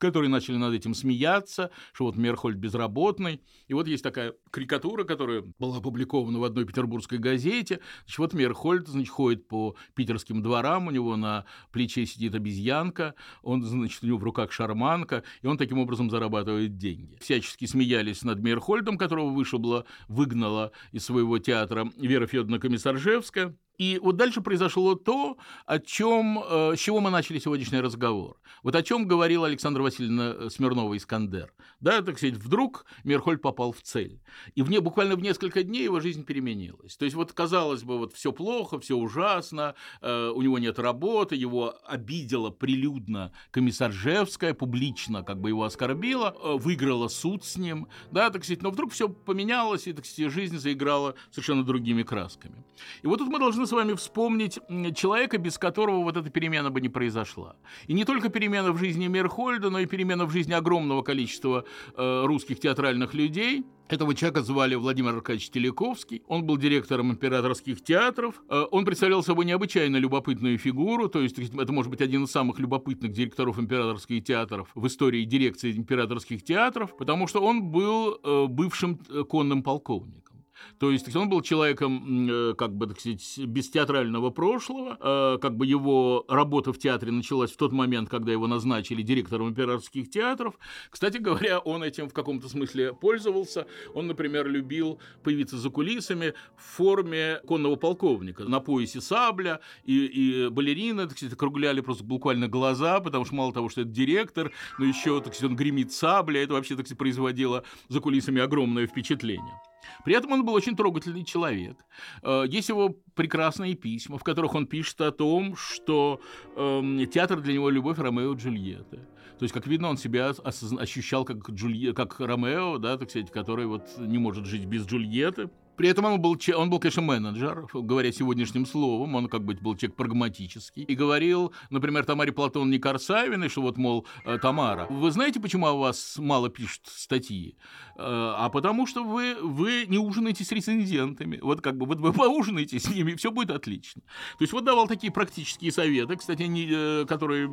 которые 0.01 0.29
начали 0.29 0.57
над 0.57 0.73
этим 0.73 0.95
смеяться, 0.95 1.69
что 1.93 2.05
вот 2.05 2.17
Мерхольд 2.17 2.57
безработный. 2.57 3.39
И 3.67 3.73
вот 3.75 3.87
есть 3.87 4.03
такая 4.03 4.33
карикатура, 4.49 5.03
которая 5.03 5.43
была 5.59 5.77
опубликована 5.77 6.39
в 6.39 6.43
одной 6.43 6.65
петербургской 6.65 7.19
газете. 7.19 7.79
Значит, 8.01 8.17
вот 8.17 8.33
Мерхольд, 8.33 8.87
значит, 8.87 9.11
ходит 9.11 9.47
по 9.47 9.75
питерским 9.93 10.41
дворам, 10.41 10.87
у 10.87 10.91
него 10.91 11.15
на 11.17 11.45
плече 11.71 12.07
сидит 12.07 12.33
обезьянка, 12.33 13.13
он, 13.43 13.63
значит, 13.63 14.03
у 14.03 14.07
него 14.07 14.17
в 14.17 14.23
руках 14.23 14.51
шарманка, 14.51 15.23
и 15.43 15.47
он 15.47 15.59
таким 15.59 15.77
образом 15.77 16.09
зарабатывает 16.09 16.77
деньги. 16.77 17.17
Всячески 17.21 17.65
смеялись 17.65 18.23
над 18.23 18.39
Мерхольдом, 18.39 18.97
которого 18.97 19.29
вышибла, 19.29 19.85
выгнала 20.07 20.71
из 20.91 21.05
своего 21.05 21.37
театра 21.37 21.87
Вера 21.95 22.25
Федоровна 22.25 22.57
Комиссаржевская. 22.59 23.55
И 23.81 23.97
вот 23.99 24.15
дальше 24.15 24.41
произошло 24.41 24.93
то, 24.93 25.37
о 25.65 25.79
чем, 25.79 26.37
э, 26.47 26.75
с 26.75 26.79
чего 26.79 26.99
мы 26.99 27.09
начали 27.09 27.39
сегодняшний 27.39 27.79
разговор. 27.79 28.37
Вот 28.61 28.75
о 28.75 28.83
чем 28.83 29.07
говорила 29.07 29.47
Александра 29.47 29.81
Васильевна 29.81 30.35
э, 30.37 30.49
Смирнова-Искандер. 30.51 31.49
Да, 31.79 32.03
так 32.03 32.17
сказать, 32.17 32.35
вдруг 32.35 32.85
Мерхольд 33.03 33.41
попал 33.41 33.71
в 33.71 33.81
цель. 33.81 34.21
И 34.53 34.61
вне, 34.61 34.81
буквально 34.81 35.15
в 35.15 35.23
несколько 35.23 35.63
дней 35.63 35.85
его 35.85 35.99
жизнь 35.99 36.23
переменилась. 36.25 36.95
То 36.95 37.05
есть 37.05 37.15
вот 37.15 37.33
казалось 37.33 37.81
бы, 37.81 37.97
вот 37.97 38.13
все 38.13 38.31
плохо, 38.31 38.79
все 38.79 38.95
ужасно, 38.95 39.73
э, 40.01 40.29
у 40.29 40.43
него 40.43 40.59
нет 40.59 40.77
работы, 40.77 41.35
его 41.35 41.73
обидела 41.83 42.51
прилюдно 42.51 43.31
комиссаржевская, 43.49 44.53
публично 44.53 45.23
как 45.23 45.41
бы 45.41 45.49
его 45.49 45.63
оскорбила, 45.63 46.35
э, 46.39 46.53
выиграла 46.55 47.07
суд 47.07 47.43
с 47.45 47.57
ним, 47.57 47.87
да, 48.11 48.29
так 48.29 48.43
сказать, 48.43 48.61
но 48.61 48.69
вдруг 48.69 48.91
все 48.91 49.09
поменялось, 49.09 49.87
и, 49.87 49.93
так 49.93 50.05
сказать, 50.05 50.31
жизнь 50.31 50.59
заиграла 50.59 51.15
совершенно 51.31 51.63
другими 51.63 52.03
красками. 52.03 52.63
И 53.01 53.07
вот 53.07 53.17
тут 53.17 53.29
мы 53.29 53.39
должны 53.39 53.65
с 53.71 53.73
вами 53.73 53.93
вспомнить 53.93 54.59
человека, 54.95 55.37
без 55.37 55.57
которого 55.57 56.03
вот 56.03 56.17
эта 56.17 56.29
перемена 56.29 56.69
бы 56.71 56.81
не 56.81 56.89
произошла. 56.89 57.55
И 57.87 57.93
не 57.93 58.03
только 58.03 58.27
перемена 58.27 58.73
в 58.73 58.77
жизни 58.77 59.07
Мерхольда, 59.07 59.69
но 59.69 59.79
и 59.79 59.85
перемена 59.85 60.25
в 60.25 60.31
жизни 60.31 60.51
огромного 60.51 61.03
количества 61.03 61.63
э, 61.95 62.23
русских 62.25 62.59
театральных 62.59 63.13
людей– 63.13 63.65
этого 63.91 64.15
человека 64.15 64.41
звали 64.41 64.75
Владимир 64.75 65.15
Аркадьевич 65.15 65.49
Телековский. 65.49 66.23
Он 66.27 66.45
был 66.45 66.55
директором 66.55 67.11
императорских 67.11 67.83
театров. 67.83 68.41
Э, 68.47 68.63
он 68.71 68.85
представлял 68.85 69.21
собой 69.21 69.43
необычайно 69.43 69.97
любопытную 69.97 70.57
фигуру, 70.57 71.09
то 71.09 71.19
есть 71.19 71.37
это 71.37 71.73
может 71.73 71.91
быть 71.91 71.99
один 71.99 72.23
из 72.23 72.31
самых 72.31 72.57
любопытных 72.59 73.11
директоров 73.11 73.59
императорских 73.59 74.23
театров 74.23 74.69
в 74.75 74.87
истории 74.87 75.25
дирекции 75.25 75.75
императорских 75.75 76.41
театров, 76.41 76.95
потому 76.95 77.27
что 77.27 77.41
он 77.41 77.63
был 77.63 78.17
э, 78.23 78.45
бывшим 78.47 78.95
конным 79.29 79.61
полковником. 79.61 80.30
То 80.79 80.91
есть 80.91 81.15
он 81.15 81.29
был 81.29 81.41
человеком, 81.41 82.27
э, 82.29 82.53
как 82.55 82.75
бы, 82.75 82.87
так 82.87 82.99
сказать, 82.99 83.39
без 83.39 83.69
театрального 83.69 84.29
прошлого. 84.29 84.97
Э, 84.99 85.37
как 85.39 85.55
бы 85.55 85.65
его 85.65 86.25
работа 86.27 86.73
в 86.73 86.79
театре 86.79 87.11
началась 87.11 87.51
в 87.51 87.57
тот 87.57 87.71
момент, 87.71 88.09
когда 88.09 88.31
его 88.31 88.47
назначили 88.47 89.01
директором 89.01 89.49
императорских 89.49 90.09
театров. 90.09 90.55
Кстати 90.89 91.17
говоря, 91.17 91.59
он 91.59 91.83
этим 91.83 92.09
в 92.09 92.13
каком-то 92.13 92.49
смысле 92.49 92.93
пользовался. 92.93 93.67
Он, 93.93 94.07
например, 94.07 94.47
любил 94.47 94.99
появиться 95.23 95.57
за 95.57 95.69
кулисами 95.69 96.33
в 96.55 96.63
форме 96.63 97.39
конного 97.47 97.75
полковника. 97.75 98.43
На 98.43 98.59
поясе 98.59 99.01
сабля 99.01 99.59
и, 99.83 100.05
и 100.05 100.49
балерины, 100.49 101.07
так 101.07 101.17
сказать, 101.17 101.33
округляли 101.33 101.81
просто 101.81 102.03
буквально 102.03 102.47
глаза, 102.47 102.99
потому 102.99 103.25
что 103.25 103.35
мало 103.35 103.53
того, 103.53 103.69
что 103.69 103.81
это 103.81 103.89
директор, 103.89 104.51
но 104.79 104.85
еще, 104.85 105.21
так 105.21 105.33
сказать, 105.33 105.51
он 105.51 105.55
гремит 105.55 105.91
сабля. 105.91 106.43
Это 106.43 106.53
вообще, 106.53 106.75
так 106.75 106.85
сказать, 106.85 106.97
производило 106.97 107.63
за 107.89 107.99
кулисами 107.99 108.41
огромное 108.41 108.87
впечатление. 108.87 109.61
При 110.05 110.13
этом 110.13 110.31
он 110.31 110.45
был 110.45 110.53
очень 110.53 110.75
трогательный 110.75 111.23
человек. 111.23 111.77
Э, 112.23 112.45
есть 112.47 112.69
его 112.69 112.95
прекрасные 113.15 113.75
письма, 113.75 114.17
в 114.17 114.23
которых 114.23 114.55
он 114.55 114.67
пишет 114.67 115.01
о 115.01 115.11
том, 115.11 115.55
что 115.55 116.21
э, 116.55 117.05
театр 117.11 117.41
для 117.41 117.53
него 117.53 117.69
любовь 117.69 117.97
Ромео 117.97 118.33
и 118.33 118.37
Джульетты. 118.37 118.97
То 119.41 119.43
есть, 119.43 119.53
как 119.53 119.65
видно, 119.65 119.89
он 119.89 119.97
себя 119.97 120.33
ощущал 120.79 121.25
как, 121.25 121.49
Джулье, 121.49 121.93
как 121.93 122.19
Ромео, 122.19 122.77
да, 122.77 122.97
так 122.97 123.09
сказать, 123.09 123.31
который 123.31 123.65
вот 123.65 123.83
не 123.97 124.19
может 124.19 124.45
жить 124.45 124.65
без 124.65 124.85
Джульетты. 124.85 125.49
При 125.81 125.89
этом 125.89 126.05
он 126.05 126.21
был, 126.21 126.37
он 126.55 126.69
был, 126.69 126.77
конечно, 126.77 127.01
менеджер, 127.01 127.65
говоря 127.73 128.11
сегодняшним 128.11 128.67
словом, 128.67 129.15
он 129.15 129.27
как 129.27 129.43
бы 129.43 129.55
был 129.55 129.75
человек 129.75 129.95
прагматический. 129.95 130.83
И 130.83 130.93
говорил, 130.93 131.53
например, 131.71 132.05
Тамаре 132.05 132.31
Платоновне 132.31 132.77
Корсавиной, 132.77 133.49
что 133.49 133.63
вот, 133.63 133.77
мол, 133.77 134.05
э, 134.23 134.37
Тамара, 134.37 134.85
вы 134.91 135.09
знаете, 135.09 135.39
почему 135.39 135.65
о 135.65 135.73
вас 135.73 136.19
мало 136.19 136.49
пишут 136.49 136.81
статьи? 136.85 137.55
Э, 137.95 138.33
а 138.37 138.49
потому 138.49 138.85
что 138.85 139.03
вы, 139.03 139.35
вы 139.41 139.87
не 139.87 139.97
ужинаете 139.97 140.43
с 140.43 140.51
рецензентами. 140.51 141.39
Вот 141.41 141.61
как 141.61 141.77
бы 141.77 141.87
вот 141.87 141.97
вы 141.97 142.13
поужинаете 142.13 142.79
с 142.79 142.87
ними, 142.87 143.13
и 143.13 143.15
все 143.15 143.31
будет 143.31 143.49
отлично. 143.49 144.03
То 144.37 144.43
есть 144.43 144.53
вот 144.53 144.63
давал 144.63 144.87
такие 144.87 145.11
практические 145.11 145.71
советы, 145.71 146.15
кстати, 146.15 146.43
они, 146.43 146.69
э, 146.71 147.05
которые, 147.09 147.49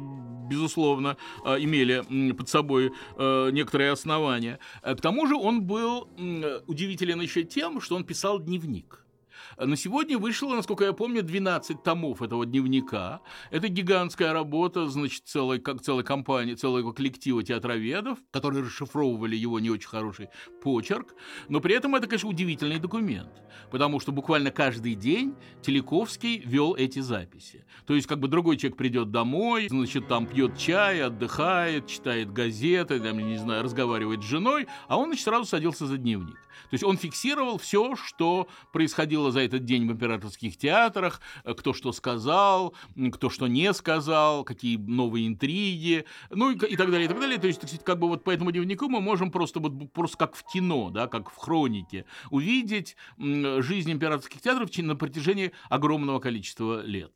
безусловно, 0.51 1.17
имели 1.47 2.33
под 2.33 2.49
собой 2.51 2.93
некоторые 3.19 3.93
основания. 3.93 4.59
К 4.83 4.97
тому 4.97 5.27
же 5.27 5.35
он 5.35 5.63
был 5.63 6.11
удивителен 6.67 7.23
еще 7.23 7.43
тем, 7.43 7.81
что 7.81 7.97
он 7.97 8.05
писал 8.05 8.18
писал 8.19 8.41
дневник. 8.41 9.05
На 9.57 9.77
сегодня 9.77 10.19
вышло, 10.19 10.53
насколько 10.53 10.85
я 10.85 10.93
помню, 10.93 11.23
12 11.23 11.85
томов 11.85 12.21
этого 12.21 12.45
дневника. 12.45 13.21
Это 13.53 13.69
гигантская 13.69 14.33
работа, 14.33 14.89
значит, 14.89 15.23
целой, 15.25 15.61
как 15.61 15.81
целой 15.81 16.03
компании, 16.03 16.55
целого 16.55 16.93
коллектива 16.93 17.45
театроведов, 17.45 18.19
которые 18.33 18.65
расшифровывали 18.65 19.37
его 19.37 19.61
не 19.61 19.71
очень 19.71 19.89
хороший 19.89 20.31
почерк. 20.65 21.15
Но 21.49 21.61
при 21.61 21.77
этом 21.77 21.95
это, 21.95 22.09
конечно, 22.09 22.29
удивительный 22.29 22.81
документ, 22.81 23.31
потому 23.71 24.01
что 24.01 24.11
буквально 24.11 24.51
каждый 24.51 24.97
день 24.97 25.37
Телековский 25.63 26.39
вел 26.39 26.75
эти 26.75 26.99
записи. 26.99 27.65
То 27.87 27.95
есть, 27.95 28.09
как 28.09 28.19
бы 28.19 28.27
другой 28.27 28.57
человек 28.57 28.77
придет 28.77 29.13
домой, 29.13 29.69
значит, 29.69 30.09
там 30.09 30.27
пьет 30.27 30.59
чай, 30.59 31.05
отдыхает, 31.05 31.87
читает 31.87 32.33
газеты, 32.33 32.99
там, 32.99 33.19
не 33.19 33.39
знаю, 33.39 33.63
разговаривает 33.63 34.25
с 34.25 34.27
женой, 34.27 34.67
а 34.89 34.97
он, 34.99 35.07
значит, 35.07 35.25
сразу 35.25 35.45
садился 35.45 35.87
за 35.87 35.99
дневник. 35.99 36.37
То 36.71 36.75
есть 36.75 36.85
он 36.85 36.97
фиксировал 36.97 37.59
все, 37.59 37.97
что 37.97 38.49
происходило 38.73 39.31
за 39.31 39.41
этот 39.41 39.65
день 39.65 39.87
в 39.87 39.93
императорских 39.93 40.57
театрах, 40.57 41.21
э, 41.45 41.55
кто 41.55 41.73
что 41.73 41.93
сказал, 41.93 42.75
кто 43.13 43.31
что 43.31 43.47
не 43.47 43.73
сказал, 43.73 44.45
какие 44.45 44.77
новые 44.77 45.27
интриги, 45.27 46.05
ну 46.31 46.51
и, 46.51 46.55
и 46.55 46.77
так 46.77 46.91
далее, 46.91 47.07
и 47.07 47.09
так 47.09 47.21
далее. 47.21 47.39
То 47.39 47.47
есть, 47.47 47.61
так 47.61 47.69
сказать, 47.69 47.85
как 47.85 47.99
бы 47.99 48.09
вот 48.09 48.25
по 48.25 48.31
этому 48.31 48.51
дневнику 48.51 48.89
мы 48.89 49.01
можем 49.01 49.31
просто 49.31 49.61
вот 49.61 49.93
просто 49.93 50.17
как 50.17 50.37
в 50.37 50.45
кино, 50.45 50.91
да, 50.91 51.07
как 51.07 51.31
в 51.31 51.37
хронике, 51.37 52.05
увидеть 52.31 52.97
жизнь 53.19 53.93
императорских 53.93 54.41
театров 54.41 54.69
на 54.79 54.97
протяжении 54.97 55.53
огромного 55.69 56.21
количества 56.21 56.83
лет. 56.83 57.13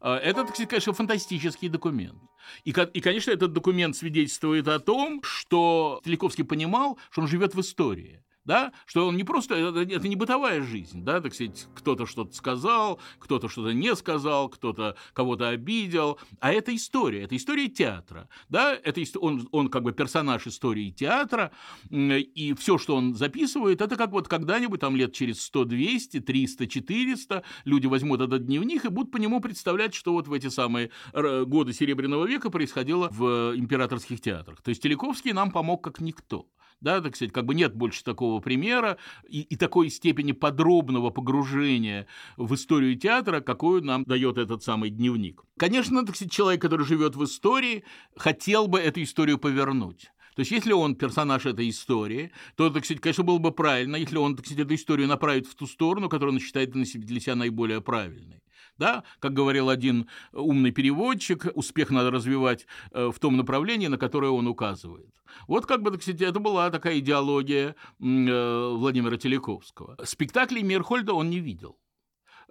Э, 0.00 0.14
это, 0.14 0.46
конечно, 0.66 0.92
фантастический 0.92 1.68
документ. 1.68 2.18
И, 2.64 2.70
и, 2.70 3.00
конечно, 3.00 3.30
этот 3.30 3.52
документ 3.52 3.96
свидетельствует 3.96 4.68
о 4.68 4.78
том, 4.78 5.22
что 5.22 6.00
Телековский 6.04 6.44
понимал, 6.44 6.98
что 7.10 7.22
он 7.22 7.28
живет 7.28 7.54
в 7.54 7.60
истории 7.60 8.22
да, 8.44 8.72
что 8.86 9.06
он 9.08 9.16
не 9.16 9.24
просто, 9.24 9.54
это, 9.54 9.80
это 9.80 10.08
не 10.08 10.16
бытовая 10.16 10.62
жизнь, 10.62 11.04
да, 11.04 11.20
так 11.20 11.34
сказать, 11.34 11.68
кто-то 11.74 12.06
что-то 12.06 12.34
сказал, 12.34 13.00
кто-то 13.18 13.48
что-то 13.48 13.72
не 13.72 13.94
сказал, 13.94 14.48
кто-то 14.48 14.96
кого-то 15.12 15.48
обидел, 15.48 16.18
а 16.40 16.52
это 16.52 16.74
история, 16.74 17.22
это 17.22 17.36
история 17.36 17.68
театра, 17.68 18.28
да, 18.48 18.74
это 18.74 19.00
он, 19.18 19.48
он 19.52 19.68
как 19.68 19.82
бы 19.82 19.92
персонаж 19.92 20.46
истории 20.46 20.90
театра, 20.90 21.52
и 21.90 22.54
все, 22.58 22.78
что 22.78 22.96
он 22.96 23.14
записывает, 23.14 23.80
это 23.80 23.96
как 23.96 24.10
вот 24.10 24.28
когда-нибудь 24.28 24.80
там 24.80 24.96
лет 24.96 25.12
через 25.12 25.40
100, 25.42 25.64
200, 25.64 26.20
300, 26.20 26.66
400 26.66 27.42
люди 27.64 27.86
возьмут 27.86 28.20
этот 28.20 28.46
дневник 28.46 28.84
и 28.84 28.88
будут 28.88 29.12
по 29.12 29.18
нему 29.18 29.40
представлять, 29.40 29.94
что 29.94 30.12
вот 30.12 30.28
в 30.28 30.32
эти 30.32 30.48
самые 30.48 30.90
годы 31.12 31.72
Серебряного 31.72 32.26
века 32.26 32.50
происходило 32.50 33.08
в 33.10 33.54
императорских 33.56 34.20
театрах. 34.20 34.62
То 34.62 34.70
есть 34.70 34.82
Телековский 34.82 35.32
нам 35.32 35.50
помог 35.50 35.82
как 35.84 36.00
никто 36.00 36.46
да, 36.82 37.00
так 37.00 37.16
сказать, 37.16 37.32
как 37.32 37.46
бы 37.46 37.54
нет 37.54 37.74
больше 37.74 38.04
такого 38.04 38.40
примера 38.40 38.98
и, 39.28 39.42
и 39.42 39.56
такой 39.56 39.88
степени 39.88 40.32
подробного 40.32 41.10
погружения 41.10 42.06
в 42.36 42.54
историю 42.54 42.96
театра, 42.96 43.40
какую 43.40 43.82
нам 43.84 44.04
дает 44.04 44.36
этот 44.36 44.62
самый 44.62 44.90
дневник. 44.90 45.42
Конечно, 45.56 46.04
так 46.04 46.16
сказать, 46.16 46.32
человек, 46.32 46.60
который 46.60 46.84
живет 46.84 47.16
в 47.16 47.24
истории, 47.24 47.84
хотел 48.16 48.66
бы 48.66 48.80
эту 48.80 49.02
историю 49.02 49.38
повернуть. 49.38 50.10
То 50.34 50.40
есть, 50.40 50.50
если 50.50 50.72
он 50.72 50.94
персонаж 50.94 51.44
этой 51.44 51.68
истории, 51.68 52.32
то, 52.56 52.70
так 52.70 52.84
сказать, 52.84 53.02
конечно, 53.02 53.22
было 53.22 53.38
бы 53.38 53.52
правильно, 53.52 53.96
если 53.96 54.16
он, 54.16 54.34
так 54.34 54.46
сказать, 54.46 54.64
эту 54.64 54.74
историю 54.74 55.06
направит 55.06 55.46
в 55.46 55.54
ту 55.54 55.66
сторону, 55.66 56.08
которую 56.08 56.34
он 56.34 56.40
считает 56.40 56.70
для 56.70 57.20
себя 57.20 57.36
наиболее 57.36 57.80
правильной. 57.80 58.42
Да? 58.78 59.04
Как 59.20 59.32
говорил 59.32 59.68
один 59.68 60.08
умный 60.32 60.72
переводчик, 60.72 61.46
успех 61.54 61.90
надо 61.90 62.10
развивать 62.10 62.66
э, 62.92 63.10
в 63.12 63.18
том 63.18 63.36
направлении, 63.36 63.88
на 63.88 63.98
которое 63.98 64.30
он 64.30 64.46
указывает. 64.46 65.10
Вот 65.48 65.66
как 65.66 65.82
бы, 65.82 65.92
сказать, 66.00 66.20
это 66.20 66.38
была 66.40 66.70
такая 66.70 66.98
идеология 66.98 67.74
э, 68.00 68.72
Владимира 68.74 69.16
Телековского. 69.16 69.96
Спектаклей 70.04 70.62
Мирхольда 70.62 71.14
он 71.14 71.30
не 71.30 71.40
видел. 71.40 71.78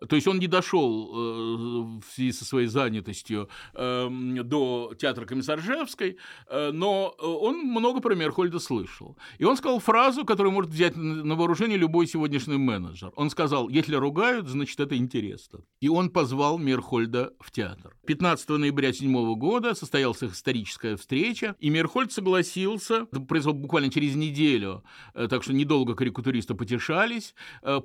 То 0.10 0.16
есть 0.16 0.28
он 0.28 0.39
не 0.39 0.47
дошел 0.47 1.10
э, 1.10 1.99
в 1.99 2.04
связи 2.14 2.32
со 2.32 2.43
своей 2.43 2.68
занятостью 2.68 3.49
эм, 3.76 4.36
до 4.47 4.93
театра 4.97 5.26
Комиссаржевской, 5.26 6.18
э, 6.47 6.72
но 6.72 7.10
он 7.20 7.60
много 7.60 8.02
про 8.02 8.16
Мерхольда 8.16 8.60
слышал. 8.60 9.16
И 9.38 9.43
он 9.43 9.58
сказал 9.58 9.80
фразу, 9.80 10.26
которую 10.26 10.54
может 10.54 10.72
взять 10.72 10.95
на 10.95 11.36
вооружение 11.36 11.78
любой 11.78 12.08
сегодняшний 12.08 12.58
менеджер. 12.58 13.12
Он 13.16 13.30
сказал, 13.30 13.70
если 13.70 13.95
ругают, 13.95 14.47
значит, 14.47 14.80
это 14.80 14.97
интересно. 14.97 15.60
И 15.80 15.88
он 15.88 16.10
позвал 16.10 16.58
Мерхольда 16.58 17.34
в 17.39 17.52
театр. 17.52 17.95
15 18.08 18.49
ноября 18.49 18.89
1907 18.89 19.36
года 19.36 19.76
состоялась 19.76 20.24
их 20.24 20.34
историческая 20.34 20.95
встреча, 20.95 21.56
и 21.60 21.70
Мерхольд 21.70 22.12
согласился, 22.12 23.06
произошло 23.06 23.54
буквально 23.54 23.91
через 23.91 24.16
неделю, 24.16 24.84
э, 25.14 25.28
так 25.28 25.43
что 25.43 25.54
недолго 25.54 25.93
карикатуристы 25.93 26.56
потешались, 26.56 27.36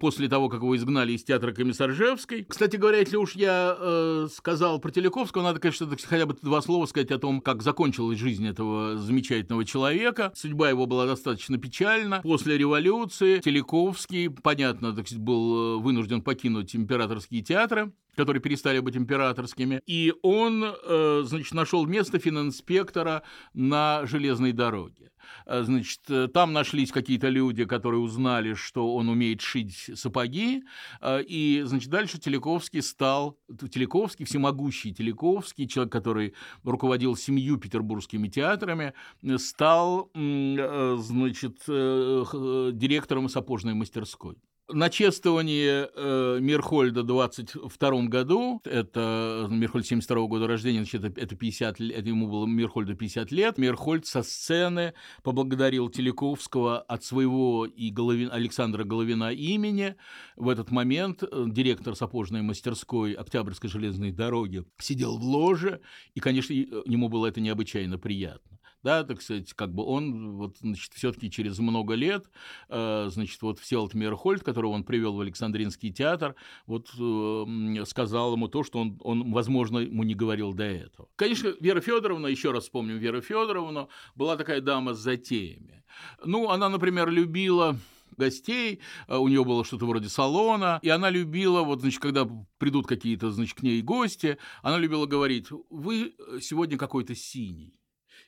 после 0.01 0.29
того, 0.29 0.49
как 0.49 0.63
его 0.63 0.75
изгнали 0.77 1.13
из 1.13 1.25
театра 1.25 1.53
Комиссаржевской, 1.53 2.06
Ижевской. 2.07 2.45
Кстати 2.49 2.77
говоря, 2.77 2.99
если 2.99 3.17
уж 3.17 3.35
я 3.35 3.77
э, 3.79 4.29
сказал 4.33 4.79
про 4.79 4.91
Телековского, 4.91 5.43
надо, 5.43 5.61
конечно, 5.61 5.89
хотя 6.05 6.27
бы 6.27 6.37
два 6.41 6.63
слова 6.63 6.87
сказать 6.87 7.11
о 7.11 7.19
том, 7.19 7.41
как 7.41 7.63
закончилась 7.63 8.19
жизнь 8.19 8.47
этого 8.47 8.97
замечательного 8.97 9.65
человека. 9.65 10.33
Судьба 10.35 10.71
его 10.71 10.87
была 10.87 11.07
достаточно 11.07 11.59
печальна. 11.59 12.21
После 12.23 12.57
революции 12.57 13.41
Телековский, 13.41 14.31
понятно, 14.31 14.95
так 14.95 15.07
сказать, 15.07 15.23
был 15.23 15.79
э, 15.79 15.83
вынужден 15.83 16.23
покинуть 16.23 16.75
императорские 16.75 17.43
театры 17.43 17.93
которые 18.17 18.43
перестали 18.43 18.81
быть 18.81 18.97
императорскими. 18.97 19.81
И 19.87 20.13
он, 20.23 20.65
э, 20.65 21.23
значит, 21.25 21.53
нашел 21.55 21.87
место 21.87 22.19
фининспектора 22.19 23.23
на 23.55 24.07
железной 24.07 24.53
дороге. 24.53 25.11
Э, 25.45 25.63
значит, 25.63 26.01
э, 26.09 26.29
там 26.29 26.53
нашлись 26.53 26.91
какие-то 26.93 27.29
люди, 27.29 27.67
которые 27.67 28.01
узнали, 28.01 28.55
что 28.55 28.95
он 28.95 29.09
умеет 29.09 29.43
шить 29.43 29.91
сапоги, 29.95 30.63
и, 31.05 31.63
значит, 31.67 31.91
дальше 31.91 32.19
Телековский 32.19 32.83
стал, 32.83 33.39
Телековский, 33.71 34.25
всемогущий 34.25 34.95
Телековский, 34.95 35.69
человек, 35.69 35.93
который 35.93 36.35
руководил 36.65 37.17
семью 37.17 37.59
петербургскими 37.59 38.29
театрами, 38.29 38.95
стал, 39.37 40.11
значит, 40.15 41.59
директором 41.67 43.29
сапожной 43.29 43.75
мастерской 43.75 44.39
на 44.69 44.91
чествовании 44.91 45.87
э, 45.95 46.41
Мирхольда 46.41 47.03
в 47.03 47.07
22 47.07 48.03
году, 48.07 48.61
это 48.65 49.47
Мирхольд 49.51 49.87
72 49.87 50.27
года 50.27 50.47
рождения, 50.47 50.79
значит, 50.79 51.05
это, 51.05 51.21
это 51.21 51.37
50 51.37 51.81
это 51.81 52.09
ему 52.09 52.29
было 52.29 52.47
Мирхольду 52.47 52.97
50 52.97 53.31
лет, 53.33 53.59
Мирхольд 53.59 54.07
со 54.07 54.23
сцены 54.23 54.95
поблагодарил 55.23 55.89
Телековского 55.89 56.81
от 56.81 57.05
своего 57.05 57.67
и 57.67 57.91
Головин, 57.91 58.31
Александра 58.33 58.85
Головина 58.85 59.33
имени. 59.33 59.95
В 60.37 60.49
этот 60.49 60.71
момент 60.71 61.23
э, 61.23 61.45
директор 61.47 61.95
сапожной 61.95 62.43
мастерской 62.43 63.13
Октябрьской 63.13 63.71
железной 63.71 64.11
дороги 64.11 64.65
сидел 64.79 65.17
в 65.17 65.23
ложе, 65.23 65.81
и, 66.15 66.21
конечно, 66.21 66.53
ему 66.53 67.09
было 67.09 67.27
это 67.27 67.41
необычайно 67.41 67.99
приятно 67.99 68.59
да, 68.83 69.05
так 69.05 69.21
сказать, 69.23 69.53
как 69.55 69.75
бы 69.75 69.85
он 69.85 70.37
вот, 70.37 70.59
значит, 70.59 70.93
все-таки 70.95 71.31
через 71.31 71.59
много 71.59 71.95
лет, 71.95 72.31
э, 72.69 73.09
значит, 73.11 73.43
вот 73.43 73.59
Всеволод 73.59 73.95
Мейерхольд, 73.95 74.43
которого 74.43 74.73
он 74.73 74.85
привел 74.85 75.15
в 75.15 75.21
Александринский 75.21 75.93
театр, 75.93 76.35
вот 76.67 76.91
э, 76.99 77.85
сказал 77.85 78.35
ему 78.35 78.49
то, 78.49 78.63
что 78.63 78.79
он, 78.79 79.01
он, 79.03 79.33
возможно, 79.33 79.79
ему 79.79 80.03
не 80.05 80.15
говорил 80.15 80.53
до 80.53 80.65
этого. 80.65 81.09
Конечно, 81.17 81.55
Вера 81.61 81.81
Федоровна, 81.81 82.29
еще 82.29 82.53
раз 82.53 82.65
вспомним 82.65 82.99
Веру 82.99 83.21
Федоровну, 83.21 83.89
была 84.15 84.37
такая 84.37 84.61
дама 84.61 84.95
с 84.95 84.99
затеями. 84.99 85.85
Ну, 86.25 86.51
она, 86.51 86.69
например, 86.69 87.11
любила 87.11 87.77
гостей, 88.17 88.81
э, 89.09 89.17
у 89.17 89.29
нее 89.29 89.45
было 89.45 89.65
что-то 89.65 89.87
вроде 89.87 90.09
салона, 90.09 90.79
и 90.83 90.89
она 90.89 91.11
любила, 91.11 91.63
вот, 91.63 91.81
значит, 91.81 92.01
когда 92.01 92.29
придут 92.59 92.87
какие-то, 92.87 93.31
значит, 93.31 93.59
к 93.59 93.63
ней 93.63 93.83
гости, 93.83 94.39
она 94.63 94.79
любила 94.79 95.07
говорить, 95.07 95.49
вы 95.71 96.15
сегодня 96.41 96.79
какой-то 96.79 97.15
синий 97.15 97.77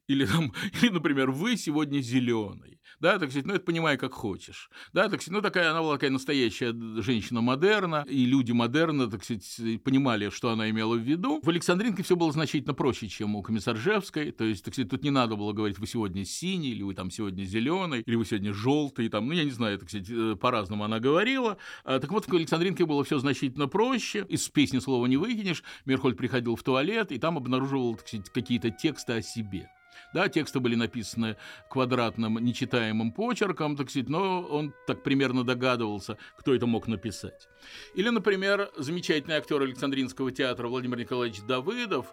или, 0.08 0.26
там, 0.26 0.52
или, 0.82 0.90
например, 0.90 1.30
вы 1.30 1.56
сегодня 1.56 2.00
зеленый, 2.00 2.80
да, 3.00 3.18
так 3.18 3.30
сказать, 3.30 3.46
ну, 3.46 3.54
это 3.54 3.64
понимай, 3.64 3.96
как 3.96 4.12
хочешь, 4.12 4.70
да, 4.92 5.08
так 5.08 5.20
сказать, 5.20 5.36
ну, 5.36 5.42
такая, 5.42 5.70
она 5.70 5.82
была 5.82 5.94
такая 5.94 6.10
настоящая 6.10 6.74
женщина 7.00 7.40
модерна, 7.40 8.04
и 8.08 8.24
люди 8.24 8.52
модерна, 8.52 9.08
так 9.08 9.22
сказать, 9.22 9.60
понимали, 9.84 10.30
что 10.30 10.50
она 10.50 10.68
имела 10.70 10.94
в 10.94 11.00
виду. 11.00 11.40
В 11.42 11.48
Александринке 11.48 12.02
все 12.02 12.16
было 12.16 12.32
значительно 12.32 12.74
проще, 12.74 13.06
чем 13.08 13.36
у 13.36 13.42
Комиссаржевской, 13.42 14.32
то 14.32 14.44
есть, 14.44 14.64
так 14.64 14.74
сказать, 14.74 14.90
тут 14.90 15.04
не 15.04 15.10
надо 15.10 15.36
было 15.36 15.52
говорить, 15.52 15.78
вы 15.78 15.86
сегодня 15.86 16.24
синий, 16.24 16.70
или 16.70 16.82
вы 16.82 16.94
там 16.94 17.10
сегодня 17.10 17.44
зеленый, 17.44 18.00
или 18.00 18.16
вы 18.16 18.24
сегодня 18.24 18.52
желтый, 18.52 19.08
там, 19.08 19.28
ну, 19.28 19.32
я 19.34 19.44
не 19.44 19.50
знаю, 19.50 19.78
так 19.78 19.88
сказать, 19.88 20.08
э, 20.10 20.36
по-разному 20.40 20.84
она 20.84 20.98
говорила. 20.98 21.58
А, 21.84 22.00
так 22.00 22.10
вот, 22.10 22.26
в 22.26 22.34
Александринке 22.34 22.86
было 22.86 23.04
все 23.04 23.18
значительно 23.18 23.68
проще, 23.68 24.26
из 24.28 24.48
песни 24.48 24.78
слова 24.78 25.06
не 25.06 25.18
выкинешь, 25.18 25.62
Мерхольд 25.84 26.16
приходил 26.16 26.56
в 26.56 26.62
туалет, 26.62 27.12
и 27.12 27.18
там 27.18 27.36
обнаруживал, 27.36 27.96
так 27.96 28.08
сказать, 28.08 28.30
какие-то 28.30 28.70
тексты 28.70 29.12
о 29.12 29.22
себе. 29.22 29.68
Да, 30.14 30.28
тексты 30.28 30.60
были 30.60 30.74
написаны 30.74 31.36
квадратным, 31.68 32.38
нечитаемым 32.38 33.12
почерком, 33.12 33.76
так 33.76 33.90
сказать, 33.90 34.08
но 34.08 34.42
он 34.42 34.74
так 34.86 35.02
примерно 35.02 35.44
догадывался, 35.44 36.16
кто 36.36 36.54
это 36.54 36.66
мог 36.66 36.88
написать. 36.88 37.48
Или, 37.94 38.08
например, 38.08 38.70
замечательный 38.76 39.36
актер 39.36 39.60
Александринского 39.60 40.32
театра 40.32 40.68
Владимир 40.68 40.98
Николаевич 40.98 41.42
Давыдов 41.42 42.12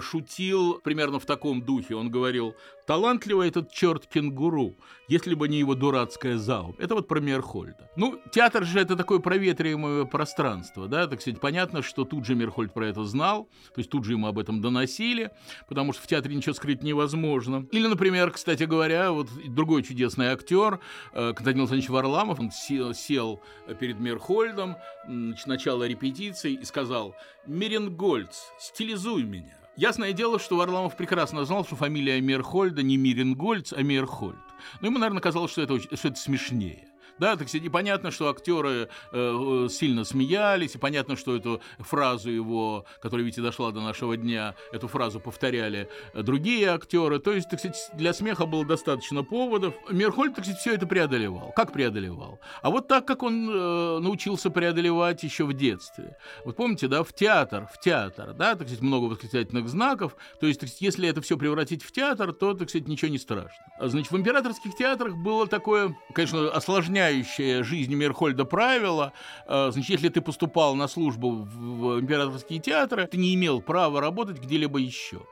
шутил 0.00 0.80
примерно 0.80 1.20
в 1.20 1.26
таком 1.26 1.62
духе. 1.62 1.94
Он 1.94 2.10
говорил, 2.10 2.56
Талантливый 2.86 3.48
этот 3.48 3.72
черт 3.72 4.06
кенгуру, 4.06 4.76
если 5.08 5.34
бы 5.34 5.48
не 5.48 5.58
его 5.58 5.74
дурацкая 5.74 6.38
зал. 6.38 6.74
Это 6.78 6.94
вот 6.94 7.08
про 7.08 7.20
Мерхольда. 7.20 7.90
Ну, 7.96 8.20
театр 8.30 8.64
же 8.64 8.80
это 8.80 8.94
такое 8.94 9.18
проветриваемое 9.18 10.04
пространство, 10.04 10.86
да, 10.86 11.06
так 11.06 11.20
сказать, 11.20 11.40
понятно, 11.40 11.82
что 11.82 12.04
тут 12.04 12.24
же 12.24 12.34
Мерхольд 12.34 12.72
про 12.72 12.86
это 12.86 13.04
знал, 13.04 13.48
то 13.74 13.78
есть 13.78 13.90
тут 13.90 14.04
же 14.04 14.12
ему 14.12 14.28
об 14.28 14.38
этом 14.38 14.60
доносили, 14.60 15.30
потому 15.68 15.92
что 15.92 16.02
в 16.02 16.06
театре 16.06 16.34
ничего 16.34 16.54
скрыть 16.54 16.82
невозможно. 16.82 17.66
Или, 17.72 17.88
например, 17.88 18.30
кстати 18.30 18.62
говоря, 18.64 19.10
вот 19.10 19.28
другой 19.48 19.82
чудесный 19.82 20.26
актер, 20.26 20.80
э, 21.12 21.32
Константин 21.32 21.62
Александрович 21.62 21.88
Варламов, 21.90 22.38
он 22.38 22.50
сел, 22.52 23.40
перед 23.80 23.98
Мерхольдом, 23.98 24.76
начало 25.06 25.84
репетиции 25.84 26.52
и 26.52 26.64
сказал 26.64 27.14
«Меренгольц, 27.46 28.36
стилизуй 28.58 29.24
меня». 29.24 29.65
Ясное 29.76 30.14
дело, 30.14 30.38
что 30.38 30.56
Варламов 30.56 30.96
прекрасно 30.96 31.44
знал, 31.44 31.64
что 31.64 31.76
фамилия 31.76 32.18
Мерхольда 32.20 32.82
не 32.82 32.96
Миренгольц, 32.96 33.74
а 33.74 33.82
Мерхольд. 33.82 34.38
Но 34.80 34.86
ему, 34.86 34.98
наверное, 34.98 35.20
казалось, 35.20 35.52
что 35.52 35.62
это, 35.62 35.78
что 35.78 36.08
это 36.08 36.18
смешнее. 36.18 36.85
Да, 37.18 37.36
так 37.36 37.52
и 37.54 37.68
понятно, 37.68 38.10
что 38.10 38.28
актеры 38.28 38.88
э, 39.12 39.68
сильно 39.70 40.04
смеялись, 40.04 40.74
и 40.74 40.78
понятно, 40.78 41.16
что 41.16 41.34
эту 41.36 41.60
фразу 41.78 42.30
его, 42.30 42.84
которая 43.00 43.26
и 43.26 43.40
дошла 43.40 43.70
до 43.70 43.80
нашего 43.80 44.16
дня, 44.16 44.54
эту 44.72 44.88
фразу 44.88 45.18
повторяли 45.20 45.88
другие 46.14 46.68
актеры. 46.68 47.18
То 47.18 47.32
есть, 47.32 47.48
так 47.48 47.58
сказать, 47.58 47.90
для 47.94 48.12
смеха 48.12 48.46
было 48.46 48.64
достаточно 48.64 49.24
поводов. 49.24 49.74
Мирхольд, 49.90 50.34
так 50.34 50.44
сказать, 50.44 50.60
все 50.60 50.74
это 50.74 50.86
преодолевал. 50.86 51.52
Как 51.56 51.72
преодолевал? 51.72 52.40
А 52.62 52.70
вот 52.70 52.88
так, 52.88 53.06
как 53.06 53.22
он 53.22 53.48
э, 53.50 53.98
научился 54.00 54.50
преодолевать 54.50 55.22
еще 55.22 55.44
в 55.44 55.54
детстве. 55.54 56.16
Вот 56.44 56.56
помните, 56.56 56.88
да, 56.88 57.02
в 57.02 57.12
театр, 57.12 57.68
в 57.72 57.80
театр, 57.80 58.34
да, 58.34 58.54
так 58.54 58.68
сказать, 58.68 58.82
много 58.82 59.06
восклицательных 59.06 59.68
знаков. 59.68 60.16
То 60.40 60.46
есть, 60.46 60.60
так 60.60 60.68
сказать, 60.68 60.82
если 60.82 61.08
это 61.08 61.20
все 61.22 61.36
превратить 61.36 61.82
в 61.82 61.92
театр, 61.92 62.32
то, 62.32 62.54
так 62.54 62.68
сказать, 62.68 62.88
ничего 62.88 63.10
не 63.10 63.18
страшно. 63.18 63.64
Значит, 63.80 64.12
в 64.12 64.16
императорских 64.16 64.76
театрах 64.76 65.16
было 65.16 65.46
такое, 65.46 65.96
конечно, 66.12 66.50
осложняющее 66.50 67.05
определяющее 67.06 67.62
жизнь 67.62 67.94
Мерхольда 67.94 68.44
правило. 68.44 69.12
Э, 69.46 69.70
значит, 69.72 69.90
если 69.90 70.08
ты 70.08 70.20
поступал 70.20 70.74
на 70.74 70.88
службу 70.88 71.30
в 71.30 72.00
императорские 72.00 72.58
театры, 72.58 73.06
ты 73.06 73.16
не 73.16 73.34
имел 73.34 73.60
права 73.60 74.00
работать 74.00 74.38
где-либо 74.38 74.78
еще. 74.78 75.22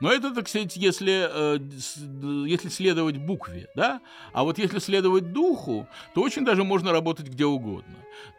Но 0.00 0.12
это, 0.12 0.34
так 0.34 0.48
сказать, 0.48 0.76
если, 0.76 1.28
э, 1.30 1.58
если 2.46 2.68
следовать 2.68 3.16
букве, 3.16 3.68
да? 3.74 4.00
А 4.32 4.44
вот 4.44 4.58
если 4.58 4.78
следовать 4.78 5.32
духу, 5.32 5.86
то 6.14 6.22
очень 6.22 6.44
даже 6.44 6.64
можно 6.64 6.92
работать 6.92 7.28
где 7.28 7.44
угодно. 7.44 7.96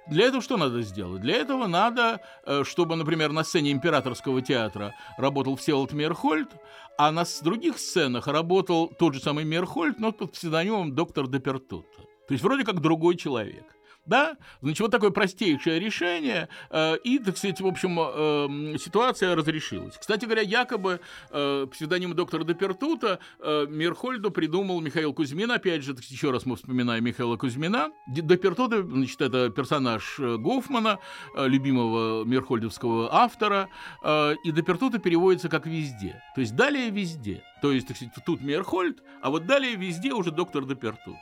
Для 0.07 0.25
этого 0.25 0.41
что 0.41 0.57
надо 0.57 0.81
сделать? 0.81 1.21
Для 1.21 1.35
этого 1.35 1.67
надо, 1.67 2.21
э, 2.45 2.63
чтобы, 2.65 2.95
например, 2.95 3.31
на 3.31 3.43
сцене 3.43 3.71
императорского 3.71 4.41
театра 4.41 4.95
работал 5.17 5.55
Всеволод 5.55 5.93
Мерхольд, 5.93 6.49
а 6.97 7.11
на 7.11 7.23
других 7.41 7.77
сценах 7.79 8.27
работал 8.27 8.87
тот 8.87 9.13
же 9.13 9.21
самый 9.21 9.45
Мерхольд, 9.45 9.99
но 9.99 10.11
под 10.11 10.31
псевдонимом 10.31 10.95
доктор 10.95 11.27
Депертута. 11.27 12.08
То 12.29 12.33
есть 12.33 12.43
вроде 12.43 12.63
как 12.63 12.79
другой 12.79 13.17
человек. 13.17 13.65
Да? 14.05 14.37
Значит, 14.61 14.79
вот 14.81 14.91
такое 14.91 15.09
простейшее 15.09 15.79
решение, 15.79 16.47
э, 16.69 16.97
и, 17.03 17.19
так 17.19 17.37
сказать, 17.37 17.59
в 17.59 17.67
общем, 17.67 17.99
э, 17.99 18.77
ситуация 18.77 19.35
разрешилась. 19.35 19.97
Кстати 19.97 20.25
говоря, 20.25 20.41
якобы 20.43 20.99
э, 21.31 21.67
псевдоним 21.71 22.15
доктора 22.15 22.43
Депертута 22.43 23.19
э, 23.39 23.65
Мирхольду 23.67 24.29
придумал 24.31 24.79
Михаил 24.79 25.13
Кузьмин, 25.13 25.51
опять 25.51 25.83
же, 25.83 25.95
так, 25.95 26.05
еще 26.05 26.29
раз 26.31 26.45
мы 26.45 26.55
вспоминаем 26.55 27.03
Михаила 27.03 27.35
Кузьмина. 27.35 27.89
Депертута, 28.07 28.83
значит, 28.83 29.21
это 29.21 29.49
персонаж 29.49 30.19
э, 30.19 30.37
Гофмана, 30.37 30.99
э, 31.35 31.47
любимого 31.47 32.23
мирхольдовского 32.25 33.13
автора, 33.13 33.69
э, 34.03 34.35
и 34.43 34.51
Депертута 34.51 34.99
переводится 34.99 35.49
как 35.49 35.65
«везде», 35.65 36.21
то 36.35 36.41
есть 36.41 36.55
«далее 36.55 36.91
везде». 36.91 37.43
То 37.61 37.71
есть, 37.71 37.87
так 37.87 37.97
сказать, 37.97 38.13
тут 38.25 38.41
Мерхольд, 38.41 39.03
а 39.21 39.29
вот 39.29 39.45
далее 39.45 39.75
везде 39.75 40.13
уже 40.13 40.31
доктор 40.31 40.65
Депертута. 40.65 41.19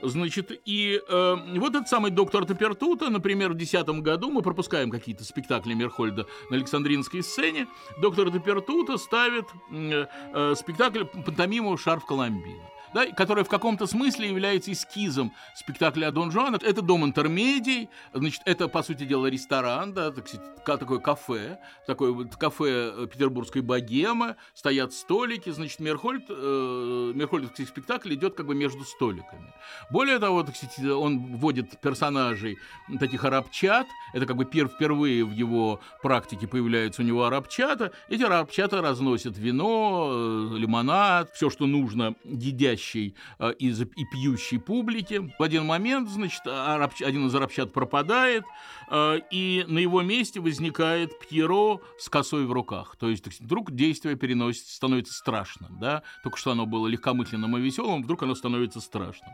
Значит, 0.00 0.52
и 0.64 1.00
э, 1.08 1.36
вот 1.58 1.74
этот 1.74 1.88
самый 1.88 2.10
доктор 2.10 2.44
Депертута, 2.44 3.10
например, 3.10 3.50
в 3.50 3.54
2010 3.54 4.02
году 4.02 4.30
мы 4.30 4.42
пропускаем 4.42 4.90
какие-то 4.90 5.24
спектакли 5.24 5.74
Мерхольда 5.74 6.26
на 6.50 6.56
Александринской 6.56 7.22
сцене. 7.22 7.66
Доктор 8.00 8.30
Депертута 8.30 8.96
ставит 8.96 9.46
э, 9.70 10.06
э, 10.34 10.54
спектакль 10.56 11.04
пантомиму 11.04 11.76
«Шарф 11.76 12.06
Коломбина» 12.06 12.71
да, 12.94 13.06
которая 13.06 13.44
в 13.44 13.48
каком-то 13.48 13.86
смысле 13.86 14.28
является 14.28 14.72
эскизом 14.72 15.32
спектакля 15.54 16.10
Дон 16.10 16.30
Жуана. 16.30 16.58
Это 16.62 16.82
дом 16.82 17.04
интермедий, 17.04 17.88
значит, 18.12 18.42
это, 18.44 18.68
по 18.68 18.82
сути 18.82 19.04
дела, 19.04 19.26
ресторан, 19.26 19.92
да, 19.92 20.10
так 20.10 20.28
сказать, 20.28 20.46
такое 20.64 20.98
кафе, 20.98 21.58
такое 21.86 22.12
вот 22.12 22.36
кафе 22.36 22.92
э, 22.94 23.06
петербургской 23.10 23.62
богемы, 23.62 24.36
стоят 24.54 24.92
столики, 24.92 25.50
значит, 25.50 25.80
Мерхольд, 25.80 26.24
э, 26.28 27.12
Мерхольдовский 27.14 27.66
спектакль 27.66 28.14
идет 28.14 28.34
как 28.34 28.46
бы 28.46 28.54
между 28.54 28.84
столиками. 28.84 29.52
Более 29.90 30.18
того, 30.18 30.42
так 30.42 30.56
сказать, 30.56 30.78
он 30.90 31.36
вводит 31.36 31.80
персонажей 31.80 32.58
таких 33.00 33.24
арабчат, 33.24 33.86
это 34.12 34.26
как 34.26 34.36
бы 34.36 34.44
пер, 34.44 34.68
впервые 34.68 35.24
в 35.24 35.32
его 35.32 35.80
практике 36.02 36.46
появляется 36.46 37.02
у 37.02 37.04
него 37.04 37.24
арабчата, 37.24 37.92
эти 38.08 38.22
арабчата 38.22 38.80
разносят 38.80 39.36
вино, 39.36 40.10
э, 40.10 40.58
лимонад, 40.58 41.32
все, 41.34 41.50
что 41.50 41.66
нужно 41.66 42.14
едящим 42.24 42.81
сидящей 42.82 43.14
э, 43.38 43.52
и, 43.58 43.70
и 43.70 44.04
пьющей 44.04 44.58
публики. 44.58 45.32
В 45.38 45.42
один 45.42 45.66
момент, 45.66 46.08
значит, 46.08 46.42
араб, 46.46 46.92
один 47.00 47.26
из 47.26 47.34
арабчат 47.34 47.72
пропадает, 47.72 48.44
э, 48.90 49.20
и 49.30 49.64
на 49.68 49.78
его 49.78 50.02
месте 50.02 50.40
возникает 50.40 51.18
Пьеро 51.18 51.80
с 51.98 52.08
косой 52.08 52.44
в 52.46 52.52
руках. 52.52 52.96
То 52.96 53.08
есть 53.08 53.40
вдруг 53.40 53.72
действие 53.72 54.16
переносит, 54.16 54.66
становится 54.66 55.14
страшным. 55.14 55.78
Да? 55.78 56.02
Только 56.22 56.38
что 56.38 56.50
оно 56.52 56.66
было 56.66 56.86
легкомысленным 56.88 57.56
и 57.56 57.60
веселым, 57.60 58.02
вдруг 58.02 58.22
оно 58.22 58.34
становится 58.34 58.80
страшным. 58.80 59.30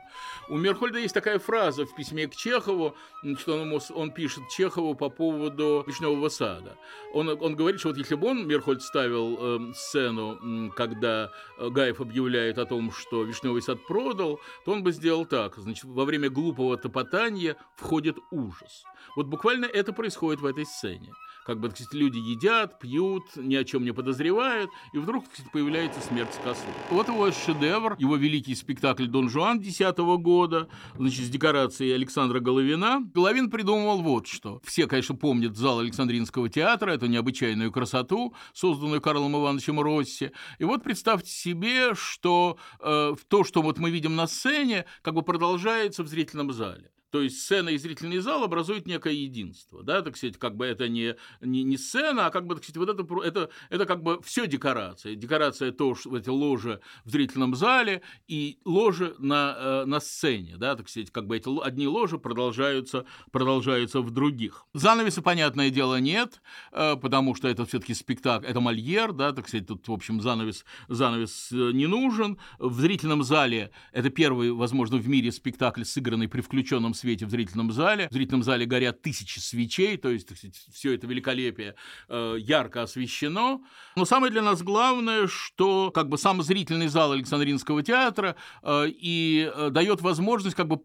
У 0.48 0.56
Мерхольда 0.56 0.98
есть 0.98 1.14
такая 1.14 1.38
фраза 1.38 1.86
в 1.86 1.94
письме 1.94 2.28
к 2.28 2.36
Чехову, 2.36 2.94
что 3.38 3.60
он, 3.60 3.80
он 3.94 4.10
пишет 4.10 4.44
Чехову 4.48 4.94
по 4.94 5.08
поводу 5.08 5.84
«Вишневого 5.86 6.28
сада». 6.28 6.76
Он, 7.14 7.28
он 7.28 7.56
говорит, 7.56 7.80
что 7.80 7.88
вот 7.88 7.98
если 7.98 8.14
бы 8.14 8.28
он, 8.28 8.46
Мерхольд, 8.46 8.82
ставил 8.82 9.36
э, 9.40 9.72
сцену, 9.74 10.72
когда 10.76 11.30
Гаев 11.58 12.00
объявляет 12.00 12.58
о 12.58 12.66
том, 12.66 12.92
что 12.92 13.24
вишневый 13.38 13.62
сад 13.62 13.86
продал, 13.86 14.40
то 14.64 14.72
он 14.72 14.82
бы 14.82 14.92
сделал 14.92 15.24
так. 15.24 15.56
Значит, 15.56 15.84
во 15.84 16.04
время 16.04 16.28
глупого 16.28 16.76
топотания 16.76 17.56
входит 17.76 18.16
ужас. 18.30 18.84
Вот 19.16 19.26
буквально 19.26 19.66
это 19.66 19.92
происходит 19.92 20.40
в 20.40 20.46
этой 20.46 20.66
сцене 20.66 21.12
как 21.48 21.60
бы, 21.60 21.70
сказать, 21.70 21.94
люди 21.94 22.18
едят, 22.18 22.78
пьют, 22.78 23.24
ни 23.36 23.54
о 23.54 23.64
чем 23.64 23.82
не 23.82 23.92
подозревают, 23.92 24.68
и 24.92 24.98
вдруг 24.98 25.24
сказать, 25.32 25.50
появляется 25.50 25.98
смерть 26.02 26.28
с 26.34 26.44
косы. 26.44 26.60
Вот 26.90 27.08
его 27.08 27.32
шедевр, 27.32 27.96
его 27.98 28.16
великий 28.16 28.54
спектакль 28.54 29.06
«Дон 29.06 29.30
Жуан» 29.30 29.58
10 29.58 29.96
года, 30.20 30.68
значит, 30.98 31.24
с 31.24 31.30
декорацией 31.30 31.94
Александра 31.94 32.40
Головина. 32.40 33.00
Головин 33.14 33.48
придумывал 33.48 34.02
вот 34.02 34.26
что. 34.26 34.60
Все, 34.62 34.86
конечно, 34.86 35.14
помнят 35.14 35.56
зал 35.56 35.78
Александринского 35.78 36.50
театра, 36.50 36.90
эту 36.90 37.06
необычайную 37.06 37.72
красоту, 37.72 38.34
созданную 38.52 39.00
Карлом 39.00 39.34
Ивановичем 39.34 39.80
Росси. 39.80 40.32
И 40.58 40.64
вот 40.64 40.84
представьте 40.84 41.30
себе, 41.30 41.94
что 41.94 42.58
э, 42.78 43.14
то, 43.28 43.44
что 43.44 43.62
вот 43.62 43.78
мы 43.78 43.90
видим 43.90 44.16
на 44.16 44.26
сцене, 44.26 44.84
как 45.02 45.14
бы 45.14 45.22
продолжается 45.22 46.02
в 46.02 46.08
зрительном 46.08 46.52
зале. 46.52 46.90
То 47.10 47.22
есть 47.22 47.42
сцена 47.42 47.70
и 47.70 47.78
зрительный 47.78 48.18
зал 48.18 48.44
образуют 48.44 48.86
некое 48.86 49.14
единство, 49.14 49.82
да, 49.82 50.02
так 50.02 50.16
сказать, 50.16 50.38
как 50.38 50.56
бы 50.56 50.66
это 50.66 50.88
не, 50.88 51.16
не, 51.40 51.62
не 51.62 51.78
сцена, 51.78 52.26
а 52.26 52.30
как 52.30 52.46
бы, 52.46 52.54
так 52.54 52.64
сказать, 52.64 52.76
вот 52.76 52.88
это, 52.90 53.14
это, 53.24 53.50
это 53.70 53.86
как 53.86 54.02
бы 54.02 54.20
все 54.22 54.46
декорация. 54.46 55.14
Декорация 55.14 55.72
то, 55.72 55.94
что 55.94 56.16
эти 56.16 56.28
ложи 56.28 56.80
в 57.04 57.10
зрительном 57.10 57.54
зале 57.54 58.02
и 58.26 58.58
ложи 58.64 59.14
на, 59.18 59.56
э, 59.58 59.84
на 59.86 60.00
сцене, 60.00 60.56
да, 60.58 60.76
так 60.76 60.88
сказать, 60.88 61.10
как 61.10 61.26
бы 61.26 61.36
эти 61.36 61.48
одни 61.64 61.86
ложи 61.86 62.18
продолжаются, 62.18 63.06
продолжаются 63.30 64.02
в 64.02 64.10
других. 64.10 64.66
Занавеса, 64.74 65.22
понятное 65.22 65.70
дело, 65.70 65.98
нет, 66.00 66.42
э, 66.72 66.96
потому 66.96 67.34
что 67.34 67.48
это 67.48 67.64
все-таки 67.64 67.94
спектакль, 67.94 68.46
это 68.46 68.60
Мольер, 68.60 69.12
да, 69.12 69.32
так 69.32 69.48
сказать, 69.48 69.66
тут, 69.66 69.88
в 69.88 69.92
общем, 69.92 70.20
занавес, 70.20 70.66
занавес 70.88 71.52
э, 71.52 71.70
не 71.72 71.86
нужен. 71.86 72.38
В 72.58 72.80
зрительном 72.80 73.22
зале 73.22 73.70
это 73.92 74.10
первый, 74.10 74.52
возможно, 74.52 74.98
в 74.98 75.08
мире 75.08 75.32
спектакль, 75.32 75.84
сыгранный 75.84 76.28
при 76.28 76.42
включенном 76.42 76.94
свете 76.98 77.26
в 77.26 77.30
зрительном 77.30 77.72
зале. 77.72 78.08
В 78.10 78.14
зрительном 78.14 78.42
зале 78.42 78.66
горят 78.66 79.02
тысячи 79.02 79.38
свечей, 79.38 79.96
то 79.96 80.10
есть 80.10 80.28
все 80.72 80.94
это 80.94 81.06
великолепие 81.06 81.74
э, 82.08 82.36
ярко 82.38 82.82
освещено. 82.82 83.62
Но 83.96 84.04
самое 84.04 84.32
для 84.32 84.42
нас 84.42 84.62
главное, 84.62 85.26
что 85.26 85.90
как 85.90 86.08
бы 86.08 86.18
сам 86.18 86.42
зрительный 86.42 86.88
зал 86.88 87.12
Александринского 87.12 87.82
театра 87.82 88.36
э, 88.62 88.86
и 88.88 89.50
э, 89.54 89.70
дает 89.70 90.00
возможность 90.00 90.56
как 90.56 90.68
бы 90.68 90.80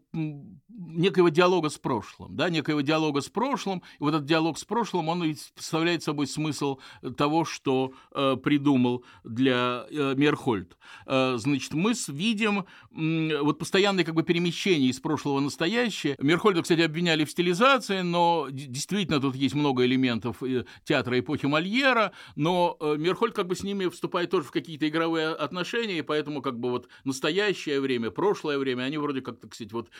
некоего 0.76 1.28
диалога 1.28 1.68
с 1.68 1.78
прошлым, 1.78 2.36
да, 2.36 2.50
некоего 2.50 2.80
диалога 2.80 3.20
с 3.20 3.28
прошлым, 3.28 3.82
и 3.98 4.02
вот 4.02 4.14
этот 4.14 4.26
диалог 4.26 4.58
с 4.58 4.64
прошлым, 4.64 5.08
он 5.08 5.20
представляет 5.20 6.02
собой 6.02 6.26
смысл 6.26 6.78
того, 7.16 7.44
что 7.44 7.92
э, 8.12 8.36
придумал 8.42 9.04
для 9.22 9.86
э, 9.90 10.14
Мерхольд. 10.16 10.76
Э, 11.06 11.36
значит, 11.36 11.74
мы 11.74 11.94
видим 12.08 12.66
э, 12.90 13.40
вот 13.40 13.58
постоянное 13.58 14.04
как 14.04 14.14
бы 14.14 14.22
перемещение 14.22 14.90
из 14.90 15.00
прошлого 15.00 15.38
в 15.38 15.42
настоящее. 15.42 16.16
Мерхольда, 16.18 16.62
кстати, 16.62 16.80
обвиняли 16.80 17.24
в 17.24 17.30
стилизации, 17.30 18.00
но 18.00 18.48
действительно 18.50 19.20
тут 19.20 19.36
есть 19.36 19.54
много 19.54 19.84
элементов 19.84 20.42
э, 20.42 20.64
театра 20.84 21.18
эпохи 21.18 21.46
Мольера, 21.46 22.12
но 22.36 22.76
э, 22.80 22.96
Мерхольд 22.98 23.34
как 23.34 23.46
бы 23.46 23.54
с 23.54 23.62
ними 23.62 23.88
вступает 23.88 24.30
тоже 24.30 24.48
в 24.48 24.50
какие-то 24.50 24.88
игровые 24.88 25.28
отношения, 25.28 25.98
и 25.98 26.02
поэтому 26.02 26.42
как 26.42 26.58
бы 26.58 26.70
вот 26.70 26.88
настоящее 27.04 27.80
время, 27.80 28.10
прошлое 28.10 28.58
время, 28.58 28.82
они 28.82 28.98
вроде 28.98 29.20
как, 29.20 29.40
так 29.40 29.54
сказать, 29.54 29.72
вот 29.72 29.90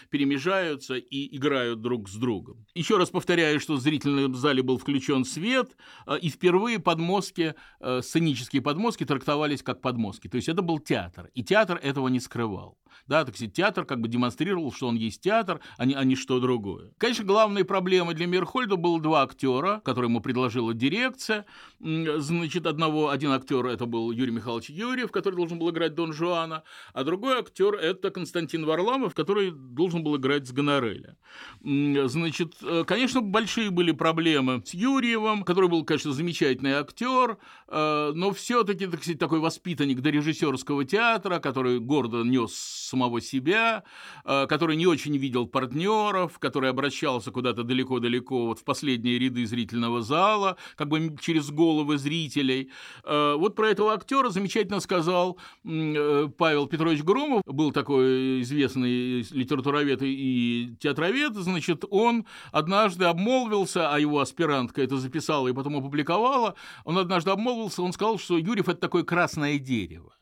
перемежаются 0.65 0.95
и 0.95 1.37
играют 1.37 1.81
друг 1.81 2.09
с 2.09 2.15
другом. 2.15 2.67
Еще 2.75 2.97
раз 2.97 3.11
повторяю, 3.11 3.61
что 3.61 3.75
в 3.75 3.81
зрительном 3.81 4.35
зале 4.35 4.63
был 4.63 4.79
включен 4.79 5.25
свет, 5.25 5.77
э, 6.07 6.19
и 6.19 6.29
впервые 6.29 6.79
подмостки, 6.79 7.55
э, 7.81 8.03
сценические 8.03 8.63
подмостки 8.63 9.05
трактовались 9.05 9.63
как 9.63 9.81
подмостки. 9.81 10.29
То 10.29 10.37
есть 10.37 10.49
это 10.49 10.63
был 10.63 10.79
театр, 10.79 11.31
и 11.35 11.43
театр 11.43 11.79
этого 11.83 12.09
не 12.09 12.21
скрывал. 12.21 12.79
Да, 13.07 13.25
так 13.25 13.35
сказать, 13.35 13.55
театр 13.55 13.85
как 13.85 14.01
бы 14.01 14.09
демонстрировал, 14.09 14.73
что 14.73 14.89
он 14.89 14.97
есть 14.97 15.21
театр, 15.21 15.61
а 15.79 15.85
не, 15.85 15.95
а 15.95 16.05
не 16.05 16.17
что 16.17 16.41
другое. 16.41 16.91
Конечно, 16.99 17.25
главной 17.25 17.65
проблемой 17.65 18.15
для 18.15 18.27
Мирхольда 18.27 18.77
было 18.77 19.01
два 19.01 19.23
актера, 19.23 19.81
которые 19.85 20.09
ему 20.09 20.21
предложила 20.21 20.75
дирекция. 20.75 21.47
Значит, 21.81 22.67
одного, 22.67 23.11
один 23.11 23.31
актер 23.31 23.67
это 23.67 23.87
был 23.87 24.11
Юрий 24.11 24.33
Михайлович 24.33 24.71
Юрьев, 24.71 25.11
который 25.11 25.37
должен 25.37 25.59
был 25.59 25.71
играть 25.71 25.95
Дон 25.95 26.13
Жуана, 26.13 26.63
а 26.93 27.05
другой 27.05 27.39
актер 27.39 27.75
это 27.75 28.11
Константин 28.11 28.65
Варламов, 28.65 29.15
который 29.15 29.51
должен 29.51 30.03
был 30.03 30.17
играть 30.17 30.47
с 30.47 30.53
Гонореля. 30.53 31.17
Значит, 31.63 32.55
э, 32.63 32.85
конечно, 32.87 33.21
большие 33.21 33.71
были 33.71 33.93
проблемы 33.93 34.63
с 34.65 34.75
Юрьевым, 34.75 35.43
который 35.43 35.69
был, 35.69 35.85
конечно, 35.85 36.13
замечательный 36.13 36.73
актер, 36.73 37.39
э, 37.69 38.13
но 38.15 38.33
все-таки, 38.33 38.87
так 38.87 39.03
сказать, 39.03 39.19
такой 39.19 39.41
воспитанник 39.41 40.01
до 40.01 40.11
режиссерского 40.11 40.85
театра, 40.85 41.39
который 41.39 41.81
гордо 41.81 42.23
нес 42.23 42.84
самого 42.85 43.21
себя, 43.21 43.85
э, 44.25 44.47
который 44.47 44.77
не 44.77 44.87
очень 44.87 45.17
видел 45.17 45.47
партнеров, 45.47 46.39
который 46.39 46.71
обращался 46.71 47.31
куда-то 47.31 47.65
далеко-далеко 47.65 48.47
вот 48.47 48.61
в 48.61 48.65
последние 48.65 49.19
ряды 49.19 49.47
зрительного 49.47 50.03
зала, 50.03 50.57
как 50.77 50.89
бы 50.89 51.17
через 51.21 51.51
головы 51.51 51.99
зрителей. 51.99 52.71
Э, 53.05 53.35
вот 53.37 53.55
про 53.57 53.71
этого 53.71 53.93
актера 53.93 54.31
замечательно 54.31 54.81
сказал 54.81 55.39
э, 55.65 56.29
Павел 56.37 56.67
Петрович 56.67 57.03
Громов, 57.03 57.43
был 57.47 57.73
такой 57.73 58.43
известный 58.43 59.23
литературовед 59.23 60.01
и 60.03 60.77
театровед, 60.81 61.35
значит, 61.35 61.85
он 61.91 62.27
однажды 62.53 63.05
обмолвился, 63.05 63.93
а 63.93 63.99
его 63.99 64.21
аспирантка 64.21 64.83
это 64.83 64.97
записала 64.97 65.49
и 65.49 65.53
потом 65.53 65.77
опубликовала, 65.77 66.55
он 66.85 66.99
однажды 66.99 67.31
обмолвился, 67.31 67.83
он 67.83 67.93
сказал, 67.93 68.19
что 68.19 68.39
Юрьев– 68.39 68.69
это 68.69 68.81
такое 68.81 69.03
красное 69.05 69.59
дерево. 69.59 70.14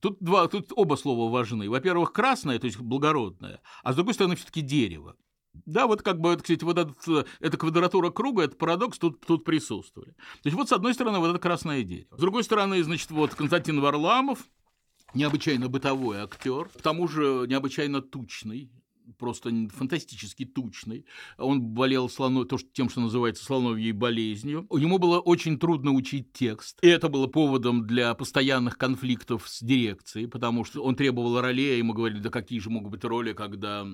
Тут, 0.00 0.18
два, 0.20 0.48
тут 0.48 0.72
оба 0.74 0.96
слова 0.96 1.30
важны. 1.30 1.68
Во-первых, 1.68 2.12
красное, 2.12 2.58
то 2.58 2.66
есть 2.66 2.78
благородное, 2.78 3.60
а 3.82 3.92
с 3.92 3.96
другой 3.96 4.14
стороны, 4.14 4.36
все-таки 4.36 4.60
дерево. 4.60 5.16
Да, 5.64 5.86
вот 5.86 6.02
как 6.02 6.20
бы, 6.20 6.36
кстати, 6.36 6.64
вот 6.64 6.78
этот, 6.78 7.26
эта 7.40 7.56
квадратура 7.56 8.10
круга, 8.10 8.42
этот 8.42 8.58
парадокс 8.58 8.98
тут, 8.98 9.24
тут 9.24 9.44
присутствовали. 9.44 10.10
То 10.10 10.46
есть 10.46 10.56
вот 10.56 10.68
с 10.68 10.72
одной 10.72 10.92
стороны 10.92 11.18
вот 11.18 11.30
это 11.30 11.38
красное 11.38 11.82
дерево. 11.82 12.14
С 12.16 12.20
другой 12.20 12.44
стороны, 12.44 12.82
значит, 12.82 13.10
вот 13.10 13.34
Константин 13.34 13.80
Варламов, 13.80 14.40
необычайно 15.14 15.68
бытовой 15.68 16.18
актер, 16.18 16.68
к 16.68 16.82
тому 16.82 17.08
же 17.08 17.46
необычайно 17.48 18.02
тучный, 18.02 18.70
просто 19.18 19.50
фантастически 19.70 20.44
тучный. 20.44 21.06
Он 21.38 21.60
болел 21.60 22.08
слоно, 22.08 22.44
то, 22.44 22.58
что, 22.58 22.68
тем, 22.72 22.88
что 22.88 23.00
называется 23.00 23.44
слоновьей 23.44 23.92
болезнью. 23.92 24.66
Ему 24.70 24.98
было 24.98 25.20
очень 25.20 25.58
трудно 25.58 25.92
учить 25.92 26.32
текст. 26.32 26.78
И 26.82 26.88
это 26.88 27.08
было 27.08 27.26
поводом 27.26 27.86
для 27.86 28.14
постоянных 28.14 28.78
конфликтов 28.78 29.48
с 29.48 29.62
дирекцией, 29.62 30.28
потому 30.28 30.64
что 30.64 30.82
он 30.82 30.96
требовал 30.96 31.40
ролей, 31.40 31.74
а 31.74 31.78
ему 31.78 31.92
говорили, 31.92 32.20
да 32.20 32.30
какие 32.30 32.58
же 32.58 32.70
могут 32.70 32.90
быть 32.90 33.04
роли, 33.04 33.32
когда 33.32 33.84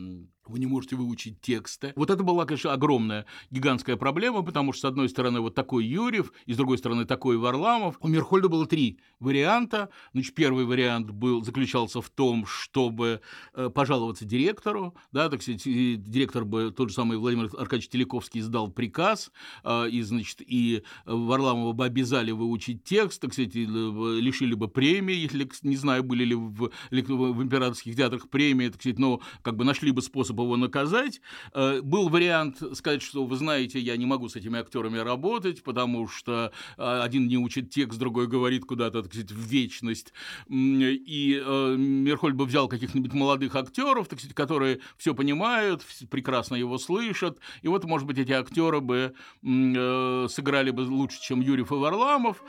вы 0.46 0.58
не 0.58 0.66
можете 0.66 0.96
выучить 0.96 1.40
тексты. 1.40 1.92
Вот 1.96 2.10
это 2.10 2.22
была, 2.22 2.44
конечно, 2.44 2.72
огромная, 2.72 3.26
гигантская 3.50 3.96
проблема, 3.96 4.42
потому 4.42 4.72
что, 4.72 4.82
с 4.82 4.90
одной 4.90 5.08
стороны, 5.08 5.40
вот 5.40 5.54
такой 5.54 5.84
Юрьев, 5.86 6.32
и 6.46 6.52
с 6.52 6.56
другой 6.56 6.78
стороны, 6.78 7.04
такой 7.04 7.36
Варламов. 7.36 7.96
У 8.00 8.08
Мирхольда 8.08 8.48
было 8.48 8.66
три 8.66 8.98
варианта. 9.20 9.90
Значит, 10.12 10.34
первый 10.34 10.64
вариант 10.64 11.10
был, 11.10 11.44
заключался 11.44 12.00
в 12.00 12.10
том, 12.10 12.44
чтобы 12.46 13.20
э, 13.54 13.70
пожаловаться 13.70 14.24
директору, 14.24 14.94
да, 15.10 15.28
так 15.28 15.42
сказать, 15.42 15.62
директор 15.64 16.44
бы, 16.44 16.70
тот 16.70 16.90
же 16.90 16.94
самый 16.94 17.18
Владимир 17.18 17.50
Аркадьевич 17.58 17.88
Телековский, 17.88 18.40
издал 18.40 18.70
приказ, 18.70 19.30
э, 19.64 19.88
и, 19.90 20.02
значит, 20.02 20.40
и 20.40 20.82
Варламова 21.04 21.72
бы 21.72 21.84
обязали 21.84 22.30
выучить 22.30 22.84
текст, 22.84 23.20
так 23.20 23.32
сказать, 23.32 23.54
лишили 23.54 24.54
бы 24.54 24.68
премии, 24.68 25.14
если, 25.14 25.48
не 25.62 25.76
знаю, 25.76 26.02
были 26.02 26.24
ли 26.24 26.34
в, 26.34 26.70
в 26.90 27.42
императорских 27.42 27.96
театрах 27.96 28.28
премии, 28.28 28.68
так 28.68 28.80
сказать, 28.80 28.98
но 28.98 29.20
как 29.42 29.56
бы 29.56 29.64
нашли 29.64 29.90
бы 29.90 30.02
способ 30.02 30.38
его 30.38 30.56
наказать. 30.56 31.20
Э, 31.54 31.80
был 31.82 32.08
вариант 32.08 32.62
сказать, 32.74 33.02
что, 33.02 33.24
вы 33.24 33.36
знаете, 33.36 33.78
я 33.78 33.96
не 33.96 34.06
могу 34.06 34.28
с 34.28 34.36
этими 34.36 34.58
актерами 34.58 34.98
работать, 34.98 35.62
потому 35.62 36.08
что 36.08 36.52
э, 36.76 37.00
один 37.02 37.28
не 37.28 37.38
учит 37.38 37.70
текст, 37.70 37.98
другой 37.98 38.26
говорит 38.26 38.64
куда-то, 38.64 39.02
так 39.02 39.12
сказать, 39.12 39.32
в 39.32 39.40
вечность. 39.40 40.12
И 40.48 41.42
э, 41.44 41.76
Мерхольд 41.76 42.36
бы 42.36 42.46
взял 42.46 42.68
каких-нибудь 42.68 43.12
молодых 43.12 43.56
актеров, 43.56 44.08
так 44.08 44.18
сказать, 44.18 44.34
которые 44.34 44.80
все 44.96 45.14
понимают, 45.14 45.82
прекрасно 46.10 46.54
его 46.54 46.78
слышат. 46.78 47.38
И 47.62 47.68
вот, 47.68 47.84
может 47.84 48.06
быть, 48.06 48.18
эти 48.18 48.32
актеры 48.32 48.80
бы 48.80 49.14
сыграли 49.40 50.70
бы 50.70 50.82
лучше, 50.82 51.20
чем 51.20 51.40
Юрьев 51.40 51.72
и 51.72 51.74
Варламов. 51.74 52.42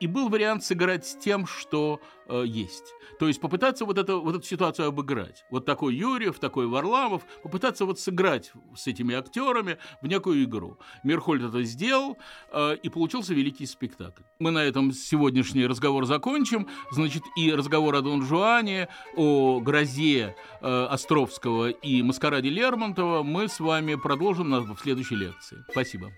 И 0.00 0.06
был 0.06 0.28
вариант 0.28 0.64
сыграть 0.64 1.06
с 1.06 1.16
тем, 1.16 1.46
что 1.46 2.00
есть. 2.28 2.94
То 3.18 3.28
есть 3.28 3.40
попытаться 3.40 3.84
вот, 3.84 3.98
это, 3.98 4.16
вот 4.16 4.36
эту 4.36 4.44
ситуацию 4.44 4.88
обыграть. 4.88 5.44
Вот 5.50 5.64
такой 5.64 5.94
Юрьев, 5.94 6.38
такой 6.38 6.66
Варламов, 6.66 7.22
попытаться 7.42 7.84
вот 7.84 7.98
сыграть 7.98 8.52
с 8.74 8.86
этими 8.86 9.14
актерами 9.14 9.78
в 10.02 10.06
некую 10.06 10.44
игру. 10.44 10.78
Мерхольд 11.04 11.42
это 11.42 11.62
сделал, 11.62 12.18
э, 12.52 12.76
и 12.82 12.88
получился 12.88 13.34
великий 13.34 13.66
спектакль. 13.66 14.22
Мы 14.38 14.50
на 14.50 14.64
этом 14.64 14.92
сегодняшний 14.92 15.66
разговор 15.66 16.06
закончим. 16.06 16.68
Значит, 16.90 17.22
и 17.36 17.52
разговор 17.52 17.94
о 17.94 18.02
Дон 18.02 18.22
Жуане, 18.22 18.88
о 19.16 19.60
грозе 19.60 20.36
э, 20.60 20.86
Островского 20.90 21.70
и 21.70 22.02
маскараде 22.02 22.50
Лермонтова 22.50 23.22
мы 23.22 23.48
с 23.48 23.60
вами 23.60 23.94
продолжим 23.94 24.74
в 24.74 24.78
следующей 24.80 25.16
лекции. 25.16 25.64
Спасибо. 25.70 26.12